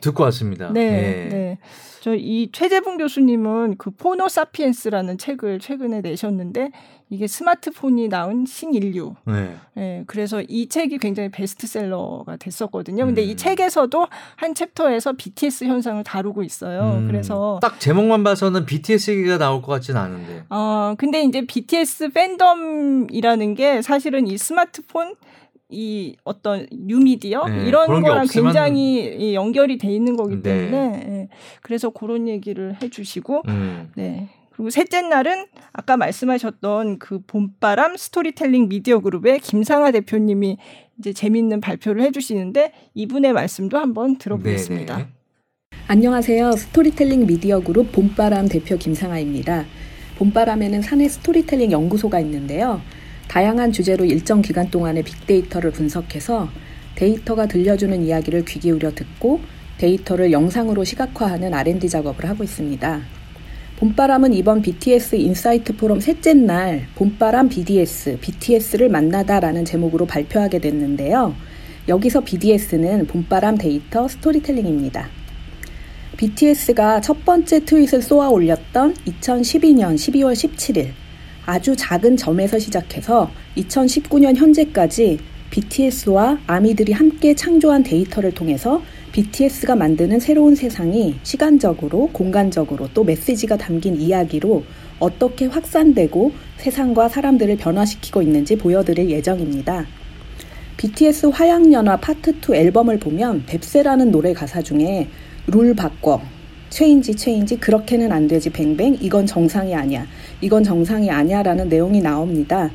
듣고 0.01 0.23
왔습니다. 0.23 0.71
네, 0.71 0.89
네. 0.89 1.29
네. 1.29 1.57
저 2.01 2.15
이 2.15 2.49
최재봉 2.51 2.97
교수님은 2.97 3.75
그 3.77 3.91
포노 3.91 4.29
사피엔스라는 4.29 5.17
책을 5.17 5.59
최근에 5.59 6.01
내셨는데 6.01 6.71
이게 7.09 7.27
스마트폰이 7.27 8.07
낳은 8.09 8.45
신인류. 8.45 9.15
네. 9.25 9.55
네. 9.73 10.03
그래서 10.07 10.41
이 10.47 10.67
책이 10.67 10.97
굉장히 10.97 11.29
베스트셀러가 11.29 12.35
됐었거든요. 12.37 13.05
근데 13.05 13.23
음. 13.23 13.29
이 13.29 13.35
책에서도 13.35 14.07
한 14.35 14.55
챕터에서 14.55 15.13
BTS 15.13 15.65
현상을 15.65 16.03
다루고 16.03 16.43
있어요. 16.43 16.97
음. 16.99 17.07
그래서 17.07 17.59
딱 17.61 17.79
제목만 17.79 18.23
봐서는 18.23 18.65
BTS 18.65 19.11
얘기가 19.11 19.37
나올 19.37 19.61
것 19.61 19.71
같지는 19.73 19.99
않은데. 19.99 20.43
어, 20.49 20.95
근데 20.97 21.23
이제 21.23 21.45
BTS 21.45 22.09
팬덤이라는 22.09 23.55
게 23.55 23.81
사실은 23.81 24.27
이 24.27 24.37
스마트폰 24.37 25.15
이 25.69 26.15
어떤 26.23 26.65
뉴미디어 26.71 27.45
네, 27.47 27.67
이런 27.67 28.01
거랑 28.01 28.27
굉장히 28.27 29.33
연결이 29.33 29.77
돼 29.77 29.91
있는 29.91 30.15
거기 30.15 30.35
네. 30.35 30.41
때문에 30.41 30.89
네. 31.05 31.29
그래서 31.61 31.89
그런 31.89 32.29
얘기를 32.29 32.77
해주시고 32.81 33.43
음. 33.49 33.91
네 33.95 34.29
그리고 34.51 34.69
셋째 34.69 35.01
날은 35.01 35.45
아까 35.73 35.97
말씀하셨던 35.97 36.99
그 36.99 37.19
봄바람 37.27 37.97
스토리텔링 37.97 38.69
미디어 38.69 38.99
그룹의 38.99 39.39
김상아 39.41 39.91
대표님이 39.91 40.57
이제 40.97 41.13
재밌는 41.13 41.61
발표를 41.61 42.01
해주시는데 42.03 42.71
이분의 42.95 43.33
말씀도 43.33 43.77
한번 43.77 44.17
들어보겠습니다. 44.17 44.95
네네. 44.95 45.07
네. 45.07 45.17
안녕하세요. 45.89 46.53
스토리텔링 46.53 47.27
미디어 47.27 47.59
그룹 47.59 47.91
봄바람 47.91 48.47
대표 48.47 48.77
김상아입니다. 48.77 49.65
봄바람에는 50.17 50.81
사내 50.81 51.07
스토리텔링 51.07 51.71
연구소가 51.71 52.19
있는데요. 52.21 52.81
다양한 53.27 53.71
주제로 53.71 54.05
일정 54.05 54.41
기간 54.41 54.69
동안의 54.71 55.03
빅데이터를 55.03 55.71
분석해서 55.71 56.49
데이터가 56.95 57.45
들려주는 57.45 58.03
이야기를 58.03 58.45
귀 58.45 58.59
기울여 58.59 58.91
듣고 58.91 59.41
데이터를 59.77 60.31
영상으로 60.31 60.83
시각화하는 60.83 61.53
R&D 61.53 61.89
작업을 61.89 62.27
하고 62.27 62.43
있습니다. 62.43 63.01
봄바람은 63.77 64.33
이번 64.33 64.63
BTS 64.63 65.15
insight 65.17 65.75
포럼 65.75 65.99
셋째 65.99 66.33
날 66.33 66.87
봄바람 66.95 67.47
BDS, 67.49 68.17
BTS를 68.19 68.89
만나다라는 68.89 69.65
제목으로 69.65 70.07
발표하게 70.07 70.57
됐는데요. 70.59 71.35
여기서 71.87 72.21
BDS는 72.21 73.05
봄바람 73.05 73.59
데이터 73.59 74.07
스토리텔링입니다. 74.07 75.09
BTS가 76.17 77.01
첫 77.01 77.23
번째 77.23 77.63
tweet을 77.63 78.01
쏘아 78.01 78.29
올렸던 78.29 78.95
2012년 78.95 79.93
12월 79.93 80.33
17일 80.33 80.93
아주 81.47 81.77
작은 81.77 82.17
점에서 82.17 82.59
시작해서 82.59 83.31
2019년 83.55 84.35
현재까지 84.35 85.17
BTS와 85.49 86.39
아미들이 86.45 86.91
함께 86.91 87.33
창조한 87.33 87.83
데이터를 87.83 88.33
통해서 88.33 88.81
BTS가 89.13 89.77
만드는 89.77 90.19
새로운 90.19 90.55
세상이 90.55 91.15
시간적으로, 91.23 92.09
공간적으로 92.11 92.89
또 92.93 93.05
메시지가 93.05 93.55
담긴 93.55 93.95
이야기로 93.95 94.65
어떻게 94.99 95.45
확산되고 95.45 96.33
세상과 96.57 97.07
사람들을 97.07 97.55
변화시키고 97.55 98.21
있는지 98.21 98.57
보여드릴 98.57 99.09
예정입니다. 99.09 99.85
BTS 100.75 101.27
화양연화 101.27 101.95
파트 101.97 102.35
2 102.45 102.55
앨범을 102.55 102.99
보면 102.99 103.45
뱁새라는 103.45 104.11
노래 104.11 104.33
가사 104.33 104.61
중에 104.61 105.07
룰 105.47 105.73
바꿔, 105.73 106.21
change 106.69 107.15
change 107.15 107.57
그렇게는 107.57 108.11
안 108.11 108.27
되지 108.27 108.49
bang 108.49 108.73
bang 108.73 108.97
이건 109.01 109.25
정상이 109.25 109.73
아니야 109.73 110.05
이건 110.41 110.63
정상이 110.63 111.09
아니야 111.09 111.43
라는 111.43 111.69
내용이 111.69 112.01
나옵니다. 112.01 112.69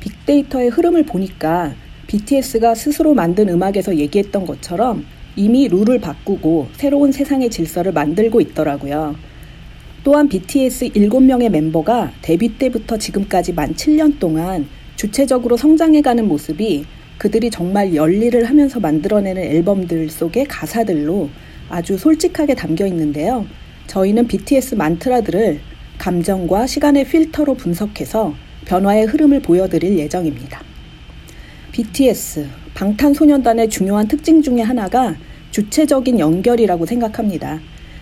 빅데이터의 0.00 0.68
흐름을 0.70 1.04
보니까 1.04 1.74
BTS가 2.06 2.74
스스로 2.74 3.14
만든 3.14 3.48
음악에서 3.48 3.96
얘기했던 3.96 4.46
것처럼 4.46 5.04
이미 5.36 5.68
룰을 5.68 6.00
바꾸고 6.00 6.68
새로운 6.72 7.12
세상의 7.12 7.50
질서를 7.50 7.92
만들고 7.92 8.40
있더라고요. 8.40 9.14
또한 10.02 10.28
BTS 10.28 10.88
7명의 10.88 11.50
멤버가 11.50 12.12
데뷔 12.22 12.56
때부터 12.58 12.96
지금까지 12.96 13.52
만 13.52 13.74
7년 13.74 14.18
동안 14.18 14.66
주체적으로 14.96 15.56
성장해가는 15.56 16.26
모습이 16.26 16.84
그들이 17.18 17.50
정말 17.50 17.94
열일을 17.94 18.44
하면서 18.44 18.80
만들어내는 18.80 19.42
앨범들 19.42 20.08
속의 20.08 20.46
가사들로 20.46 21.28
아주 21.70 21.96
솔직하게 21.96 22.54
담겨 22.54 22.86
있는데요. 22.86 23.46
저희는 23.86 24.26
BTS 24.26 24.74
만트라들을 24.74 25.60
감정과 25.98 26.66
시간의 26.66 27.04
필터로 27.06 27.54
분석해서 27.54 28.34
변화의 28.66 29.06
흐름을 29.06 29.40
보여드릴 29.40 29.98
예정입니다. 29.98 30.62
BTS, 31.72 32.46
방탄소년단의 32.74 33.70
중요한 33.70 34.08
특징 34.08 34.42
중의 34.42 34.64
하나가 34.64 35.16
주체적인 35.50 36.18
연결이라고 36.18 36.86
생각합니다. 36.86 37.60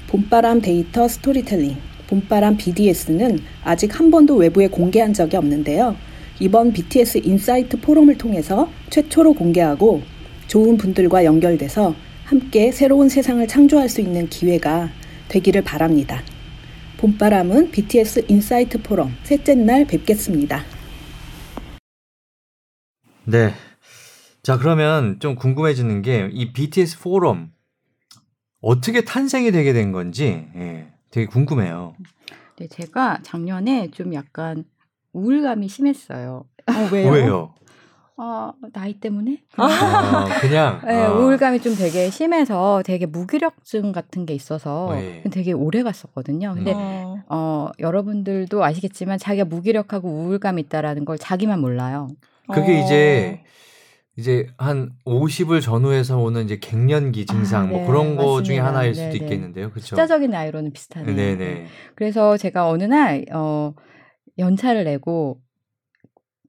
봄바람 0.09 0.61
데이터 0.61 1.07
스토리텔링, 1.07 1.77
봄바람 2.09 2.57
BDS는 2.57 3.39
아직 3.65 3.99
한 3.99 4.11
번도 4.11 4.37
외부에 4.37 4.69
공개한 4.69 5.13
적이 5.13 5.37
없는데요. 5.37 5.97
이번 6.41 6.73
BTS 6.73 7.23
insight 7.25 7.81
포럼을 7.81 8.17
통해서 8.17 8.71
최초로 8.91 9.35
공개하고 9.35 10.03
좋은 10.47 10.77
분들과 10.77 11.25
연결돼서 11.25 11.95
함께 12.33 12.73
새로운 12.73 13.09
세상을 13.09 13.47
창조할 13.49 13.89
수 13.89 14.03
있는 14.03 14.29
기회가 14.29 14.91
되기를 15.29 15.65
바랍니다. 15.65 16.21
봄바람은 16.99 17.71
BTS 17.71 18.27
insight 18.29 18.83
포럼 18.83 19.15
셋째 19.23 19.55
날 19.55 19.87
뵙겠습니다. 19.87 20.63
네. 23.25 23.55
자, 24.43 24.59
그러면 24.59 25.19
좀 25.21 25.37
궁금해지는 25.37 26.03
게 26.03 26.29
이 26.31 26.53
BTS 26.53 27.01
포럼 27.01 27.51
어떻게 28.61 29.03
탄생이 29.05 29.51
되게 29.51 29.73
된 29.73 29.91
건지 29.93 30.49
예, 30.55 30.89
되게 31.11 31.27
궁금해요. 31.27 31.95
네, 32.59 32.69
제가 32.69 33.21
작년에 33.23 33.91
좀 33.91 34.13
약간 34.13 34.65
우울감이 35.15 35.67
심했어요. 35.69 36.45
어, 36.67 36.89
왜요? 36.93 37.11
왜요? 37.11 37.55
어, 38.21 38.53
나이 38.73 38.95
때문에? 38.95 39.43
아, 39.57 40.27
그냥 40.41 40.81
네, 40.85 41.05
아. 41.05 41.13
우울감이 41.13 41.61
좀 41.61 41.77
되게 41.77 42.11
심해서 42.11 42.83
되게 42.85 43.07
무기력증 43.07 43.93
같은 43.93 44.27
게 44.27 44.35
있어서 44.35 44.89
네. 44.91 45.23
되게 45.31 45.53
오래 45.53 45.85
갔었거든요. 45.85 46.53
근데 46.55 46.73
어. 46.77 47.23
어, 47.29 47.71
여러분들도 47.79 48.65
아시겠지만 48.65 49.19
자기가 49.19 49.45
무기력하고 49.45 50.09
우울감이 50.09 50.63
있다라는 50.63 51.05
걸 51.05 51.17
자기만 51.17 51.61
몰라요. 51.61 52.09
그게 52.53 52.77
어. 52.77 52.85
이제 52.85 53.41
이제 54.17 54.49
한 54.59 54.91
50을 55.05 55.61
전후해서 55.61 56.19
오는 56.19 56.43
이제 56.43 56.59
갱년기 56.59 57.27
증상 57.27 57.63
아, 57.63 57.67
뭐 57.67 57.79
네, 57.79 57.85
뭐 57.85 57.87
그런 57.87 58.17
거 58.17 58.43
중에 58.43 58.59
하나일 58.59 58.97
수도 58.97 59.11
네네. 59.13 59.17
있겠는데요. 59.19 59.71
그렇죠? 59.71 59.95
숫자적인 59.95 60.33
나이로는 60.33 60.73
비슷하네요. 60.73 61.15
네네. 61.15 61.67
그래서 61.95 62.37
제가 62.37 62.69
어느 62.69 62.83
날 62.83 63.25
어, 63.33 63.75
연차를 64.39 64.83
내고 64.83 65.41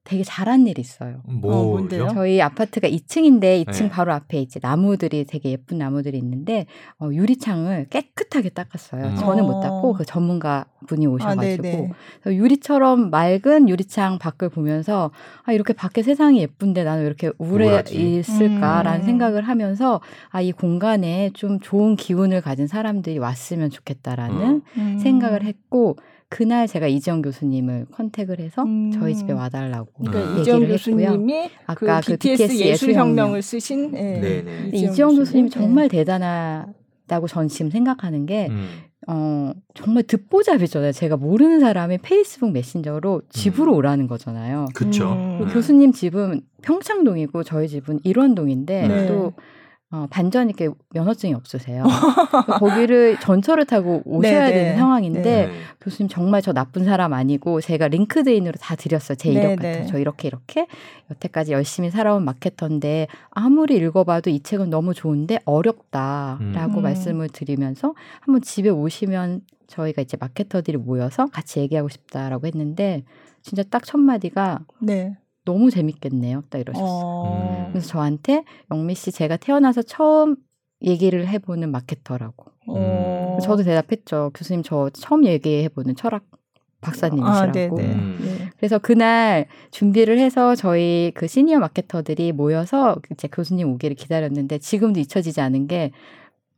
되게 0.02 0.24
잘한 0.24 0.66
일이 0.66 0.80
있어요. 0.80 1.20
뭐, 1.26 1.54
어, 1.54 1.64
뭔데요? 1.64 2.08
저희 2.14 2.40
아파트가 2.40 2.88
2층인데 2.88 3.66
2층 3.66 3.82
네. 3.84 3.88
바로 3.90 4.12
앞에 4.14 4.40
이제 4.40 4.58
나무들이 4.62 5.24
되게 5.24 5.50
예쁜 5.50 5.76
나무들이 5.78 6.16
있는데 6.18 6.64
어, 6.98 7.10
유리창을 7.12 7.86
깨끗하게 7.90 8.48
닦았어요. 8.48 9.04
음. 9.04 9.16
저는 9.16 9.44
못 9.44 9.60
닦고 9.60 9.90
어. 9.90 9.92
그 9.92 10.06
전문가 10.06 10.64
분이 10.86 11.06
아, 11.06 11.10
오셔가지고 11.10 11.90
아, 12.24 12.30
유리처럼 12.30 13.10
맑은 13.10 13.68
유리창 13.68 14.18
밖을 14.18 14.48
보면서 14.48 15.10
아 15.44 15.52
이렇게 15.52 15.74
밖에 15.74 16.02
세상이 16.02 16.40
예쁜데 16.40 16.82
나는 16.82 17.02
왜 17.02 17.06
이렇게 17.06 17.30
우울해 17.38 17.66
우울하지? 17.66 18.16
있을까라는 18.18 19.00
음. 19.00 19.04
생각을 19.04 19.42
하면서 19.42 20.00
아 20.30 20.40
이 20.40 20.52
공간에 20.52 21.28
좀 21.34 21.60
좋은 21.60 21.96
기운을 21.96 22.40
가진 22.40 22.66
사람들이 22.66 23.18
왔으면 23.18 23.68
좋겠다라는 23.68 24.62
음. 24.78 24.98
생각을 24.98 25.42
했고 25.44 25.96
그날 26.30 26.68
제가 26.68 26.86
이지영 26.86 27.22
교수님을 27.22 27.86
컨택을 27.90 28.38
해서 28.38 28.62
음. 28.62 28.92
저희 28.92 29.16
집에 29.16 29.32
와달라고 29.32 29.90
그러니까 29.98 30.20
얘기를 30.22 30.40
이지영 30.40 30.66
교수님이 30.68 31.50
아까 31.66 32.00
그, 32.00 32.12
그 32.12 32.16
BTS, 32.16 32.48
BTS 32.48 32.64
예술혁명을 32.64 33.42
쓰신 33.42 33.90
네. 33.90 34.20
네. 34.20 34.68
이지영, 34.68 34.92
이지영 34.92 35.16
교수님 35.16 35.46
이 35.46 35.50
정말 35.50 35.88
네. 35.88 35.98
대단하다고 35.98 37.26
전 37.26 37.48
지금 37.48 37.70
생각하는 37.70 38.26
게 38.26 38.46
음. 38.48 38.68
어, 39.08 39.52
정말 39.74 40.04
듣보잡이잖아요. 40.04 40.92
제가 40.92 41.16
모르는 41.16 41.58
사람이 41.58 41.98
페이스북 41.98 42.52
메신저로 42.52 43.22
집으로 43.30 43.72
음. 43.72 43.78
오라는 43.78 44.06
거잖아요. 44.06 44.66
그렇죠. 44.72 45.12
음. 45.12 45.48
교수님 45.52 45.92
집은 45.92 46.42
평창동이고 46.62 47.42
저희 47.42 47.66
집은 47.66 47.98
일원동인데 48.04 48.86
네. 48.86 49.08
또 49.08 49.32
어, 49.92 50.06
반전 50.08 50.48
있게 50.50 50.68
면허증이 50.90 51.34
없으세요. 51.34 51.82
거기를 52.60 53.18
전철을 53.18 53.66
타고 53.66 54.02
오셔야 54.04 54.46
네네. 54.46 54.52
되는 54.52 54.76
상황인데 54.78 55.22
네 55.22 55.52
교수님 55.80 56.08
정말 56.08 56.42
저 56.42 56.52
나쁜 56.52 56.84
사람 56.84 57.12
아니고 57.12 57.60
제가 57.60 57.88
링크드인으로 57.88 58.54
다 58.60 58.76
드렸어요. 58.76 59.16
제 59.16 59.30
이력 59.30 59.56
같은 59.56 59.88
저 59.88 59.98
이렇게 59.98 60.28
이렇게 60.28 60.68
여태까지 61.10 61.52
열심히 61.52 61.90
살아온 61.90 62.24
마케터인데 62.24 63.08
아무리 63.30 63.76
읽어봐도 63.78 64.30
이 64.30 64.40
책은 64.40 64.70
너무 64.70 64.94
좋은데 64.94 65.40
어렵다라고 65.44 66.78
음. 66.78 66.82
말씀을 66.82 67.28
드리면서 67.28 67.94
한번 68.20 68.42
집에 68.42 68.68
오시면 68.68 69.40
저희가 69.66 70.02
이제 70.02 70.16
마케터들이 70.20 70.76
모여서 70.76 71.26
같이 71.26 71.58
얘기하고 71.60 71.88
싶다라고 71.88 72.46
했는데 72.46 73.02
진짜 73.42 73.62
딱 73.64 73.82
첫 73.84 73.98
마디가 73.98 74.60
네. 74.80 75.16
너무 75.50 75.70
재밌겠네요. 75.70 76.44
딱 76.48 76.58
이러셨어요. 76.60 76.86
어... 76.88 77.68
그래서 77.72 77.88
저한테 77.88 78.44
영미 78.70 78.94
씨 78.94 79.10
제가 79.10 79.36
태어나서 79.36 79.82
처음 79.82 80.36
얘기를 80.80 81.26
해보는 81.26 81.72
마케터라고. 81.72 82.46
어... 82.68 83.38
저도 83.42 83.64
대답했죠. 83.64 84.30
교수님 84.32 84.62
저 84.62 84.90
처음 84.92 85.26
얘기해보는 85.26 85.96
철학 85.96 86.22
박사님이시라고. 86.82 87.36
아, 87.36 87.52
네, 87.52 87.68
네. 87.68 87.82
음. 87.82 88.18
네. 88.20 88.50
그래서 88.56 88.78
그날 88.78 89.46
준비를 89.72 90.18
해서 90.18 90.54
저희 90.54 91.10
그 91.14 91.26
시니어 91.26 91.58
마케터들이 91.58 92.32
모여서 92.32 92.96
이제 93.10 93.28
교수님 93.28 93.68
오기를 93.72 93.96
기다렸는데 93.96 94.58
지금도 94.58 95.00
잊혀지지 95.00 95.40
않은 95.40 95.66
게 95.66 95.90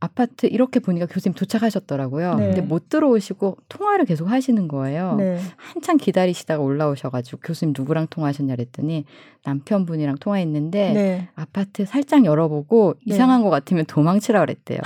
아파트 0.03 0.46
이렇게 0.46 0.80
보니까 0.80 1.07
교수님 1.07 1.32
도착하셨더라고요. 1.34 2.34
네. 2.34 2.46
근데 2.46 2.61
못 2.61 2.88
들어오시고 2.88 3.59
통화를 3.68 4.05
계속 4.05 4.28
하시는 4.28 4.66
거예요. 4.66 5.14
네. 5.14 5.38
한참 5.55 5.96
기다리시다가 5.96 6.61
올라오셔가지고 6.61 7.38
교수님 7.44 7.72
누구랑 7.78 8.09
통화하셨냐 8.11 8.57
그랬더니 8.57 9.05
남편분이랑 9.44 10.16
통화했는데 10.16 10.92
네. 10.92 11.28
아파트 11.36 11.86
살짝 11.86 12.24
열어보고 12.24 12.94
네. 13.07 13.14
이상한 13.14 13.44
것 13.44 13.50
같으면 13.50 13.84
도망치라 13.86 14.40
그랬대요. 14.40 14.80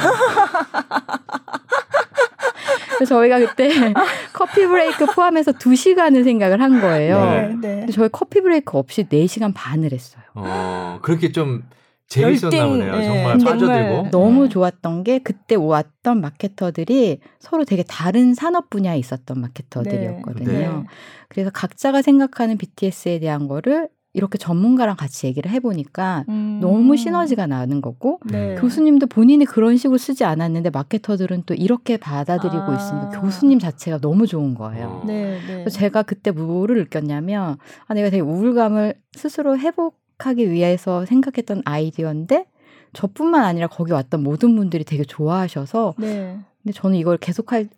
그래서 2.98 3.14
저희가 3.14 3.38
그때 3.38 3.70
커피 4.34 4.66
브레이크 4.66 5.06
포함해서 5.06 5.52
2시간을 5.52 6.24
생각을 6.24 6.60
한 6.60 6.82
거예요. 6.82 7.24
네. 7.24 7.48
근데 7.48 7.86
저희 7.90 8.10
커피 8.12 8.42
브레이크 8.42 8.76
없이 8.76 9.04
4시간 9.04 9.54
반을 9.54 9.92
했어요. 9.92 10.22
어, 10.34 10.98
그렇게 11.00 11.32
좀 11.32 11.62
재밌었나 12.08 12.68
보네요. 12.68 12.96
네. 12.96 13.04
정말 13.06 13.38
빠져들고. 13.38 14.10
너무 14.10 14.44
네. 14.44 14.48
좋았던 14.48 15.04
게 15.04 15.18
그때 15.18 15.54
왔던 15.54 16.20
마케터들이 16.20 17.18
서로 17.40 17.64
되게 17.64 17.82
다른 17.82 18.34
산업 18.34 18.70
분야에 18.70 18.98
있었던 18.98 19.40
마케터들이었거든요. 19.40 20.52
네. 20.52 20.68
네. 20.68 20.84
그래서 21.28 21.50
각자가 21.50 22.02
생각하는 22.02 22.58
BTS에 22.58 23.18
대한 23.18 23.48
거를 23.48 23.88
이렇게 24.16 24.38
전문가랑 24.38 24.96
같이 24.96 25.26
얘기를 25.26 25.50
해보니까 25.50 26.24
음. 26.30 26.58
너무 26.62 26.96
시너지가 26.96 27.46
나는 27.46 27.82
거고 27.82 28.18
네. 28.24 28.54
교수님도 28.54 29.08
본인이 29.08 29.44
그런 29.44 29.76
식으로 29.76 29.98
쓰지 29.98 30.24
않았는데 30.24 30.70
마케터들은 30.70 31.42
또 31.44 31.52
이렇게 31.52 31.98
받아들이고 31.98 32.62
아. 32.62 32.76
있으니까 32.76 33.20
교수님 33.20 33.58
자체가 33.58 33.98
너무 33.98 34.26
좋은 34.26 34.54
거예요. 34.54 35.02
네, 35.06 35.38
네. 35.46 35.54
그래서 35.58 35.68
제가 35.68 36.02
그때 36.02 36.30
뭐를 36.30 36.76
느꼈냐면 36.78 37.58
아 37.86 37.92
내가 37.92 38.08
되게 38.08 38.22
우울감을 38.22 38.94
스스로 39.12 39.58
회복 39.58 39.98
하기 40.18 40.50
위해서 40.50 41.04
생각했던 41.06 41.62
아이디어인데 41.64 42.46
저뿐만 42.92 43.44
아니라 43.44 43.66
거기 43.66 43.92
왔던 43.92 44.22
모든 44.22 44.56
분들이 44.56 44.84
되게 44.84 45.04
좋아하셔서 45.04 45.94
네. 45.98 46.38
근데 46.62 46.72
저는 46.72 46.96
이걸 46.96 47.18
계속할 47.18 47.68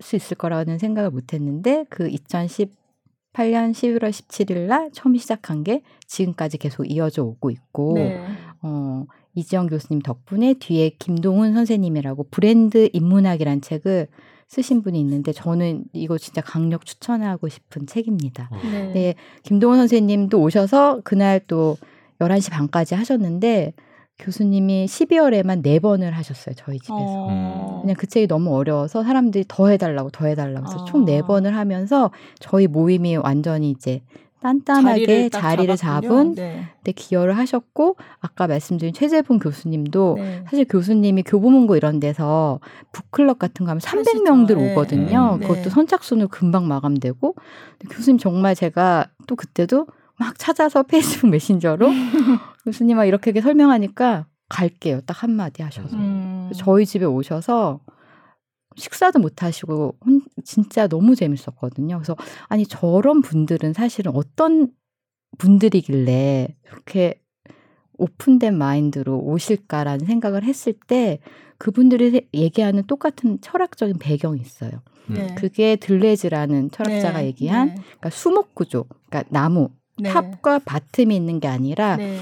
수 0.00 0.16
있을 0.16 0.36
거라는 0.36 0.78
생각을 0.78 1.10
못했는데 1.10 1.86
그 1.88 2.08
2018년 2.08 3.72
11월 3.72 4.10
17일 4.10 4.66
날 4.66 4.90
처음 4.92 5.16
시작한 5.16 5.64
게 5.64 5.82
지금까지 6.06 6.58
계속 6.58 6.84
이어져 6.84 7.24
오고 7.24 7.50
있고 7.50 7.94
네. 7.94 8.24
어, 8.62 9.04
이지영 9.34 9.66
교수님 9.66 10.00
덕분에 10.02 10.54
뒤에 10.54 10.90
김동훈 10.98 11.54
선생님이라고 11.54 12.28
브랜드 12.30 12.88
인문학이란 12.92 13.60
책을 13.60 14.08
쓰신 14.48 14.82
분이 14.82 14.98
있는데 15.00 15.32
저는 15.32 15.84
이거 15.92 16.18
진짜 16.18 16.40
강력 16.40 16.86
추천하고 16.86 17.48
싶은 17.48 17.86
책입니다. 17.86 18.48
어. 18.50 18.58
네. 18.62 18.92
네. 18.92 19.14
김동원 19.42 19.78
선생님도 19.78 20.40
오셔서 20.40 21.02
그날 21.04 21.40
또 21.46 21.76
11시 22.18 22.50
반까지 22.50 22.94
하셨는데 22.94 23.74
교수님이 24.18 24.86
12월에만 24.86 25.62
4번을 25.62 26.10
하셨어요, 26.10 26.54
저희 26.56 26.78
집에서. 26.78 26.96
어. 26.98 27.78
그냥 27.82 27.94
그 27.96 28.08
책이 28.08 28.26
너무 28.26 28.56
어려워서 28.56 29.04
사람들이 29.04 29.44
더 29.46 29.68
해달라고, 29.68 30.10
더 30.10 30.26
해달라고 30.26 30.66
해서 30.66 30.82
어. 30.82 30.84
총 30.86 31.04
4번을 31.04 31.50
하면서 31.50 32.10
저희 32.40 32.66
모임이 32.66 33.16
완전히 33.16 33.70
이제 33.70 34.00
단단하게 34.40 35.28
자리를, 35.28 35.30
자리를 35.30 35.76
잡은 35.76 36.34
네. 36.34 36.68
데 36.84 36.92
기여를 36.92 37.36
하셨고 37.36 37.96
아까 38.20 38.46
말씀드린 38.46 38.94
최재봉 38.94 39.38
교수님도 39.38 40.14
네. 40.18 40.44
사실 40.44 40.64
교수님이 40.64 41.24
교보문고 41.24 41.76
이런 41.76 42.00
데서 42.00 42.60
북클럽 42.92 43.38
같은 43.38 43.66
거 43.66 43.70
하면 43.70 43.80
300명들 43.80 44.56
네. 44.56 44.72
오거든요. 44.72 45.38
네. 45.40 45.46
그것도 45.46 45.70
선착순으로 45.70 46.28
금방 46.28 46.68
마감되고 46.68 47.34
교수님 47.90 48.18
정말 48.18 48.54
제가 48.54 49.06
또 49.26 49.36
그때도 49.36 49.86
막 50.16 50.38
찾아서 50.38 50.82
페이스북 50.82 51.28
메신저로 51.28 51.88
교수님 52.64 52.96
막 52.96 53.04
이렇게, 53.04 53.30
이렇게 53.30 53.40
설명하니까 53.40 54.26
갈게요. 54.48 55.00
딱 55.02 55.22
한마디 55.22 55.62
하셔서 55.62 55.96
음. 55.96 56.50
저희 56.54 56.86
집에 56.86 57.04
오셔서 57.04 57.80
식사도 58.78 59.18
못 59.18 59.42
하시고 59.42 59.96
진짜 60.44 60.86
너무 60.86 61.14
재밌었거든요. 61.14 61.96
그래서 61.96 62.16
아니 62.48 62.66
저런 62.66 63.20
분들은 63.20 63.72
사실은 63.74 64.12
어떤 64.14 64.68
분들이길래 65.38 66.56
그렇게 66.64 67.20
open된 67.98 68.56
마인드로 68.56 69.18
오실까라는 69.18 70.06
생각을 70.06 70.44
했을 70.44 70.72
때 70.72 71.18
그분들이 71.58 72.28
얘기하는 72.32 72.84
똑같은 72.86 73.40
철학적인 73.40 73.98
배경이 73.98 74.40
있어요. 74.40 74.70
네. 75.08 75.34
그게 75.36 75.76
들뢰즈라는 75.76 76.70
철학자가 76.70 77.20
네. 77.20 77.26
얘기한 77.26 77.68
네. 77.68 77.74
그러니까 77.74 78.10
수목 78.10 78.54
구조, 78.54 78.84
그러니까 79.08 79.24
나무 79.30 79.70
네. 79.98 80.08
top과 80.10 80.60
bottom이 80.60 81.12
있는 81.12 81.40
게 81.40 81.48
아니라 81.48 81.96
네. 81.96 82.20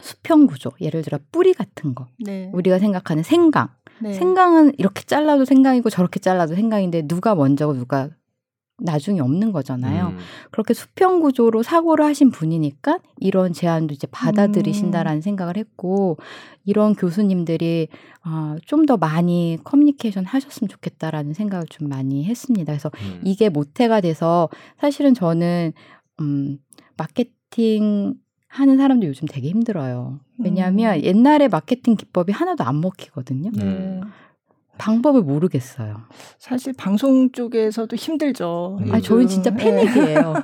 수평 0.00 0.46
구조, 0.46 0.70
예를 0.80 1.02
들어 1.02 1.18
뿌리 1.30 1.52
같은 1.52 1.94
거, 1.94 2.08
네. 2.18 2.50
우리가 2.54 2.78
생각하는 2.78 3.22
생강, 3.22 3.68
네. 4.00 4.12
생강은 4.12 4.72
이렇게 4.78 5.02
잘라도 5.02 5.44
생강이고 5.44 5.90
저렇게 5.90 6.20
잘라도 6.20 6.54
생강인데 6.54 7.06
누가 7.06 7.34
먼저고 7.34 7.74
누가 7.74 8.10
나중에 8.78 9.20
없는 9.20 9.52
거잖아요. 9.52 10.08
음. 10.08 10.18
그렇게 10.50 10.74
수평 10.74 11.20
구조로 11.20 11.62
사고를 11.62 12.04
하신 12.06 12.32
분이니까 12.32 12.98
이런 13.20 13.52
제안도 13.52 13.94
이제 13.94 14.08
받아들이신다라는 14.08 15.18
음. 15.18 15.22
생각을 15.22 15.56
했고 15.56 16.18
이런 16.64 16.94
교수님들이 16.96 17.88
어, 18.26 18.56
좀 18.66 18.84
더 18.86 18.96
많이 18.96 19.58
커뮤니케이션 19.62 20.24
하셨으면 20.24 20.68
좋겠다라는 20.68 21.34
생각을 21.34 21.66
좀 21.70 21.88
많이 21.88 22.24
했습니다. 22.24 22.72
그래서 22.72 22.90
음. 23.02 23.20
이게 23.22 23.48
모태가 23.48 24.00
돼서 24.00 24.48
사실은 24.80 25.14
저는 25.14 25.72
음, 26.20 26.58
마케팅 26.96 28.14
하는 28.54 28.76
사람도 28.76 29.08
요즘 29.08 29.26
되게 29.26 29.48
힘들어요. 29.48 30.20
왜냐하면 30.38 30.94
음. 30.94 31.02
옛날에 31.02 31.48
마케팅 31.48 31.96
기법이 31.96 32.32
하나도 32.32 32.62
안 32.62 32.80
먹히거든요. 32.80 33.50
네. 33.52 34.00
방법을 34.78 35.22
모르겠어요. 35.22 36.02
사실 36.38 36.72
방송 36.72 37.32
쪽에서도 37.32 37.94
힘들죠. 37.96 38.78
아, 38.92 39.00
저는 39.00 39.26
진짜 39.26 39.50
네. 39.50 39.56
패닉이에요. 39.56 40.34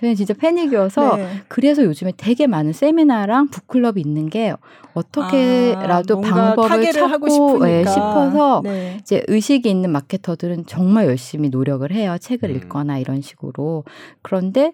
저는 0.00 0.14
진짜 0.14 0.32
패닉이어서 0.32 1.16
네. 1.16 1.28
그래서 1.48 1.84
요즘에 1.84 2.12
되게 2.16 2.46
많은 2.46 2.72
세미나랑 2.72 3.48
북클럽이 3.48 4.00
있는 4.00 4.30
게 4.30 4.54
어떻게라도 4.94 6.18
아, 6.18 6.20
방법을 6.22 6.92
찾고 6.92 7.58
네, 7.64 7.84
싶어서 7.84 8.62
네. 8.64 8.96
이제 9.02 9.22
의식이 9.28 9.68
있는 9.68 9.90
마케터들은 9.90 10.64
정말 10.64 11.06
열심히 11.06 11.50
노력을 11.50 11.90
해요. 11.92 12.16
책을 12.18 12.48
음. 12.50 12.56
읽거나 12.56 12.98
이런 12.98 13.20
식으로. 13.20 13.84
그런데 14.22 14.72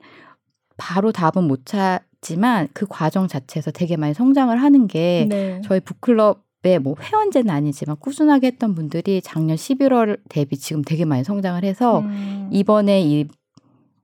바로 0.77 1.11
답은 1.11 1.45
못 1.45 1.65
찾 1.65 2.08
지만 2.21 2.69
그 2.73 2.87
과정 2.89 3.29
자체에서 3.29 3.71
되게 3.71 3.97
많이 3.97 4.15
성장을 4.15 4.57
하는 4.57 4.87
게 4.87 5.27
네. 5.29 5.61
저희 5.65 5.81
북클럽 5.81 6.43
뭐 6.83 6.97
회원제는 7.01 7.49
아니지만 7.49 7.97
꾸준하게 7.99 8.49
했던 8.49 8.75
분들이 8.75 9.23
작년 9.23 9.57
11월 9.57 10.19
대비 10.29 10.59
지금 10.59 10.83
되게 10.83 11.07
많이 11.07 11.25
성장을 11.25 11.65
해서 11.65 12.01
음. 12.01 12.51
이번에 12.53 13.01
이 13.01 13.27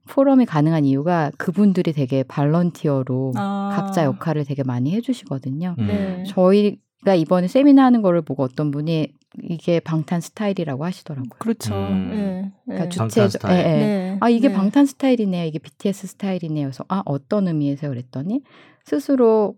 포럼이 0.09 0.47
가능한 0.47 0.85
이유가 0.85 1.31
그분들이 1.37 1.93
되게 1.93 2.23
발런티어로 2.23 3.33
아. 3.37 3.73
각자 3.75 4.05
역할을 4.05 4.45
되게 4.45 4.63
많이 4.63 4.93
해주시거든요. 4.93 5.75
음. 5.79 5.87
네. 5.87 6.25
저희가 6.29 7.15
이번에 7.17 7.49
세미나 7.49 7.85
하는 7.85 8.03
거를 8.03 8.23
보고 8.23 8.43
어떤 8.43 8.71
분이 8.71 9.09
이게 9.43 9.81
방탄 9.81 10.21
스타일이라고 10.21 10.85
하시더라고요. 10.85 11.31
그렇죠. 11.39 11.75
음. 11.75 12.11
네. 12.11 12.53
그러니까 12.65 12.89
주체 12.89 13.23
예, 13.23 13.53
예. 13.53 13.63
네. 13.63 14.17
아 14.21 14.29
이게 14.29 14.49
네. 14.49 14.55
방탄 14.55 14.87
스타일이네요. 14.87 15.45
이게 15.47 15.59
BTS 15.59 16.07
스타일이네요. 16.09 16.67
그래서 16.67 16.85
아 16.89 17.03
어떤 17.05 17.49
의미에서 17.49 17.89
그랬더니 17.89 18.43
스스로 18.85 19.57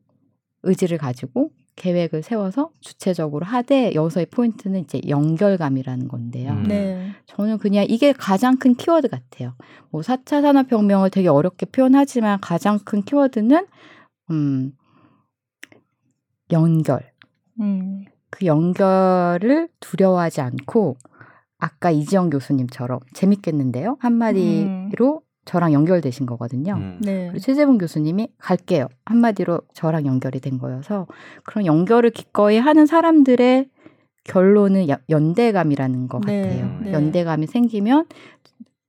의지를 0.62 0.98
가지고 0.98 1.50
계획을 1.76 2.22
세워서 2.22 2.70
주체적으로 2.80 3.44
하되 3.44 3.94
여기서의 3.94 4.26
포인트는 4.26 4.80
이제 4.80 5.00
연결감이라는 5.06 6.08
건데요. 6.08 6.52
음. 6.52 6.62
네. 6.64 7.12
저는 7.26 7.58
그냥 7.58 7.84
이게 7.88 8.12
가장 8.12 8.56
큰 8.56 8.74
키워드 8.74 9.08
같아요. 9.08 9.54
뭐 9.90 10.00
4차 10.00 10.40
산업혁명을 10.42 11.10
되게 11.10 11.28
어렵게 11.28 11.66
표현하지만 11.66 12.40
가장 12.40 12.78
큰 12.78 13.02
키워드는 13.02 13.66
음 14.30 14.72
연결. 16.50 17.12
음. 17.60 18.04
그 18.37 18.45
연결을 18.45 19.68
두려워하지 19.80 20.43
않고 20.43 20.99
아까 21.59 21.91
이지영 21.91 22.28
교수님처럼 22.28 23.01
재밌겠는데요. 23.14 23.97
한마디로 23.99 25.14
음. 25.14 25.20
저랑 25.47 25.72
연결되신 25.72 26.26
거거든요. 26.26 26.74
음. 26.74 26.99
네. 27.01 27.28
그리고 27.28 27.39
최재분 27.39 27.78
교수님이 27.78 28.28
갈게요. 28.37 28.89
한마디로 29.07 29.62
저랑 29.72 30.05
연결이 30.05 30.41
된 30.41 30.59
거여서 30.59 31.07
그런 31.45 31.64
연결을 31.64 32.11
기꺼이 32.11 32.59
하는 32.59 32.84
사람들의 32.84 33.70
결론은 34.24 34.87
연대감이라는 35.09 36.09
것 36.09 36.20
네. 36.26 36.43
같아요. 36.43 36.78
네. 36.82 36.93
연대감이 36.93 37.47
생기면 37.47 38.05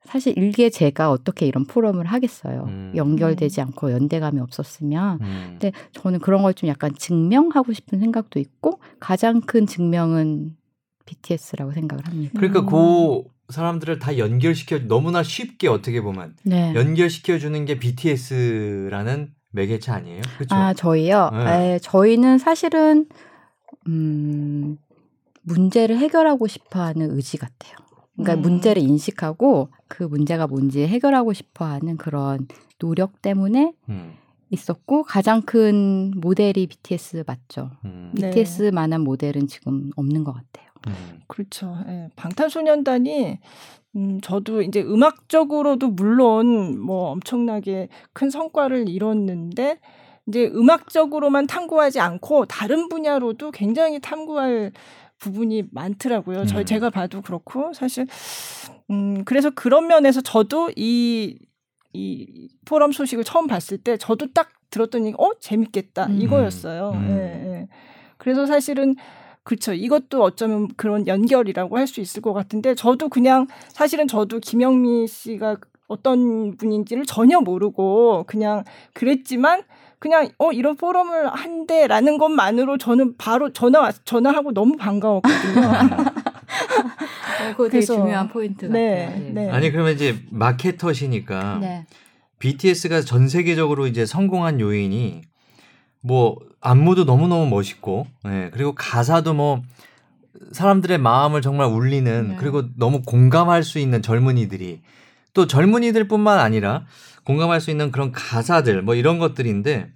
사실 0.08 0.38
일개 0.38 0.70
제가 0.70 1.12
어떻게 1.12 1.46
이런 1.46 1.66
포럼을 1.66 2.06
하겠어요. 2.06 2.66
음. 2.68 2.94
연결되지 2.96 3.62
않고 3.62 3.92
연대감이 3.92 4.40
없었으면. 4.40 5.20
음. 5.22 5.48
근데 5.60 5.72
저는 5.92 6.20
그런 6.20 6.42
걸 6.42 6.54
좀 6.54 6.70
약간 6.70 6.92
증명하고 6.96 7.74
싶은 7.74 8.00
생각도 8.00 8.40
있고 8.40 8.80
가장 9.00 9.42
큰 9.42 9.68
증명은 9.68 10.56
BTS라고 11.06 11.72
생각을 11.74 12.06
합니다. 12.08 12.32
그러니까 12.36 12.62
음. 12.62 12.66
그 12.66 13.24
사람들을 13.54 14.00
다 14.00 14.18
연결시켜 14.18 14.80
너무나 14.88 15.24
쉽게 15.24 15.68
어떻게 15.68 16.02
보면 16.02 16.36
네. 16.44 16.74
연결시켜 16.76 17.38
주는 17.38 17.64
게 17.66 17.78
BTS라는 17.80 19.34
매개체 19.52 19.92
아니에요? 19.92 20.22
그렇죠? 20.38 20.56
아 20.56 20.74
저희요. 20.74 21.30
네. 21.34 21.74
에, 21.76 21.80
저희는 21.80 22.38
사실은 22.40 23.06
음, 23.88 24.78
문제를 25.44 25.98
해결하고 25.98 26.48
싶어하는 26.48 27.16
의지 27.16 27.38
같아요. 27.38 27.76
그러니까 28.18 28.36
음. 28.36 28.42
문제를 28.42 28.82
인식하고 28.82 29.70
그 29.88 30.04
문제가 30.04 30.48
뭔지 30.48 30.86
해결하고 30.86 31.34
싶어하는 31.34 31.98
그런 31.98 32.48
노력 32.80 33.22
때문에 33.22 33.74
음. 33.90 34.14
있었고 34.50 35.04
가장 35.04 35.42
큰 35.42 36.14
모델이 36.18 36.68
BTS 36.68 37.24
맞죠. 37.28 37.72
음. 37.86 38.12
BTS만한 38.16 39.02
모델은 39.02 39.48
지금 39.48 39.92
없는 39.96 40.24
것 40.24 40.34
같아요. 40.34 40.68
음. 40.88 41.20
그렇죠. 41.28 41.78
예. 41.88 42.10
방탄소년단이 42.16 43.40
음, 43.96 44.22
저도 44.22 44.62
이제 44.62 44.82
음악적으로도 44.82 45.90
물론 45.90 46.80
뭐 46.80 47.10
엄청나게 47.12 47.90
큰 48.14 48.30
성과를 48.30 48.90
이뤘는데 48.90 49.80
이제 50.28 50.46
음악적으로만 50.54 51.48
탐구하지 51.48 52.00
않고 52.00 52.46
다른 52.46 52.90
분야로도 52.90 53.52
굉장히 53.52 54.00
탐구할 54.00 54.72
부분이 55.20 55.66
많더라고요. 55.72 56.40
음. 56.42 56.46
저희 56.48 56.66
제가 56.66 56.90
봐도 56.90 57.22
그렇고 57.22 57.74
사실 57.74 58.08
음 58.90 59.24
그래서 59.26 59.50
그런 59.50 59.88
면에서 59.88 60.22
저도 60.22 60.72
이 60.76 61.38
이 61.94 62.50
포럼 62.66 62.92
소식을 62.92 63.24
처음 63.24 63.48
봤을 63.48 63.78
때 63.78 63.98
저도 63.98 64.28
딱 64.34 64.50
들었던 64.70 65.06
얘기 65.06 65.16
어 65.18 65.32
재밌겠다 65.40 66.08
음. 66.08 66.22
이거였어요. 66.22 66.92
음. 66.92 67.08
예, 67.10 67.14
예. 67.54 67.68
그래서 68.18 68.46
사실은 68.46 68.96
그렇죠. 69.44 69.74
이것도 69.74 70.22
어쩌면 70.22 70.68
그런 70.76 71.08
연결이라고 71.08 71.78
할 71.78 71.88
수 71.88 72.02
있을 72.02 72.22
것 72.22 72.34
같은데 72.34 72.76
저도 72.76 73.10
그냥 73.10 73.48
사실은 73.70 74.08
저도 74.08 74.40
김영미 74.40 75.08
씨가 75.08 75.58
어떤 75.88 76.58
분인지를 76.58 77.06
전혀 77.06 77.40
모르고 77.40 78.26
그냥 78.28 78.64
그랬지만 78.94 79.64
그냥 80.00 80.30
어 80.38 80.52
이런 80.52 80.76
포럼을 80.76 81.28
한대라는 81.28 82.18
것만으로 82.18 82.78
저는 82.78 83.18
바로 83.18 83.52
전화 83.52 83.80
왔 83.82 84.06
전화하고 84.06 84.54
너무 84.54 84.78
반가웠거든요. 84.78 85.68
어, 85.68 87.52
그거 87.52 87.70
되게 87.70 87.86
중요한 87.86 88.28
포인트 88.28 88.66
네, 88.66 89.06
같아요. 89.06 89.20
네. 89.20 89.32
네. 89.32 89.50
아니 89.50 89.72
그러면 89.72 89.94
이제 89.94 90.20
마케터시니까 90.30 91.58
네. 91.62 91.86
BTS가 92.40 93.02
전 93.02 93.28
세계적으로 93.28 93.88
이제 93.88 94.06
성공한 94.06 94.60
요인이 94.60 95.24
뭐 96.02 96.38
안무도 96.62 97.06
너무너무 97.06 97.48
멋있고 97.48 98.08
네, 98.24 98.50
그리고 98.54 98.76
가사도 98.76 99.34
뭐 99.34 99.62
사람들의 100.52 101.00
마음을 101.00 101.42
정말 101.42 101.68
울리는 101.68 102.28
네. 102.30 102.36
그리고 102.38 102.64
너무 102.76 103.02
공감할 103.02 103.64
수 103.64 103.80
있는 103.80 104.04
젊은이들이 104.04 104.82
또 105.34 105.48
젊은이들뿐만 105.48 106.40
아니라 106.40 106.86
공감할 107.28 107.60
수 107.60 107.72
있는 107.72 107.92
그런 107.92 108.14
가사들 108.14 108.82
뭐 108.84 108.96
이런 108.96 109.20
것들인데 109.20 109.92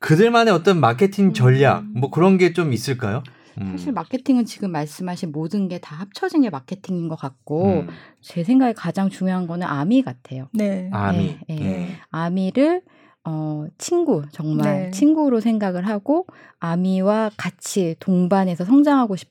그들만의 0.00 0.52
어떤 0.54 0.78
마케팅 0.78 1.32
전략 1.32 1.80
음. 1.80 1.94
뭐 1.96 2.10
그런 2.10 2.38
게 2.38 2.52
좀 2.52 2.72
있을까요? 2.72 3.24
음. 3.60 3.70
사실 3.72 3.92
마케팅은 3.92 4.44
지금 4.44 4.70
말씀하신 4.70 5.32
모든 5.32 5.66
게 5.68 5.78
다 5.80 5.96
합쳐진 5.96 6.42
게 6.42 6.50
마케팅인 6.50 7.08
것 7.08 7.16
같고 7.16 7.66
음. 7.66 7.88
제 8.20 8.44
생각에 8.44 8.72
가장 8.74 9.08
중요한 9.10 9.46
거는 9.48 9.66
아미 9.66 10.02
같아요. 10.02 10.48
네. 10.52 10.88
아미. 10.92 11.36
네, 11.48 11.56
네. 11.56 11.88
아미를 12.10 12.82
어, 13.24 13.66
친구, 13.78 14.22
정말 14.32 14.84
네. 14.84 14.90
친구로 14.92 15.40
생각을 15.40 15.88
하고 15.88 16.26
아미와 16.60 17.30
같이 17.36 17.96
동반해서 17.98 18.64
성장하고 18.64 19.16
싶 19.16 19.30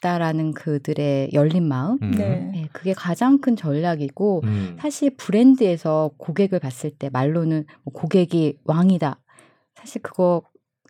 다라는 0.00 0.52
그들의 0.54 1.30
열린 1.32 1.64
마음. 1.68 1.98
음. 2.02 2.10
네. 2.12 2.50
네. 2.52 2.68
그게 2.72 2.92
가장 2.92 3.38
큰 3.40 3.56
전략이고 3.56 4.42
음. 4.44 4.76
사실 4.80 5.10
브랜드에서 5.16 6.10
고객을 6.18 6.60
봤을 6.60 6.90
때 6.90 7.10
말로는 7.10 7.64
뭐 7.82 7.92
고객이 7.92 8.58
왕이다. 8.64 9.18
사실 9.74 10.02
그거 10.02 10.42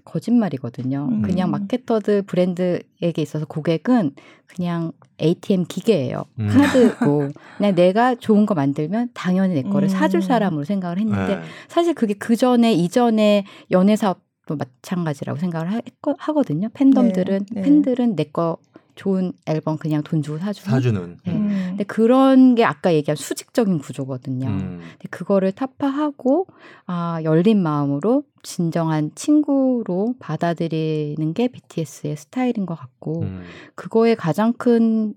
거짓말이거든요. 0.05 1.09
음. 1.11 1.23
그냥 1.23 1.51
마케터들 1.51 2.23
브랜드에게 2.23 3.21
있어서 3.23 3.45
고객은 3.47 4.13
그냥 4.47 4.93
ATM 5.21 5.65
기계예요. 5.67 6.25
음. 6.39 6.49
카드고 6.49 7.29
그냥 7.59 7.75
내가 7.75 8.15
좋은 8.15 8.47
거 8.47 8.55
만들면 8.55 9.11
당연히 9.15 9.55
내 9.55 9.63
거를 9.63 9.87
음. 9.87 9.91
사줄 9.91 10.23
사람으로 10.23 10.65
생각을 10.65 10.99
했는데 10.99 11.37
네. 11.37 11.43
사실 11.69 11.95
그게 11.95 12.15
그 12.15 12.37
전에 12.37 12.73
이전에 12.73 13.45
연애 13.71 13.97
사업도 13.97 14.57
마찬가지라고 14.57 15.39
생각을 15.39 15.73
하, 15.75 15.81
하거든요. 16.19 16.69
팬덤들은 16.73 17.39
네. 17.51 17.61
네. 17.61 17.63
팬들은 17.63 18.17
내 18.17 18.25
거 18.25 18.57
좋은 18.99 19.33
앨범 19.47 19.79
그냥 19.79 20.03
돈 20.03 20.23
주고 20.23 20.39
사주는. 20.39 20.71
사주는. 20.71 21.17
네. 21.25 21.33
음. 21.33 21.49
근데 21.69 21.85
그런 21.85 22.57
게 22.57 22.65
아까 22.65 22.93
얘기한 22.93 23.17
수직적인 23.17 23.79
구조거든요. 23.79 24.49
음. 24.49 24.81
근데 24.81 25.09
그거를 25.11 25.53
타파하고 25.53 26.49
아 26.87 27.21
열린 27.23 27.63
마음으로 27.63 28.25
진정한 28.43 29.13
친구로 29.15 30.17
받아들이는 30.19 31.33
게 31.33 31.49
BTS의 31.49 32.17
스타일인 32.17 32.67
것 32.67 32.75
같고 32.75 33.23
음. 33.23 33.43
그거의 33.77 34.17
가장 34.17 34.53
큰 34.53 35.15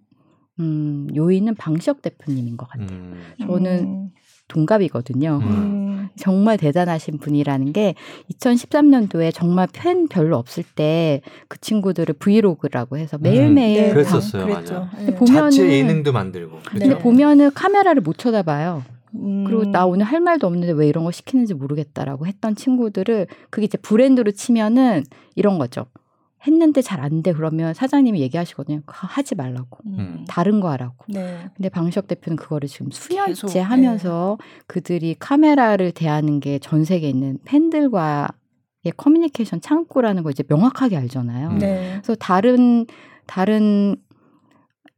음, 0.59 1.07
요인은 1.15 1.55
방시혁 1.55 2.03
대표님인 2.03 2.57
것 2.57 2.69
같아요. 2.69 2.87
음. 2.91 3.33
저는 3.41 3.79
음. 3.83 4.11
동갑이거든요. 4.51 5.39
음. 5.41 6.09
정말 6.17 6.57
대단하신 6.57 7.19
분이라는 7.19 7.71
게 7.71 7.95
2013년도에 8.33 9.33
정말 9.33 9.67
팬 9.71 10.07
별로 10.07 10.37
없을 10.37 10.63
때 10.75 11.21
그 11.47 11.59
친구들을 11.59 12.15
브이로그라고 12.15 12.97
해서 12.97 13.17
음. 13.17 13.23
매일매일 13.23 13.79
음. 13.79 13.87
네. 13.87 13.93
그랬었어요. 13.93 14.47
맞아. 14.47 14.89
네. 14.97 15.13
보면은 15.15 15.51
자체 15.51 15.69
예능도 15.69 16.11
만들고. 16.11 16.59
그렇죠? 16.59 16.79
근데 16.79 16.97
보면은 16.97 17.51
카메라를 17.53 18.01
못 18.01 18.17
쳐다봐요. 18.17 18.83
음. 19.15 19.43
그리고 19.45 19.65
나 19.65 19.85
오늘 19.85 20.05
할 20.05 20.21
말도 20.21 20.47
없는데 20.47 20.73
왜 20.73 20.87
이런 20.87 21.03
거 21.03 21.11
시키는지 21.11 21.53
모르겠다라고 21.53 22.27
했던 22.27 22.55
친구들을 22.55 23.27
그게 23.49 23.65
이제 23.65 23.77
브랜드로 23.77 24.31
치면은 24.31 25.03
이런 25.35 25.57
거죠. 25.57 25.85
했는데 26.45 26.81
잘 26.81 26.99
안 27.01 27.21
돼 27.21 27.33
그러면 27.33 27.73
사장님이 27.73 28.19
얘기하시거든요. 28.21 28.81
하지 28.87 29.35
말라고. 29.35 29.79
음. 29.85 30.25
다른 30.27 30.59
거 30.59 30.69
하라고. 30.71 31.05
네. 31.07 31.49
근데 31.55 31.69
방시혁 31.69 32.07
대표는 32.07 32.35
그거를 32.35 32.67
지금 32.67 32.89
수년째 32.91 33.47
계속, 33.47 33.59
하면서 33.59 34.37
네. 34.39 34.45
그들이 34.67 35.15
카메라를 35.19 35.91
대하는 35.91 36.39
게 36.39 36.57
전 36.59 36.83
세계에 36.83 37.09
있는 37.09 37.37
팬들과의 37.45 38.27
커뮤니케이션 38.97 39.61
창구라는 39.61 40.23
걸 40.23 40.31
이제 40.31 40.43
명확하게 40.47 40.97
알잖아요. 40.97 41.53
네. 41.53 41.99
그래서 42.01 42.15
다른 42.15 42.85
다른 43.27 43.95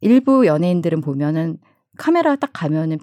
일부 0.01 0.45
연예인들은 0.45 1.01
보면은 1.01 1.57
카메라 1.97 2.35
딱 2.35 2.51
가면은 2.53 2.99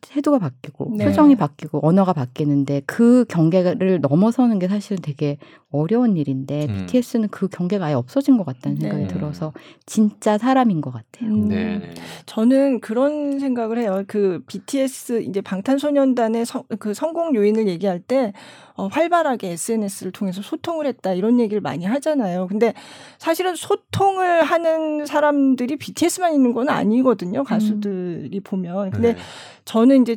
태도가 0.00 0.38
바뀌고 0.38 0.92
네. 0.96 1.04
표정이 1.04 1.36
바뀌고 1.36 1.86
언어가 1.86 2.12
바뀌는데 2.12 2.82
그 2.86 3.24
경계를 3.28 4.00
넘어서는 4.00 4.58
게 4.58 4.68
사실은 4.68 4.98
되게 5.02 5.38
어려운 5.70 6.16
일인데 6.16 6.66
음. 6.66 6.86
BTS는 6.86 7.28
그 7.28 7.48
경계가 7.48 7.86
아예 7.86 7.94
없어진 7.94 8.36
것 8.36 8.44
같다는 8.44 8.78
생각이 8.78 9.02
네. 9.02 9.08
들어서 9.08 9.52
진짜 9.84 10.38
사람인 10.38 10.80
것 10.80 10.92
같아요. 10.92 11.30
음. 11.30 11.48
네, 11.48 11.78
네. 11.78 11.94
저는 12.24 12.80
그런 12.80 13.38
생각을 13.38 13.78
해요. 13.78 14.04
그 14.06 14.42
BTS 14.46 15.22
이제 15.22 15.40
방탄소년단의 15.40 16.46
성, 16.46 16.62
그 16.78 16.94
성공 16.94 17.34
요인을 17.34 17.68
얘기할 17.68 18.00
때 18.00 18.32
어, 18.74 18.88
활발하게 18.88 19.52
SNS를 19.52 20.12
통해서 20.12 20.42
소통을 20.42 20.86
했다 20.86 21.14
이런 21.14 21.40
얘기를 21.40 21.60
많이 21.60 21.84
하잖아요. 21.84 22.46
근데 22.46 22.74
사실은 23.18 23.56
소통을 23.56 24.42
하는 24.42 25.06
사람들이 25.06 25.76
BTS만 25.76 26.34
있는 26.34 26.52
건 26.52 26.68
아니거든요. 26.68 27.42
가수들이 27.42 28.38
음. 28.38 28.42
보면. 28.44 28.90
근데 28.90 29.14
네. 29.14 29.18
저는 29.66 30.02
이제 30.02 30.16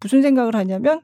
무슨 0.00 0.22
생각을 0.22 0.54
하냐면 0.54 1.02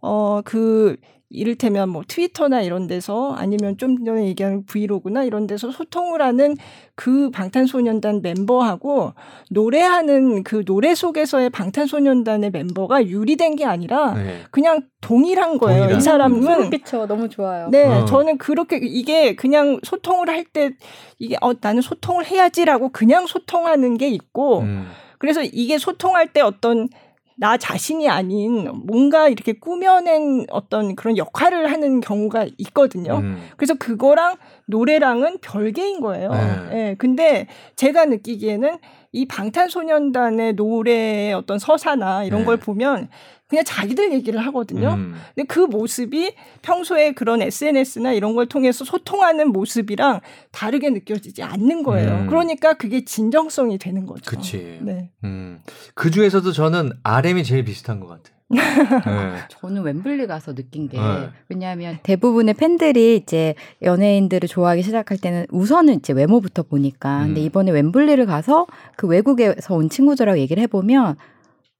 어그 0.00 0.96
이를테면 1.30 1.88
뭐 1.88 2.02
트위터나 2.06 2.60
이런 2.62 2.86
데서 2.86 3.32
아니면 3.32 3.76
좀 3.76 4.04
전에 4.04 4.26
얘기한 4.26 4.64
브이로그나 4.66 5.24
이런 5.24 5.48
데서 5.48 5.72
소통을 5.72 6.22
하는 6.22 6.56
그 6.94 7.30
방탄소년단 7.30 8.22
멤버하고 8.22 9.14
노래하는 9.50 10.44
그 10.44 10.64
노래 10.64 10.94
속에서의 10.94 11.50
방탄소년단의 11.50 12.50
멤버가 12.50 13.06
유리된 13.06 13.56
게 13.56 13.64
아니라 13.64 14.14
네. 14.14 14.42
그냥 14.52 14.82
동일한 15.00 15.58
거예요. 15.58 15.80
동일한. 15.80 15.98
이 15.98 16.00
사람은 16.00 16.70
그렇죠. 16.70 17.06
너무 17.06 17.28
좋아요. 17.28 17.68
네, 17.70 17.84
어. 17.84 18.04
저는 18.04 18.38
그렇게 18.38 18.78
이게 18.80 19.34
그냥 19.34 19.80
소통을 19.82 20.28
할 20.28 20.44
때 20.52 20.70
이게 21.18 21.36
어 21.40 21.52
나는 21.60 21.80
소통을 21.82 22.26
해야지라고 22.26 22.90
그냥 22.90 23.26
소통하는 23.26 23.96
게 23.96 24.08
있고 24.08 24.60
음. 24.60 24.86
그래서 25.18 25.42
이게 25.42 25.78
소통할 25.78 26.32
때 26.32 26.42
어떤 26.42 26.88
나 27.36 27.56
자신이 27.56 28.08
아닌 28.08 28.70
뭔가 28.86 29.28
이렇게 29.28 29.52
꾸며낸 29.52 30.46
어떤 30.50 30.94
그런 30.94 31.16
역할을 31.16 31.70
하는 31.70 32.00
경우가 32.00 32.46
있거든요. 32.58 33.18
음. 33.18 33.42
그래서 33.56 33.74
그거랑 33.74 34.36
노래랑은 34.66 35.38
별개인 35.40 36.00
거예요. 36.00 36.30
네. 36.30 36.68
네. 36.70 36.94
근데 36.96 37.46
제가 37.76 38.04
느끼기에는 38.06 38.78
이 39.12 39.26
방탄소년단의 39.26 40.54
노래의 40.54 41.34
어떤 41.34 41.58
서사나 41.58 42.24
이런 42.24 42.40
네. 42.40 42.46
걸 42.46 42.56
보면 42.56 43.08
그냥 43.48 43.64
자기들 43.64 44.12
얘기를 44.12 44.44
하거든요. 44.46 44.94
음. 44.94 45.14
근데 45.34 45.46
그 45.46 45.60
모습이 45.60 46.34
평소에 46.62 47.12
그런 47.12 47.42
SNS나 47.42 48.12
이런 48.12 48.34
걸 48.34 48.46
통해서 48.46 48.84
소통하는 48.84 49.48
모습이랑 49.52 50.20
다르게 50.50 50.90
느껴지지 50.90 51.42
않는 51.42 51.82
거예요. 51.82 52.20
음. 52.20 52.26
그러니까 52.26 52.74
그게 52.74 53.04
진정성이 53.04 53.78
되는 53.78 54.06
거죠. 54.06 54.30
그치. 54.30 54.78
네. 54.82 55.10
음. 55.24 55.60
그 55.94 56.10
중에서도 56.10 56.50
저는 56.52 56.92
RM이 57.02 57.44
제일 57.44 57.64
비슷한 57.64 58.00
것 58.00 58.08
같아요. 58.08 58.34
네. 58.50 59.38
저는 59.48 59.82
웸블리 59.82 60.26
가서 60.26 60.54
느낀 60.54 60.88
게 60.88 60.98
네. 60.98 61.30
왜냐하면 61.48 61.98
대부분의 62.02 62.54
팬들이 62.54 63.16
이제 63.16 63.54
연예인들을 63.82 64.48
좋아하기 64.48 64.82
시작할 64.82 65.18
때는 65.18 65.46
우선은 65.50 65.94
이제 65.94 66.12
외모부터 66.12 66.62
보니까 66.62 67.22
음. 67.22 67.26
근데 67.28 67.40
이번에 67.42 67.72
웸블리를 67.72 68.24
가서 68.26 68.66
그 68.96 69.06
외국에서 69.06 69.74
온 69.74 69.88
친구들하고 69.88 70.38
얘기를 70.38 70.62
해보면 70.62 71.16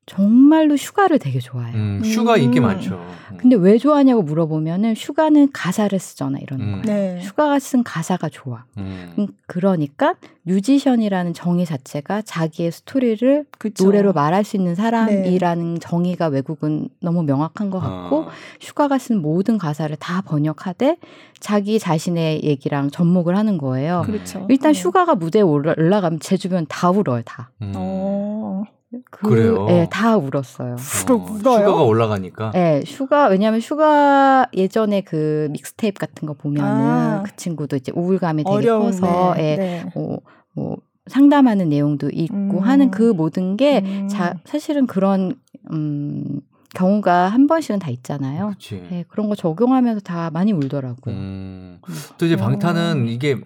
정말로 0.07 0.77
슈가를 0.77 1.19
되게 1.19 1.39
좋아해요. 1.39 1.77
음, 1.77 2.03
슈가 2.05 2.37
인기 2.37 2.61
음. 2.61 2.65
많죠. 2.65 2.95
음. 2.95 3.37
근데 3.39 3.57
왜 3.57 3.79
좋아하냐고 3.79 4.23
물어보면은 4.23 4.95
슈가는 4.95 5.51
가사를 5.53 5.99
쓰잖아 5.99 6.39
이러는 6.39 6.67
음. 6.67 6.83
거예요. 6.83 7.15
네. 7.15 7.23
슈가가 7.23 7.59
쓴 7.59 7.83
가사가 7.83 8.29
좋아. 8.29 8.65
음. 8.77 9.15
음. 9.19 9.27
그러니까 9.47 10.15
뮤지션이라는 10.43 11.33
정의 11.33 11.65
자체가 11.65 12.23
자기의 12.23 12.71
스토리를 12.71 13.47
그쵸. 13.59 13.85
노래로 13.85 14.13
말할 14.13 14.45
수 14.45 14.57
있는 14.57 14.75
사람이라는 14.75 15.75
네. 15.75 15.81
정의가 15.81 16.27
외국은 16.27 16.89
너무 17.01 17.23
명확한 17.23 17.71
것 17.71 17.81
같고 17.81 18.17
어. 18.17 18.29
슈가가 18.61 18.99
쓴 18.99 19.23
모든 19.23 19.57
가사를 19.57 19.95
다 19.97 20.21
번역하되 20.21 20.99
자기 21.41 21.79
자신의 21.79 22.43
얘기랑 22.45 22.91
접목을 22.91 23.37
하는 23.37 23.57
거예요. 23.57 24.03
그렇죠. 24.05 24.47
일단 24.51 24.73
네. 24.73 24.79
슈가가 24.79 25.15
무대에 25.15 25.43
올라가면 25.43 26.21
제 26.21 26.37
주변 26.37 26.67
다 26.69 26.91
울어요, 26.91 27.23
다. 27.25 27.51
어. 27.75 28.65
그, 29.11 29.29
그래요. 29.29 29.67
네, 29.67 29.89
다 29.91 30.17
울었어요. 30.17 30.75
어, 30.75 30.77
슈가가 30.77 31.83
올라가니까. 31.83 32.53
네, 32.53 32.83
슈가 32.85 33.29
왜냐하면 33.29 33.61
슈가 33.61 34.49
예전에 34.55 35.03
그 35.03 35.49
믹스테이프 35.53 35.99
같은 35.99 36.27
거 36.27 36.35
보면은 36.35 36.71
아. 36.71 37.23
그 37.25 37.35
친구도 37.37 37.77
이제 37.77 37.93
우울감이 37.95 38.45
되게 38.45 38.55
어려운, 38.55 38.87
커서 38.87 39.35
네, 39.37 39.43
예, 39.43 39.57
네. 39.57 39.85
뭐, 39.95 40.21
뭐 40.55 40.77
상담하는 41.07 41.69
내용도 41.69 42.09
있고 42.13 42.35
음. 42.35 42.59
하는 42.59 42.91
그 42.91 43.13
모든 43.13 43.57
게 43.57 43.83
음. 43.85 44.09
자, 44.09 44.35
사실은 44.45 44.87
그런 44.87 45.37
음. 45.71 46.41
경우가 46.75 47.29
한 47.29 47.47
번씩은 47.47 47.79
다 47.79 47.91
있잖아요. 47.91 48.55
네, 48.91 49.05
그런 49.09 49.29
거 49.29 49.35
적용하면서 49.35 50.01
다 50.01 50.31
많이 50.31 50.53
울더라고요. 50.53 51.15
음. 51.15 51.79
음. 51.89 51.95
또 52.19 52.27
이제 52.27 52.37
방탄은 52.37 53.09
이게 53.09 53.41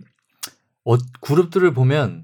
어, 0.85 0.97
그룹들을 1.21 1.75
보면 1.75 2.23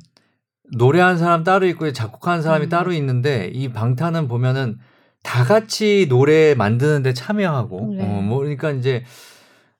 노래하는 0.72 1.18
사람 1.18 1.44
따로 1.44 1.66
있고 1.66 1.92
작곡하는 1.92 2.42
사람이 2.42 2.66
음. 2.66 2.68
따로 2.68 2.92
있는데 2.92 3.50
이 3.52 3.68
방탄은 3.68 4.28
보면은 4.28 4.78
다 5.22 5.44
같이 5.44 6.06
노래 6.08 6.54
만드는데 6.54 7.14
참여하고 7.14 7.94
네. 7.96 8.04
어, 8.04 8.20
뭐 8.22 8.38
그러니까 8.38 8.70
이제 8.70 9.04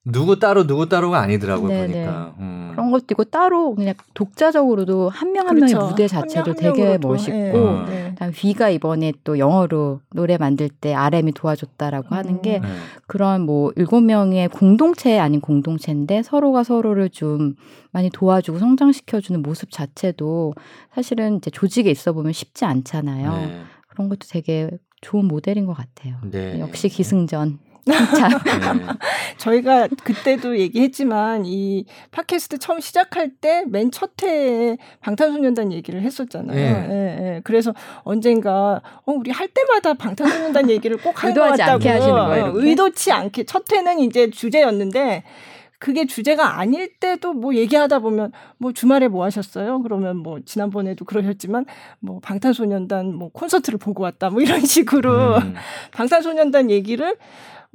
누구 0.05 0.39
따로 0.39 0.67
누구 0.67 0.89
따로가 0.89 1.21
아니더라고요 1.21 1.69
네네. 1.69 1.93
보니까 1.93 2.35
음. 2.39 2.69
그런 2.73 2.91
것도 2.91 3.07
있고 3.13 3.25
따로 3.25 3.75
그냥 3.75 3.95
독자적으로도 4.13 5.09
한 5.09 5.33
명한 5.33 5.55
그렇죠. 5.55 5.79
명의 5.79 5.91
무대 5.91 6.07
자체도 6.07 6.51
한 6.51 6.57
되게 6.57 6.93
한 6.93 7.01
멋있고 7.01 7.33
네. 7.37 7.85
네. 7.87 8.15
다음 8.17 8.33
비가 8.33 8.69
이번에 8.69 9.15
또 9.25 9.39
영어로 9.39 10.01
노래 10.13 10.37
만들 10.37 10.69
때 10.69 10.93
RM이 10.93 11.33
도와줬다라고 11.33 12.09
음. 12.11 12.13
하는 12.13 12.43
게 12.43 12.59
네. 12.59 12.69
그런 13.07 13.43
뭐 13.43 13.73
일곱 13.77 14.03
명의 14.03 14.49
공동체 14.49 15.19
아닌 15.19 15.41
공동체인데 15.41 16.23
서로가 16.23 16.65
서로를 16.65 17.09
좀 17.09 17.55
많이 17.91 18.11
도와주고 18.11 18.59
성장시켜주는 18.59 19.41
모습 19.41 19.71
자체도 19.71 20.55
사실은 20.95 21.37
이제 21.37 21.51
조직에 21.51 21.91
있어 21.91 22.13
보면 22.13 22.33
쉽지 22.33 22.67
않잖아요. 22.67 23.33
네. 23.33 23.61
그런 23.89 24.09
것도 24.11 24.27
되게 24.29 24.69
좋은 25.01 25.27
모델인 25.27 25.65
것 25.65 25.75
같아요. 25.75 26.17
네. 26.31 26.59
역시 26.61 26.89
기승전. 26.89 27.59
네. 27.87 27.95
저희가 29.37 29.89
그때도 30.03 30.59
얘기했지만 30.59 31.45
이 31.45 31.85
팟캐스트 32.11 32.59
처음 32.59 32.81
시작할 32.81 33.31
때 33.41 33.65
맨 33.67 33.91
첫 33.91 34.11
회에 34.23 34.77
방탄소년단 35.01 35.73
얘기를 35.73 36.01
했었잖아요. 36.03 36.57
네. 36.57 36.89
예, 36.91 37.27
예. 37.37 37.41
그래서 37.45 37.75
언젠가 38.03 38.81
어, 39.05 39.13
우리 39.13 39.31
할 39.31 39.49
때마다 39.49 39.95
방탄소년단 39.95 40.71
얘기를 40.71 40.97
꼭 40.97 41.23
하는 41.23 41.35
것 41.35 41.41
같다고 41.51 41.79
거예요, 42.27 42.53
의도치 42.55 43.13
않게 43.13 43.45
첫 43.45 43.71
회는 43.73 43.99
이제 44.01 44.31
주제였는데 44.31 45.23
그게 45.79 46.07
주제가 46.07 46.59
아닐 46.59 46.95
때도 46.99 47.35
뭐 47.35 47.55
얘기하다 47.55 47.99
보면 47.99 48.33
뭐 48.57 48.73
주말에 48.73 49.09
뭐 49.09 49.25
하셨어요? 49.25 49.83
그러면 49.83 50.17
뭐 50.17 50.39
지난번에도 50.45 51.05
그러셨지만 51.05 51.67
뭐 52.01 52.21
방탄소년단 52.21 53.15
뭐 53.15 53.29
콘서트를 53.31 53.79
보고 53.79 54.03
왔다 54.03 54.31
뭐 54.31 54.41
이런 54.41 54.61
식으로 54.65 55.37
음. 55.37 55.55
방탄소년단 55.93 56.71
얘기를 56.71 57.17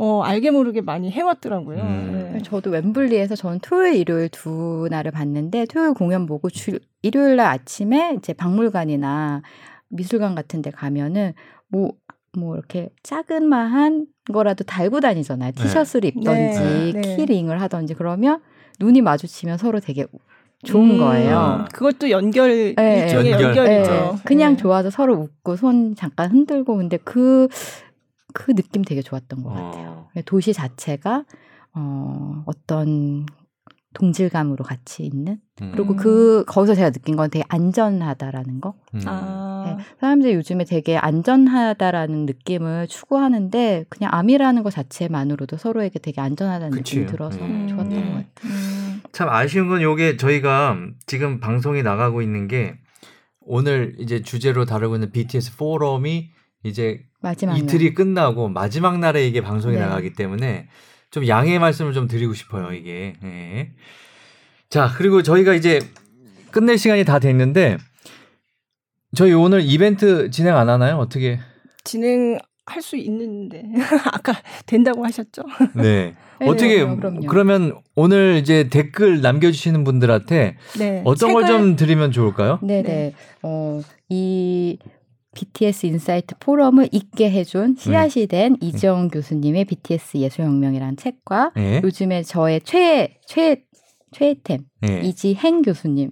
어, 0.01 0.21
알게 0.23 0.49
모르게 0.51 0.79
많이 0.79 1.11
해왔더라고요. 1.11 1.77
음. 1.77 2.29
네. 2.33 2.41
저도 2.41 2.71
웸블리에서 2.71 3.35
저는 3.35 3.59
토요일, 3.61 3.95
일요일 3.95 4.29
두 4.29 4.87
날을 4.89 5.11
봤는데 5.11 5.65
토요일 5.65 5.93
공연 5.93 6.25
보고 6.25 6.49
주, 6.49 6.79
일요일 7.01 7.35
날 7.35 7.47
아침에 7.47 8.15
이제 8.17 8.31
박물관이나 8.31 9.41
미술관 9.89 10.35
같은 10.35 10.61
데 10.61 10.71
가면은 10.71 11.33
뭐뭐 11.67 12.55
이렇게 12.55 12.91
작은마한 13.03 14.05
거라도 14.31 14.63
달고 14.63 15.01
다니잖아요. 15.01 15.51
네. 15.51 15.61
티셔츠를 15.63 16.07
입던지 16.07 16.61
네. 16.61 16.91
네. 16.93 17.15
키링을 17.17 17.59
하던지 17.59 17.93
그러면 17.93 18.39
눈이 18.79 19.01
마주치면 19.01 19.57
서로 19.57 19.81
되게 19.81 20.05
좋은 20.63 20.91
음, 20.91 20.97
거예요. 20.97 21.65
그것도 21.73 22.09
연결 22.09 22.73
네. 22.75 23.13
연결. 23.13 23.41
연결이죠. 23.41 23.63
네. 23.63 24.11
그냥 24.23 24.55
좋아서 24.55 24.89
서로 24.89 25.15
웃고 25.15 25.57
손 25.57 25.95
잠깐 25.95 26.31
흔들고 26.31 26.77
근데 26.77 26.95
그 27.03 27.49
그그 28.33 28.55
느낌 28.55 28.83
되게 28.83 29.01
좋았던 29.01 29.43
것 29.43 29.49
같아요. 29.49 30.07
어. 30.15 30.21
도시 30.25 30.53
자체가 30.53 31.25
어, 31.73 32.43
어떤 32.45 33.25
동질감으로 33.93 34.63
같이 34.63 35.03
있는 35.03 35.39
음. 35.61 35.71
그리고 35.73 35.95
그 35.95 36.43
거기서 36.47 36.75
제가 36.75 36.91
느낀 36.91 37.15
건 37.15 37.29
되게 37.29 37.43
안전하다라는 37.47 38.61
거. 38.61 38.75
음. 38.93 39.01
아. 39.05 39.63
네, 39.65 39.83
사람들이 39.99 40.33
요즘에 40.35 40.63
되게 40.63 40.97
안전하다라는 40.97 42.25
느낌을 42.25 42.87
추구하는데 42.87 43.85
그냥 43.89 44.11
암이라는 44.13 44.63
것 44.63 44.71
자체만으로도 44.71 45.57
서로에게 45.57 45.99
되게 45.99 46.21
안전하다는 46.21 46.71
그치. 46.77 46.97
느낌이 46.97 47.11
들어서 47.11 47.39
음. 47.43 47.67
좋았던 47.67 47.89
것 47.89 48.11
같아요. 48.11 48.23
음. 48.45 49.01
참 49.11 49.29
아쉬운 49.29 49.69
건 49.69 49.81
요게 49.81 50.17
저희가 50.17 50.77
지금 51.07 51.39
방송이 51.39 51.81
나가고 51.81 52.21
있는 52.21 52.47
게 52.47 52.75
오늘 53.41 53.95
이제 53.97 54.21
주제로 54.21 54.65
다루고 54.65 54.95
있는 54.95 55.11
BTS 55.11 55.57
포럼이 55.57 56.29
이제 56.63 57.01
마지막 57.21 57.57
이틀이 57.57 57.85
날. 57.85 57.93
끝나고 57.93 58.49
마지막 58.49 58.99
날에 58.99 59.25
이게 59.27 59.41
방송이 59.41 59.75
네. 59.75 59.81
나가기 59.81 60.13
때문에 60.13 60.67
좀 61.11 61.27
양해의 61.27 61.59
말씀을 61.59 61.93
좀 61.93 62.07
드리고 62.07 62.33
싶어요, 62.33 62.71
이게. 62.73 63.13
네. 63.21 63.71
자, 64.69 64.91
그리고 64.95 65.23
저희가 65.23 65.53
이제 65.53 65.79
끝낼 66.51 66.77
시간이 66.77 67.03
다 67.05 67.19
됐는데 67.19 67.77
저희 69.15 69.33
오늘 69.33 69.61
이벤트 69.63 70.29
진행 70.29 70.55
안 70.57 70.69
하나요? 70.69 70.97
어떻게? 70.97 71.39
진행 71.83 72.37
할 72.65 72.83
수 72.83 72.95
있는데 72.97 73.63
아까 74.13 74.31
된다고 74.67 75.03
하셨죠? 75.03 75.41
네. 75.73 76.13
네 76.39 76.47
어떻게 76.47 76.85
네, 76.85 76.97
그러면 77.27 77.73
오늘 77.95 78.37
이제 78.39 78.69
댓글 78.69 79.21
남겨주시는 79.21 79.83
분들한테 79.83 80.55
네. 80.77 81.01
어떤 81.03 81.33
걸 81.33 81.47
좀 81.47 81.75
드리면 81.75 82.11
좋을까요? 82.11 82.59
네네. 82.61 82.83
네. 82.83 83.13
어, 83.41 83.81
이 84.09 84.77
BTS 85.35 85.85
insight 85.85 86.35
포럼을 86.39 86.89
있게 86.91 87.29
해준 87.31 87.75
씨앗이 87.77 88.27
된 88.27 88.57
네. 88.59 88.67
이지영 88.67 89.09
교수님의 89.09 89.65
BTS 89.65 90.17
예술혁명이라는 90.17 90.97
책과 90.97 91.51
네. 91.55 91.81
요즘에 91.83 92.23
저의 92.23 92.61
최애 92.61 93.17
최애 93.25 93.57
최애템 94.11 94.61
네. 94.81 95.01
이지행 95.03 95.61
교수님 95.61 96.11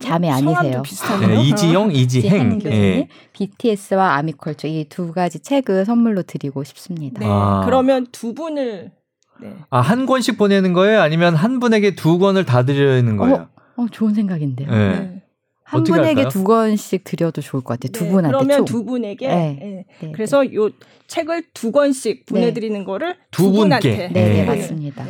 자매 0.00 0.28
아니세요? 0.28 0.82
네, 1.20 1.42
이지영, 1.44 1.92
이지행 1.94 2.58
교수님 2.58 2.80
네. 2.80 3.08
BTS와 3.32 4.16
아미컬처 4.16 4.68
이 4.68 4.84
두 4.88 5.12
가지 5.12 5.38
책을 5.40 5.84
선물로 5.84 6.22
드리고 6.22 6.64
싶습니다. 6.64 7.20
네. 7.20 7.26
아. 7.28 7.62
그러면 7.64 8.06
두 8.12 8.34
분을 8.34 8.92
네. 9.40 9.54
아한 9.70 10.06
권씩 10.06 10.36
보내는 10.36 10.72
거예요? 10.72 11.00
아니면 11.00 11.34
한 11.34 11.60
분에게 11.60 11.94
두 11.94 12.18
권을 12.18 12.44
다 12.44 12.64
드리는 12.64 13.16
거예요? 13.16 13.48
어, 13.76 13.82
어 13.82 13.86
좋은 13.90 14.14
생각인데요. 14.14 14.70
네. 14.70 15.23
한 15.64 15.82
분에게 15.82 16.06
할까요? 16.06 16.28
두 16.28 16.44
권씩 16.44 17.04
드려도 17.04 17.40
좋을 17.40 17.62
것 17.62 17.80
같아요. 17.80 17.92
두 17.92 18.04
네, 18.04 18.10
분한테 18.10 18.36
그러면 18.36 18.56
총. 18.58 18.64
두 18.66 18.84
분에게 18.84 19.28
네. 19.28 19.34
네. 19.60 19.84
네 20.00 20.12
그래서 20.12 20.42
네. 20.42 20.54
요 20.54 20.70
책을 21.06 21.44
두 21.54 21.72
권씩 21.72 22.26
보내드리는 22.26 22.84
거를 22.84 23.16
두, 23.30 23.44
두 23.44 23.52
분한테 23.52 24.10
네, 24.12 24.28
네, 24.28 24.44
맞습니다. 24.44 25.04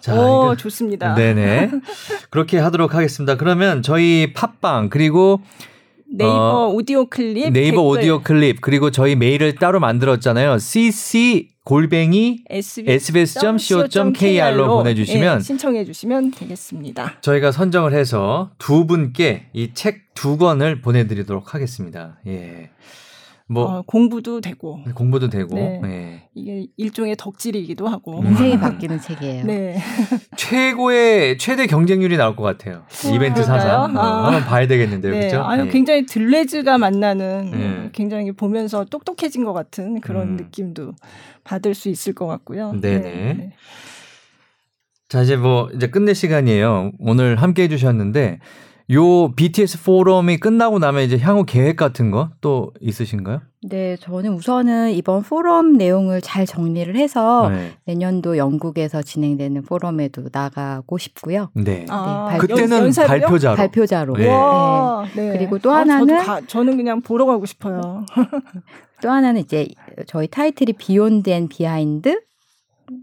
자, 0.00 0.14
오, 0.14 0.54
좋습니다. 0.56 1.14
네네. 1.14 1.70
그렇게 2.28 2.58
하도록 2.58 2.92
하겠습니다. 2.94 3.36
그러면 3.36 3.82
저희 3.82 4.32
팟빵 4.34 4.90
그리고 4.90 5.40
네이버 6.16 6.66
어, 6.66 6.68
오디오 6.68 7.06
클립 7.06 7.52
네이버 7.52 7.82
댓글. 7.82 7.98
오디오 7.98 8.22
클립 8.22 8.60
그리고 8.60 8.90
저희 8.90 9.16
메일을 9.16 9.54
따로 9.56 9.80
만들었잖아요. 9.80 10.58
cc 10.58 11.48
골뱅이 11.64 12.44
sbs.co.kr로 12.50 14.68
보내주시면 14.76 15.38
네, 15.38 15.44
신청해 15.44 15.84
주시면 15.84 16.30
되겠습니다. 16.32 17.14
저희가 17.20 17.52
선정을 17.52 17.92
해서 17.94 18.50
두 18.58 18.86
분께 18.86 19.46
이 19.54 19.70
책 19.74 20.04
두 20.14 20.38
권을 20.38 20.80
보내드리도록 20.80 21.54
하겠습니다. 21.54 22.18
예. 22.28 22.70
뭐 23.46 23.64
어, 23.64 23.82
공부도 23.82 24.40
되고 24.40 24.80
공부도 24.94 25.28
되고 25.28 25.54
네. 25.54 25.78
네. 25.82 26.28
이게 26.34 26.66
일종의 26.78 27.16
덕질이기도 27.18 27.86
하고 27.86 28.22
인생이 28.24 28.58
바뀌는 28.58 29.00
책이에요. 29.00 29.44
네. 29.44 29.76
최고의 30.36 31.36
최대 31.36 31.66
경쟁률이 31.66 32.16
나올 32.16 32.36
것 32.36 32.42
같아요. 32.42 32.84
어, 32.86 33.14
이벤트 33.14 33.42
사상 33.42 33.96
아. 33.98 34.24
한번 34.24 34.44
봐야 34.44 34.66
되겠는데요, 34.66 35.12
네. 35.12 35.18
그렇죠? 35.20 35.44
아유 35.44 35.64
네. 35.64 35.70
굉장히 35.70 36.06
들레즈가 36.06 36.78
만나는 36.78 37.50
네. 37.50 37.90
굉장히 37.92 38.32
보면서 38.32 38.86
똑똑해진 38.86 39.44
것 39.44 39.52
같은 39.52 40.00
그런 40.00 40.28
음. 40.28 40.36
느낌도 40.36 40.94
받을 41.44 41.74
수 41.74 41.90
있을 41.90 42.14
것 42.14 42.26
같고요. 42.26 42.72
네네. 42.80 43.00
네. 43.00 43.52
자 45.10 45.20
이제 45.20 45.36
뭐 45.36 45.68
이제 45.74 45.88
끝낼 45.88 46.14
시간이에요. 46.14 46.92
오늘 46.98 47.36
함께 47.36 47.64
해주셨는데 47.64 48.38
요 48.90 49.32
BTS 49.32 49.82
포럼이 49.82 50.36
끝나고 50.38 50.78
나면 50.78 51.04
이제 51.04 51.18
향후 51.18 51.44
계획 51.44 51.76
같은 51.76 52.10
거 52.10 52.30
또 52.40 52.72
있으신가요? 52.80 53.40
네, 53.62 53.96
저는 53.96 54.34
우선은 54.34 54.92
이번 54.92 55.22
포럼 55.22 55.78
내용을 55.78 56.20
잘 56.20 56.44
정리를 56.44 56.94
해서 56.96 57.48
네. 57.48 57.72
내년도 57.86 58.36
영국에서 58.36 59.00
진행되는 59.00 59.62
포럼에도 59.62 60.28
나가고 60.30 60.98
싶고요. 60.98 61.48
네. 61.54 61.86
아, 61.88 62.28
네 62.32 62.38
그때는 62.38 62.76
연, 62.76 62.92
발표자로. 62.92 63.56
발표자로. 63.56 64.16
네. 64.16 64.28
네. 65.16 65.32
그리고 65.38 65.58
또 65.58 65.72
아, 65.72 65.78
하나는 65.78 66.22
가, 66.22 66.42
저는 66.46 66.76
그냥 66.76 67.00
보러 67.00 67.24
가고 67.24 67.46
싶어요. 67.46 68.04
또 69.02 69.10
하나는 69.10 69.40
이제 69.40 69.66
저희 70.06 70.26
타이틀이 70.26 70.74
Beyond 70.74 71.30
and 71.30 71.48
Behind 71.48 72.20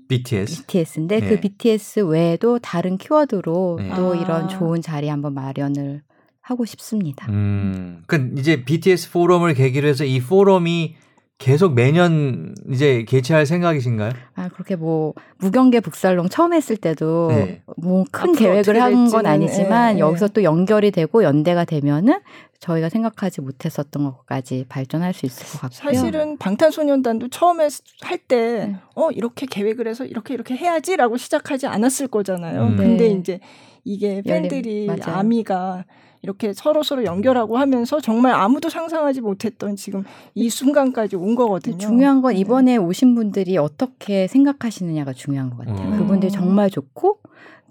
BTS. 0.07 0.65
BTS인데 0.65 1.19
네. 1.19 1.29
그 1.29 1.39
BTS 1.39 2.01
외에도 2.01 2.59
다른 2.59 2.97
키워드로 2.97 3.79
네. 3.81 3.93
또 3.95 4.13
아. 4.13 4.15
이런 4.15 4.47
좋은 4.49 4.81
자리 4.81 5.07
한번 5.07 5.33
마련을 5.33 6.01
하고 6.41 6.65
싶습니다. 6.65 7.31
음, 7.31 8.03
그 8.07 8.33
이제 8.37 8.63
BTS 8.63 9.11
포럼을 9.11 9.53
계기로 9.53 9.87
해서 9.87 10.03
이 10.03 10.19
포럼이 10.19 10.95
계속 11.41 11.73
매년 11.73 12.53
이제 12.71 13.03
개최할 13.07 13.47
생각이신가요? 13.47 14.11
아 14.35 14.47
그렇게 14.49 14.75
뭐 14.75 15.13
무경계 15.39 15.79
북살롱 15.79 16.29
처음 16.29 16.53
했을 16.53 16.77
때도 16.77 17.29
네. 17.29 17.63
뭐큰 17.77 18.33
계획을 18.33 18.79
한 18.79 19.09
건 19.09 19.25
아니지만 19.25 19.95
네, 19.95 19.99
여기서 19.99 20.27
또 20.27 20.43
연결이 20.43 20.91
되고 20.91 21.23
연대가 21.23 21.65
되면은 21.65 22.19
저희가 22.59 22.89
생각하지 22.89 23.41
못했었던 23.41 24.03
것까지 24.03 24.65
발전할 24.69 25.13
수 25.13 25.25
있을 25.25 25.47
것 25.47 25.61
같고요. 25.61 25.93
사실은 25.93 26.37
방탄소년단도 26.37 27.29
처음에 27.29 27.67
할 28.01 28.17
때어 28.19 28.65
네. 28.67 28.75
이렇게 29.15 29.47
계획을 29.47 29.87
해서 29.87 30.05
이렇게 30.05 30.35
이렇게 30.35 30.55
해야지라고 30.55 31.17
시작하지 31.17 31.65
않았을 31.65 32.07
거잖아요. 32.09 32.61
음. 32.67 32.77
근데 32.77 33.07
네. 33.09 33.19
이제 33.19 33.39
이게 33.83 34.21
팬들이 34.21 34.87
아미가 35.03 35.85
이렇게 36.23 36.53
서로 36.53 36.83
서로 36.83 37.03
연결하고 37.03 37.57
하면서 37.57 37.99
정말 37.99 38.33
아무도 38.33 38.69
상상하지 38.69 39.21
못했던 39.21 39.75
지금 39.75 40.03
이 40.35 40.49
순간까지 40.49 41.15
온 41.15 41.35
거거든요. 41.35 41.77
중요한 41.77 42.21
건 42.21 42.33
네. 42.33 42.39
이번에 42.39 42.77
오신 42.77 43.15
분들이 43.15 43.57
어떻게 43.57 44.27
생각하시느냐가 44.27 45.13
중요한 45.13 45.49
것 45.49 45.65
같아요. 45.65 45.89
음. 45.93 45.97
그분들이 45.97 46.31
정말 46.31 46.69
좋고 46.69 47.19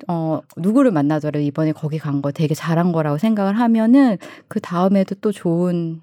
어, 0.08 0.40
누구를 0.56 0.90
만나더라도 0.90 1.40
이번에 1.40 1.72
거기 1.72 1.98
간 1.98 2.22
거 2.22 2.32
되게 2.32 2.54
잘한 2.54 2.92
거라고 2.92 3.18
생각을 3.18 3.58
하면은 3.60 4.16
그 4.48 4.60
다음에도 4.60 5.14
또 5.20 5.30
좋은 5.32 6.00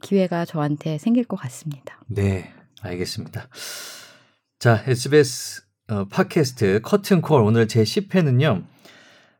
기회가 0.00 0.44
저한테 0.44 0.98
생길 0.98 1.24
것 1.24 1.36
같습니다. 1.36 1.98
네, 2.06 2.50
알겠습니다. 2.82 3.48
자, 4.58 4.82
SBS 4.86 5.62
어, 5.90 6.06
팟캐스트 6.08 6.80
커튼콜 6.82 7.42
오늘 7.42 7.68
제 7.68 7.82
10회는요. 7.82 8.64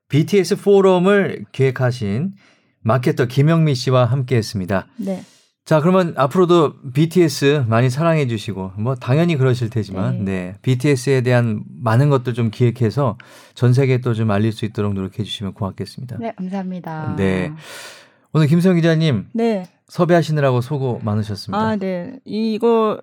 BTS 0.09 0.57
포럼을 0.57 1.45
기획하신 1.53 2.35
마케터 2.83 3.27
김영미 3.27 3.75
씨와 3.75 4.05
함께 4.05 4.37
했습니다. 4.37 4.87
네. 4.97 5.23
자, 5.65 5.81
그러면 5.81 6.13
앞으로도 6.19 6.75
BTS 6.93 7.65
많이 7.69 7.89
사랑해 7.89 8.27
주시고, 8.27 8.73
뭐, 8.77 8.95
당연히 8.97 9.37
그러실 9.37 9.71
테지만, 9.71 10.19
네. 10.19 10.53
네. 10.53 10.55
BTS에 10.61 11.23
대한 11.23 11.65
많은 11.81 12.11
것들 12.11 12.35
좀 12.35 12.51
기획해서 12.51 13.17
전 13.55 13.73
세계에 13.73 14.03
또 14.03 14.13
좀 14.13 14.31
알릴 14.31 14.53
수 14.53 14.67
있도록 14.67 14.93
노력해 14.93 15.23
주시면 15.25 15.55
고맙겠습니다. 15.55 16.19
네, 16.21 16.33
감사합니다. 16.37 17.15
네. 17.17 17.51
오늘 18.35 18.47
김성 18.47 18.75
기자님. 18.77 19.29
네. 19.33 19.67
섭외하시느라고 19.89 20.61
수고 20.61 21.01
많으셨습니다. 21.03 21.59
아, 21.59 21.77
네. 21.77 22.19
이거 22.27 23.01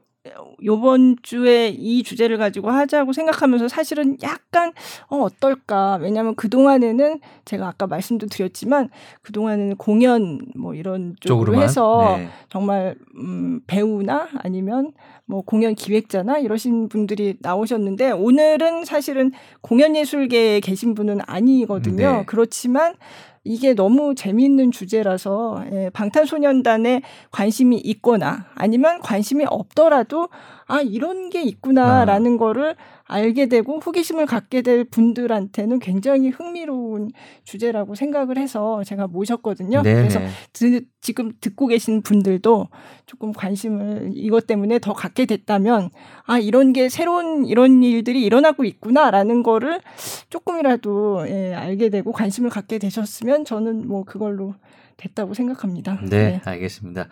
요번 0.64 1.16
주에 1.22 1.70
이 1.70 2.04
주제를 2.04 2.38
가지고 2.38 2.70
하자고 2.70 3.14
생각하면서 3.14 3.68
사실은 3.68 4.18
약간 4.24 4.74
어 5.10 5.18
어떨까 5.18 5.98
왜냐하면 6.02 6.36
그 6.36 6.50
동안에는 6.50 7.20
제가 7.46 7.68
아까 7.68 7.88
말씀도 7.88 8.28
드렸지만 8.28 8.90
그 9.22 9.32
동안에는 9.32 9.78
공연 9.78 10.40
뭐 10.56 10.74
이런 10.74 11.16
쪽으로 11.20 11.46
쪽으로만? 11.46 11.64
해서 11.64 12.16
네. 12.18 12.30
정말 12.50 12.96
음 13.16 13.62
배우나 13.68 14.28
아니면 14.40 14.92
뭐 15.26 15.42
공연 15.42 15.76
기획자나 15.76 16.40
이러신 16.40 16.90
분들이 16.90 17.36
나오셨는데 17.40 18.12
오늘은 18.12 18.86
사실은 18.86 19.32
공연 19.62 19.96
예술계에 19.96 20.60
계신 20.60 20.94
분은 20.94 21.20
아니거든요. 21.26 22.12
네. 22.12 22.24
그렇지만 22.26 22.96
이게 23.44 23.74
너무 23.74 24.14
재미있는 24.14 24.72
주제라서 24.72 25.64
예, 25.72 25.90
방탄소년단에 25.94 27.02
관심이 27.32 27.78
있거나 27.78 28.46
아니면 28.54 29.00
관심이 29.02 29.46
없더라도 29.48 30.30
아 30.68 30.82
이런 30.82 31.30
게 31.30 31.42
있구나라는 31.42 32.36
아. 32.36 32.38
거를 32.38 32.76
알게 33.12 33.48
되고 33.48 33.80
호기심을 33.80 34.26
갖게 34.26 34.62
될 34.62 34.86
분들한테는 34.86 35.80
굉장히 35.80 36.30
흥미로운 36.30 37.12
주제라고 37.44 37.94
생각을 37.94 38.38
해서 38.38 38.84
제가 38.86 39.08
모셨거든요. 39.08 39.82
네네. 39.82 40.00
그래서 40.00 40.20
드, 40.54 40.86
지금 41.02 41.34
듣고 41.42 41.68
계신 41.68 42.02
분들도 42.02 42.70
조금 43.06 43.34
관심을 43.34 44.12
이것 44.14 44.48
때문에 44.48 44.80
더 44.80 44.94
갖게 44.94 45.26
됐다면 45.26 45.90
아 46.26 46.40
이런 46.40 46.72
게 46.72 46.88
새로운 46.88 47.46
이런 47.46 47.84
일들이 47.84 48.24
일어나고 48.24 48.64
있구나라는 48.64 49.44
거를 49.44 49.82
조금이라도 50.30 51.28
예, 51.28 51.54
알게 51.54 51.90
되고 51.90 52.14
관심을 52.14 52.50
갖게 52.50 52.78
되셨으면 52.78 53.44
저는 53.44 53.88
뭐 53.88 54.06
그걸로 54.06 54.56
됐다고 54.96 55.34
생각합니다. 55.34 56.00
네, 56.04 56.10
네. 56.10 56.42
알겠습니다. 56.46 57.08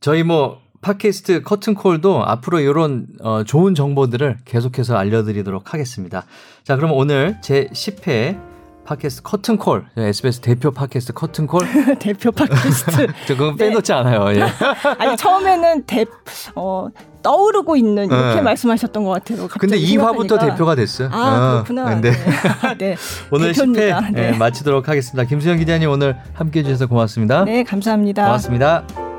저희 0.00 0.22
뭐 0.22 0.60
팟캐스트 0.82 1.42
커튼콜도 1.42 2.24
앞으로 2.24 2.60
이런 2.60 3.06
어, 3.22 3.44
좋은 3.44 3.74
정보들을 3.74 4.38
계속해서 4.44 4.96
알려드리도록 4.96 5.72
하겠습니다. 5.72 6.24
자, 6.64 6.76
그럼 6.76 6.92
오늘 6.92 7.38
제 7.40 7.68
10회 7.72 8.52
팟캐스트 8.84 9.22
커튼콜 9.22 9.86
SBS 9.96 10.40
대표 10.40 10.72
팟캐스트 10.72 11.12
커튼콜 11.12 11.60
대표 12.00 12.32
팟캐스트 12.32 13.06
저 13.28 13.36
그건 13.36 13.56
빼놓지 13.56 13.92
네. 13.92 13.98
않아요. 13.98 14.34
예. 14.34 14.42
아니 14.98 15.16
처음에는 15.16 15.84
대 15.86 16.04
어, 16.56 16.88
떠오르고 17.22 17.76
있는 17.76 18.06
이렇게 18.06 18.34
네. 18.34 18.40
말씀하셨던 18.40 19.04
것 19.04 19.10
같아요. 19.10 19.46
근데 19.46 19.78
2화부터 19.78 20.40
대표가 20.40 20.74
됐어요. 20.74 21.10
아 21.12 21.60
어. 21.60 21.62
그렇구나. 21.62 22.00
네. 22.00 22.10
네. 22.78 22.96
오늘 23.30 23.52
대표입니다. 23.52 24.00
10회 24.00 24.12
네. 24.14 24.32
마치도록 24.36 24.88
하겠습니다. 24.88 25.28
김수영 25.28 25.58
기자님 25.58 25.88
오늘 25.88 26.16
함께해 26.34 26.64
주셔서 26.64 26.88
고맙습니다. 26.88 27.44
네 27.44 27.62
감사합니다. 27.62 28.24
고맙습니다. 28.24 29.11